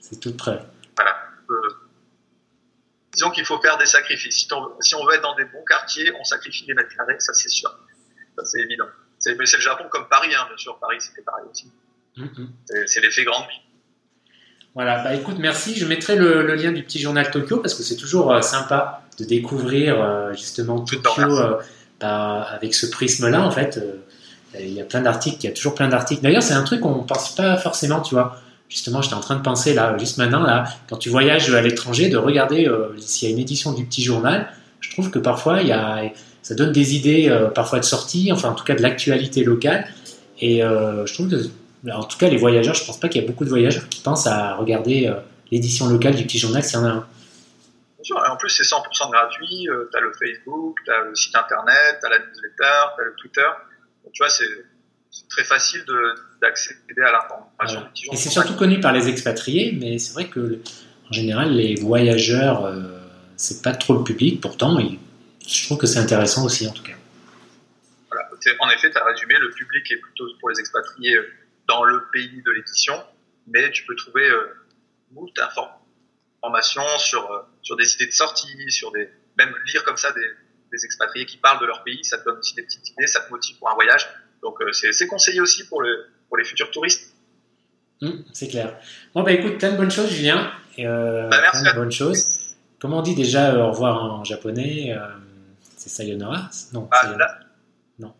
C'est 0.00 0.18
tout 0.18 0.34
près. 0.34 0.58
Voilà. 0.96 1.14
Euh, 1.50 1.68
disons 3.12 3.30
qu'il 3.30 3.44
faut 3.44 3.60
faire 3.60 3.76
des 3.76 3.84
sacrifices. 3.84 4.48
Si, 4.80 4.94
on, 4.94 5.04
veut 5.04 5.14
être 5.14 5.22
dans 5.22 5.36
des 5.36 5.44
bons 5.44 5.64
quartiers, 5.68 6.10
on 6.18 6.24
sacrifie 6.24 6.64
des 6.64 6.72
mètres 6.72 6.94
carrés, 6.96 7.16
ça 7.18 7.34
c'est 7.34 7.50
sûr. 7.50 7.70
Ça 8.38 8.44
c'est 8.46 8.60
évident. 8.60 8.88
Mais 9.26 9.46
c'est 9.46 9.56
le 9.56 9.62
Japon 9.62 9.84
comme 9.90 10.08
Paris, 10.08 10.34
hein, 10.34 10.44
bien 10.48 10.56
sûr. 10.56 10.78
Paris, 10.78 10.96
c'était 11.00 11.22
pareil 11.22 11.44
aussi. 11.50 11.70
Mm-hmm. 12.16 12.86
C'est 12.86 13.00
l'effet 13.00 13.24
grande 13.24 13.44
vie. 13.48 13.60
Voilà, 14.74 15.04
bah 15.04 15.14
écoute, 15.14 15.36
merci. 15.38 15.76
Je 15.76 15.86
mettrai 15.86 16.16
le, 16.16 16.54
lien 16.54 16.72
du 16.72 16.82
petit 16.82 16.98
journal 16.98 17.30
Tokyo 17.30 17.58
parce 17.58 17.74
que 17.74 17.82
c'est 17.82 17.96
toujours 17.96 18.32
euh, 18.32 18.40
sympa 18.40 19.02
de 19.18 19.24
découvrir 19.24 20.02
euh, 20.02 20.32
justement 20.32 20.80
Tokyo 20.80 21.38
euh, 21.38 21.60
bah, 22.00 22.42
avec 22.50 22.74
ce 22.74 22.86
prisme-là. 22.86 23.40
En 23.40 23.52
fait, 23.52 23.80
il 24.58 24.72
y 24.72 24.80
a 24.80 24.84
plein 24.84 25.00
d'articles, 25.00 25.38
il 25.40 25.46
y 25.46 25.50
a 25.50 25.52
toujours 25.52 25.74
plein 25.74 25.88
d'articles. 25.88 26.22
D'ailleurs, 26.22 26.42
c'est 26.42 26.54
un 26.54 26.64
truc 26.64 26.80
qu'on 26.80 27.02
ne 27.02 27.06
pense 27.06 27.34
pas 27.34 27.56
forcément, 27.56 28.00
tu 28.00 28.14
vois. 28.14 28.40
Justement, 28.68 29.02
j'étais 29.02 29.14
en 29.14 29.20
train 29.20 29.36
de 29.36 29.42
penser 29.42 29.74
là, 29.74 29.96
juste 29.98 30.18
maintenant, 30.18 30.42
là, 30.42 30.64
quand 30.88 30.96
tu 30.96 31.10
voyages 31.10 31.52
à 31.52 31.60
l'étranger, 31.60 32.08
de 32.08 32.16
regarder 32.16 32.66
euh, 32.66 32.88
s'il 32.98 33.28
y 33.28 33.30
a 33.30 33.34
une 33.34 33.40
édition 33.40 33.72
du 33.72 33.84
petit 33.84 34.02
journal. 34.02 34.48
Je 34.80 34.90
trouve 34.90 35.10
que 35.10 35.18
parfois, 35.18 35.60
il 35.60 35.68
y 35.68 35.72
a, 35.72 36.02
ça 36.44 36.54
donne 36.54 36.70
des 36.70 36.94
idées, 36.94 37.28
euh, 37.28 37.48
parfois 37.48 37.80
de 37.80 37.84
sortie, 37.84 38.30
enfin 38.30 38.50
en 38.50 38.54
tout 38.54 38.64
cas 38.64 38.74
de 38.74 38.82
l'actualité 38.82 39.42
locale. 39.42 39.88
Et 40.38 40.62
euh, 40.62 41.04
je 41.06 41.14
trouve 41.14 41.30
que, 41.30 41.36
en 41.90 42.04
tout 42.04 42.18
cas, 42.18 42.28
les 42.28 42.36
voyageurs, 42.36 42.74
je 42.74 42.84
pense 42.84 43.00
pas 43.00 43.08
qu'il 43.08 43.20
y 43.20 43.24
a 43.24 43.26
beaucoup 43.26 43.44
de 43.44 43.48
voyageurs 43.48 43.88
qui 43.88 44.00
pensent 44.00 44.26
à 44.26 44.54
regarder 44.54 45.12
l'édition 45.50 45.88
locale 45.88 46.14
du 46.14 46.24
petit 46.24 46.38
journal 46.38 46.62
s'il 46.62 46.78
y 46.78 46.82
en 46.82 46.84
a 46.84 46.90
un. 46.90 47.06
en 48.32 48.36
plus, 48.36 48.50
c'est 48.50 48.62
100% 48.62 49.10
gratuit. 49.10 49.66
tu 49.66 49.96
as 49.96 50.00
le 50.00 50.12
Facebook, 50.12 50.76
tu 50.84 50.92
as 50.92 51.04
le 51.04 51.14
site 51.14 51.34
internet, 51.34 51.98
tu 52.00 52.06
as 52.06 52.10
la 52.10 52.18
newsletter, 52.18 52.94
tu 52.94 53.02
as 53.02 53.04
le 53.04 53.14
Twitter. 53.16 53.48
Donc, 54.04 54.12
tu 54.12 54.22
vois, 54.22 54.30
c'est 54.30 55.28
très 55.30 55.44
facile 55.44 55.84
d'accéder 56.42 57.02
à 57.06 57.12
l'information. 57.12 57.86
Et 58.12 58.16
c'est 58.16 58.30
surtout 58.30 58.54
connu 58.54 58.80
par 58.80 58.92
les 58.92 59.08
expatriés, 59.08 59.76
mais 59.80 59.98
c'est 59.98 60.12
vrai 60.12 60.26
que 60.28 60.60
en 61.08 61.12
général, 61.12 61.52
les 61.52 61.74
voyageurs, 61.76 62.64
euh, 62.64 62.82
c'est 63.36 63.62
pas 63.62 63.72
trop 63.72 63.94
le 63.94 64.04
public. 64.04 64.40
Pourtant, 64.40 64.78
je 65.46 65.64
trouve 65.64 65.78
que 65.78 65.86
c'est 65.86 65.98
intéressant 65.98 66.44
aussi, 66.44 66.66
en 66.66 66.72
tout 66.72 66.82
cas. 66.82 66.94
Voilà. 68.10 68.28
En 68.60 68.70
effet, 68.70 68.90
tu 68.90 68.96
as 68.96 69.04
résumé, 69.04 69.34
le 69.38 69.50
public 69.50 69.90
est 69.90 69.96
plutôt 69.96 70.26
pour 70.40 70.50
les 70.50 70.60
expatriés 70.60 71.16
euh, 71.16 71.32
dans 71.68 71.84
le 71.84 72.02
pays 72.12 72.42
de 72.42 72.50
l'édition, 72.50 72.94
mais 73.46 73.70
tu 73.70 73.84
peux 73.84 73.96
trouver 73.96 74.28
euh, 74.28 74.54
beaucoup 75.10 75.32
d'informations 75.36 76.98
sur, 76.98 77.30
euh, 77.30 77.40
sur 77.62 77.76
des 77.76 77.94
idées 77.94 78.06
de 78.06 78.12
sortie, 78.12 78.70
sur 78.70 78.92
des, 78.92 79.08
même 79.38 79.54
lire 79.72 79.84
comme 79.84 79.96
ça 79.96 80.12
des, 80.12 80.20
des 80.72 80.84
expatriés 80.84 81.26
qui 81.26 81.38
parlent 81.38 81.60
de 81.60 81.66
leur 81.66 81.82
pays, 81.84 82.04
ça 82.04 82.18
te 82.18 82.24
donne 82.24 82.38
aussi 82.38 82.54
des 82.54 82.62
petites 82.62 82.88
idées, 82.90 83.06
ça 83.06 83.20
te 83.20 83.30
motive 83.30 83.58
pour 83.58 83.70
un 83.70 83.74
voyage. 83.74 84.08
Donc 84.42 84.58
c'est 84.72 85.06
conseillé 85.06 85.40
aussi 85.40 85.66
pour, 85.66 85.80
le, 85.80 86.06
pour 86.28 86.36
les 86.36 86.44
futurs 86.44 86.70
touristes. 86.70 87.14
Hum, 88.02 88.24
c'est 88.32 88.48
clair. 88.48 88.76
Bon, 89.14 89.22
bah 89.22 89.32
écoute, 89.32 89.58
plein 89.58 89.72
de 89.72 89.76
bonnes 89.76 89.90
choses, 89.90 90.10
Julien. 90.10 90.52
Euh, 90.78 91.28
bah, 91.28 91.38
merci. 91.40 91.62
Plein 91.62 91.72
de 91.72 91.78
bonnes 91.78 91.92
choses. 91.92 92.40
Comment 92.78 92.98
on 92.98 93.02
dit 93.02 93.14
déjà 93.14 93.54
euh, 93.54 93.62
au 93.62 93.70
revoir 93.70 94.04
en 94.04 94.24
japonais 94.24 94.94
C'est 95.84 95.90
sayonara 95.90 96.48
Non. 96.72 96.88
Ah, 96.90 97.08
là, 97.08 97.40
non. 97.98 98.14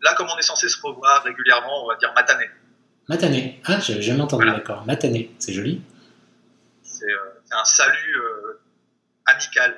là, 0.00 0.14
comme 0.16 0.28
on 0.32 0.38
est 0.38 0.42
censé 0.42 0.68
se 0.68 0.80
revoir 0.80 1.24
régulièrement, 1.24 1.84
on 1.84 1.88
va 1.88 1.96
dire 1.96 2.12
matane. 2.14 2.38
Matane. 3.08 3.54
Ah, 3.64 3.80
j'ai 3.80 4.00
jamais 4.00 4.20
entendu, 4.20 4.46
d'accord. 4.46 4.86
Matane, 4.86 5.24
c'est 5.40 5.52
joli. 5.52 5.82
C'est 6.84 7.10
un 7.50 7.64
salut 7.64 8.16
amical. 9.26 9.74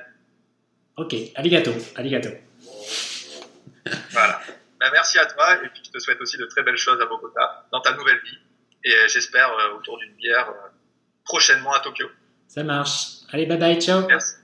Ok, 0.95 1.15
arigato, 1.35 1.71
arigato. 1.95 2.29
voilà. 4.11 4.39
Ben, 4.79 4.89
merci 4.93 5.17
à 5.17 5.25
toi 5.25 5.55
et 5.63 5.69
puis 5.69 5.81
je 5.83 5.89
te 5.89 5.97
souhaite 5.97 6.21
aussi 6.21 6.37
de 6.37 6.45
très 6.45 6.61
belles 6.61 6.77
choses 6.77 7.01
à 7.01 7.05
Bogota 7.07 7.65
dans 7.71 7.81
ta 7.81 7.93
nouvelle 7.95 8.19
vie 8.23 8.37
et 8.83 8.93
euh, 8.93 9.07
j'espère 9.07 9.49
euh, 9.51 9.77
autour 9.77 9.97
d'une 9.97 10.13
bière 10.13 10.49
euh, 10.49 10.69
prochainement 11.25 11.73
à 11.73 11.79
Tokyo. 11.79 12.07
Ça 12.47 12.63
marche. 12.63 13.23
Allez, 13.31 13.47
bye 13.47 13.57
bye, 13.57 13.81
ciao. 13.81 14.05
Merci. 14.07 14.35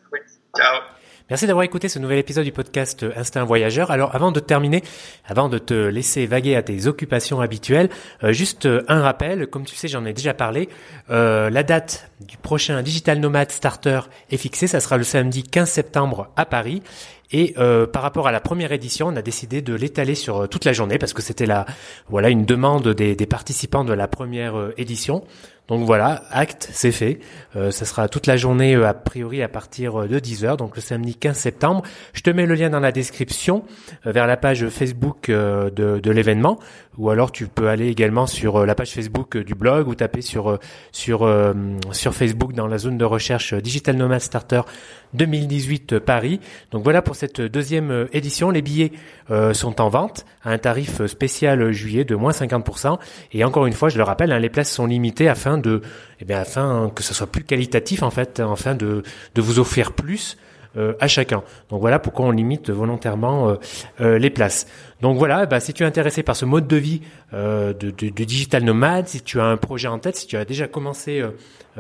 Ciao. 0.58 0.82
Merci 1.28 1.48
d'avoir 1.48 1.64
écouté 1.64 1.90
ce 1.90 1.98
nouvel 1.98 2.20
épisode 2.20 2.44
du 2.44 2.52
podcast 2.52 3.04
Instinct 3.16 3.46
Voyageur. 3.46 3.90
Alors 3.90 4.14
avant 4.14 4.32
de 4.32 4.40
terminer, 4.40 4.84
avant 5.26 5.50
de 5.50 5.58
te 5.58 5.74
laisser 5.74 6.28
vaguer 6.28 6.56
à 6.56 6.62
tes 6.62 6.86
occupations 6.86 7.42
habituelles, 7.42 7.90
juste 8.30 8.70
un 8.88 9.02
rappel, 9.02 9.48
comme 9.48 9.66
tu 9.66 9.76
sais 9.76 9.88
j'en 9.88 10.06
ai 10.06 10.14
déjà 10.14 10.36
parlé, 10.36 10.70
la 11.10 11.64
date 11.64 12.12
du 12.22 12.38
prochain 12.38 12.84
Digital 12.84 13.20
Nomad 13.20 13.52
Starter 13.52 14.02
est 14.30 14.38
fixée, 14.38 14.68
ça 14.68 14.80
sera 14.80 14.98
le 14.98 15.04
samedi 15.04 15.42
15 15.42 15.68
septembre 15.68 16.30
à 16.36 16.46
Paris. 16.46 16.84
Et 17.32 17.54
euh, 17.58 17.88
par 17.88 18.02
rapport 18.02 18.28
à 18.28 18.32
la 18.32 18.40
première 18.40 18.72
édition, 18.72 19.08
on 19.08 19.16
a 19.16 19.22
décidé 19.22 19.62
de 19.62 19.74
l'étaler 19.74 20.16
sur 20.16 20.44
euh, 20.44 20.48
toute 20.48 20.66
la 20.66 20.74
journée 20.74 20.98
parce 20.98 21.14
que 21.14 21.22
c'était 21.22 21.46
la 21.46 21.66
voilà 22.08 22.30
une 22.30 22.46
demande 22.46 22.88
des, 22.90 23.16
des 23.16 23.26
participants 23.26 23.84
de 23.84 23.94
la 23.94 24.08
première 24.08 24.58
euh, 24.58 24.74
édition. 24.78 25.24
Donc 25.68 25.84
voilà, 25.84 26.22
acte, 26.30 26.70
c'est 26.72 26.92
fait. 26.92 27.20
Euh, 27.56 27.72
ça 27.72 27.86
sera 27.86 28.08
toute 28.08 28.28
la 28.28 28.38
journée 28.38 28.76
a 28.76 28.94
priori 28.94 29.42
à 29.42 29.48
partir 29.48 30.08
de 30.08 30.20
10h, 30.20 30.58
donc 30.58 30.76
le 30.76 30.82
samedi 30.82 31.16
15 31.16 31.36
septembre. 31.36 31.82
Je 32.14 32.22
te 32.22 32.30
mets 32.30 32.46
le 32.46 32.54
lien 32.54 32.70
dans 32.70 32.80
la 32.80 32.92
description 32.92 33.64
vers 34.04 34.28
la 34.28 34.38
page 34.38 34.70
Facebook 34.70 35.32
de, 35.32 35.72
de 35.72 36.12
l'événement, 36.12 36.60
ou 36.98 37.10
alors 37.10 37.32
tu 37.32 37.48
peux 37.48 37.68
aller 37.68 37.88
également 37.88 38.28
sur 38.28 38.66
la 38.66 38.76
page 38.76 38.92
Facebook 38.92 39.38
du 39.38 39.56
blog 39.56 39.88
ou 39.88 39.96
taper 39.96 40.22
sur 40.22 40.60
sur 40.92 41.30
sur 41.92 42.14
Facebook 42.14 42.54
dans 42.54 42.68
la 42.68 42.78
zone 42.78 42.98
de 42.98 43.06
recherche 43.06 43.54
Digital 43.54 43.96
Nomad 43.96 44.22
Starter 44.22 44.62
2018 45.14 46.00
Paris. 46.00 46.40
Donc 46.72 46.84
voilà 46.84 47.02
pour 47.02 47.16
cette 47.16 47.42
deuxième 47.42 48.08
édition. 48.14 48.50
Les 48.50 48.62
billets 48.62 48.92
euh, 49.32 49.54
sont 49.54 49.82
en 49.82 49.90
vente 49.90 50.26
à 50.44 50.52
un 50.52 50.58
tarif 50.58 51.06
spécial 51.06 51.72
juillet 51.72 52.04
de 52.04 52.16
moins 52.16 52.32
50%. 52.32 53.00
Et 53.34 53.44
encore 53.44 53.66
une 53.66 53.74
fois, 53.74 53.90
je 53.90 53.98
le 53.98 54.04
rappelle, 54.04 54.32
hein, 54.32 54.40
les 54.40 54.50
places 54.50 54.72
sont 54.72 54.86
limitées 54.86 55.30
afin 55.30 55.58
de, 55.58 55.82
eh 56.20 56.26
bien, 56.26 56.40
afin 56.40 56.92
que 56.94 57.04
ce 57.04 57.14
soit 57.14 57.28
plus 57.28 57.44
qualitatif 57.44 58.04
en 58.04 58.12
fait, 58.12 58.40
afin 58.40 58.76
de, 58.76 59.04
de 59.34 59.42
vous 59.42 59.60
offrir 59.60 59.94
plus 59.94 60.38
euh, 60.38 60.40
à 61.00 61.08
chacun. 61.08 61.44
Donc 61.70 61.82
voilà 61.82 62.00
pourquoi 62.00 62.26
on 62.26 62.32
limite 62.32 62.70
volontairement 62.70 63.50
euh, 63.50 63.56
euh, 64.02 64.20
les 64.20 64.30
places. 64.30 64.68
Donc 65.02 65.18
voilà, 65.18 65.46
bah, 65.46 65.60
si 65.60 65.74
tu 65.74 65.84
es 65.84 65.86
intéressé 65.86 66.24
par 66.24 66.36
ce 66.36 66.46
mode 66.46 66.68
de 66.68 66.78
vie 66.78 67.02
de, 67.34 67.74
de, 67.74 68.24
digital 68.24 68.64
nomade, 68.64 69.10
si 69.10 69.22
tu 69.22 69.42
as 69.42 69.46
un 69.46 69.58
projet 69.58 69.90
en 69.90 70.00
tête, 70.00 70.16
si 70.16 70.26
tu 70.26 70.38
as 70.38 70.46
déjà 70.46 70.68
commencé, 70.68 71.22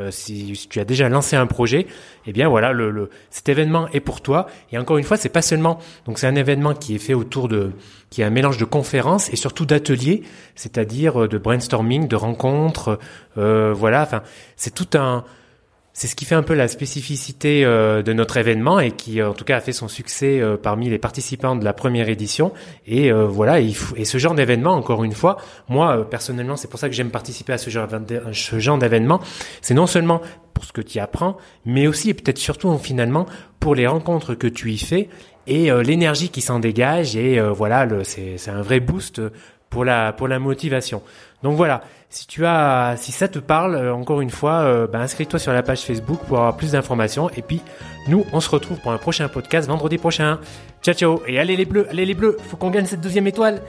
si, 0.09 0.53
si, 0.53 0.67
tu 0.67 0.81
as 0.81 0.85
déjà 0.85 1.07
lancé 1.07 1.37
un 1.37 1.47
projet, 1.47 1.87
eh 2.25 2.33
bien 2.33 2.49
voilà, 2.49 2.73
le, 2.73 2.91
le, 2.91 3.09
cet 3.29 3.47
événement 3.47 3.87
est 3.93 4.01
pour 4.01 4.19
toi. 4.19 4.47
Et 4.73 4.77
encore 4.77 4.97
une 4.97 5.05
fois, 5.05 5.15
c'est 5.15 5.29
pas 5.29 5.41
seulement, 5.41 5.79
donc 6.05 6.19
c'est 6.19 6.27
un 6.27 6.35
événement 6.35 6.73
qui 6.73 6.95
est 6.95 6.99
fait 6.99 7.13
autour 7.13 7.47
de, 7.47 7.71
qui 8.09 8.21
est 8.21 8.25
un 8.25 8.29
mélange 8.29 8.57
de 8.57 8.65
conférences 8.65 9.31
et 9.31 9.37
surtout 9.37 9.65
d'ateliers, 9.65 10.23
c'est-à-dire 10.55 11.29
de 11.29 11.37
brainstorming, 11.37 12.09
de 12.09 12.17
rencontres, 12.17 12.99
voilà. 13.37 14.03
Enfin, 14.03 14.23
c'est 14.57 14.75
tout 14.75 14.97
un 14.97 15.23
c'est 15.95 16.07
ce 16.07 16.15
qui 16.15 16.25
fait 16.25 16.35
un 16.35 16.43
peu 16.43 16.55
la 16.55 16.67
spécificité 16.67 17.63
euh, 17.63 18.03
de 18.03 18.11
notre 18.11 18.35
événement 18.35 18.81
et 18.81 18.91
qui 18.91 19.23
en 19.23 19.33
tout 19.33 19.45
cas 19.45 19.55
a 19.55 19.61
fait 19.61 19.71
son 19.71 19.87
succès 19.87 20.41
euh, 20.41 20.57
parmi 20.57 20.89
les 20.89 20.99
participants 20.99 21.55
de 21.55 21.63
la 21.63 21.71
première 21.71 22.09
édition. 22.09 22.51
Et 22.85 23.13
euh, 23.13 23.25
voilà, 23.25 23.61
et, 23.61 23.71
ce 23.71 24.17
genre 24.17 24.35
d'événement, 24.35 24.73
encore 24.73 25.05
une 25.05 25.13
fois, 25.13 25.37
moi 25.69 26.07
personnellement, 26.09 26.57
c'est 26.57 26.67
pour 26.67 26.81
ça 26.81 26.89
que 26.89 26.95
j'aime 26.95 27.11
participer 27.11 27.53
à 27.53 27.57
ce 27.57 27.69
genre, 27.69 28.77
d'événement. 28.77 29.21
C'est 29.61 29.73
non 29.73 29.87
seulement 29.87 30.21
pour 30.53 30.65
ce 30.65 30.73
que 30.73 30.81
tu 30.81 30.99
apprends, 30.99 31.37
mais 31.65 31.87
aussi 31.87 32.09
et 32.09 32.13
peut-être 32.13 32.39
surtout 32.39 32.77
finalement 32.77 33.25
pour 33.61 33.73
les 33.73 33.87
rencontres 33.87 34.35
que 34.35 34.47
tu 34.47 34.73
y 34.73 34.77
fais 34.77 35.07
et 35.47 35.71
l'énergie 35.83 36.27
qui 36.27 36.41
s'en 36.41 36.59
dégage. 36.59 37.15
Et 37.15 37.39
voilà, 37.39 37.87
c'est 38.03 38.49
un 38.49 38.61
vrai 38.61 38.79
boost 38.79 39.21
pour 39.69 39.85
la 39.85 40.13
pour 40.13 40.27
la 40.27 40.39
motivation. 40.39 41.01
Donc 41.45 41.57
voilà, 41.57 41.81
si 42.09 42.25
tu 42.25 42.43
as, 42.43 42.95
si 42.97 43.11
ça 43.11 43.27
te 43.27 43.37
parle, 43.37 43.75
euh, 43.75 43.93
encore 43.93 44.19
une 44.19 44.31
fois, 44.31 44.61
euh, 44.61 44.87
bah, 44.87 44.97
inscris-toi 44.97 45.37
sur 45.37 45.53
la 45.53 45.61
page 45.61 45.81
Facebook 45.81 46.19
pour 46.27 46.39
avoir 46.39 46.57
plus 46.57 46.71
d'informations. 46.71 47.29
Et 47.37 47.43
puis, 47.43 47.61
nous, 48.07 48.25
on 48.33 48.39
se 48.39 48.49
retrouve 48.49 48.79
pour 48.79 48.91
un 48.91 48.97
prochain 48.97 49.27
podcast 49.27 49.69
vendredi 49.69 49.99
prochain. 49.99 50.39
Ciao, 50.81 50.95
ciao. 50.95 51.21
Et 51.27 51.37
allez 51.37 51.55
les 51.55 51.65
bleus, 51.65 51.85
allez 51.91 52.07
les 52.07 52.15
bleus. 52.15 52.35
Faut 52.49 52.57
qu'on 52.57 52.71
gagne 52.71 52.87
cette 52.87 53.01
deuxième 53.01 53.27
étoile. 53.27 53.61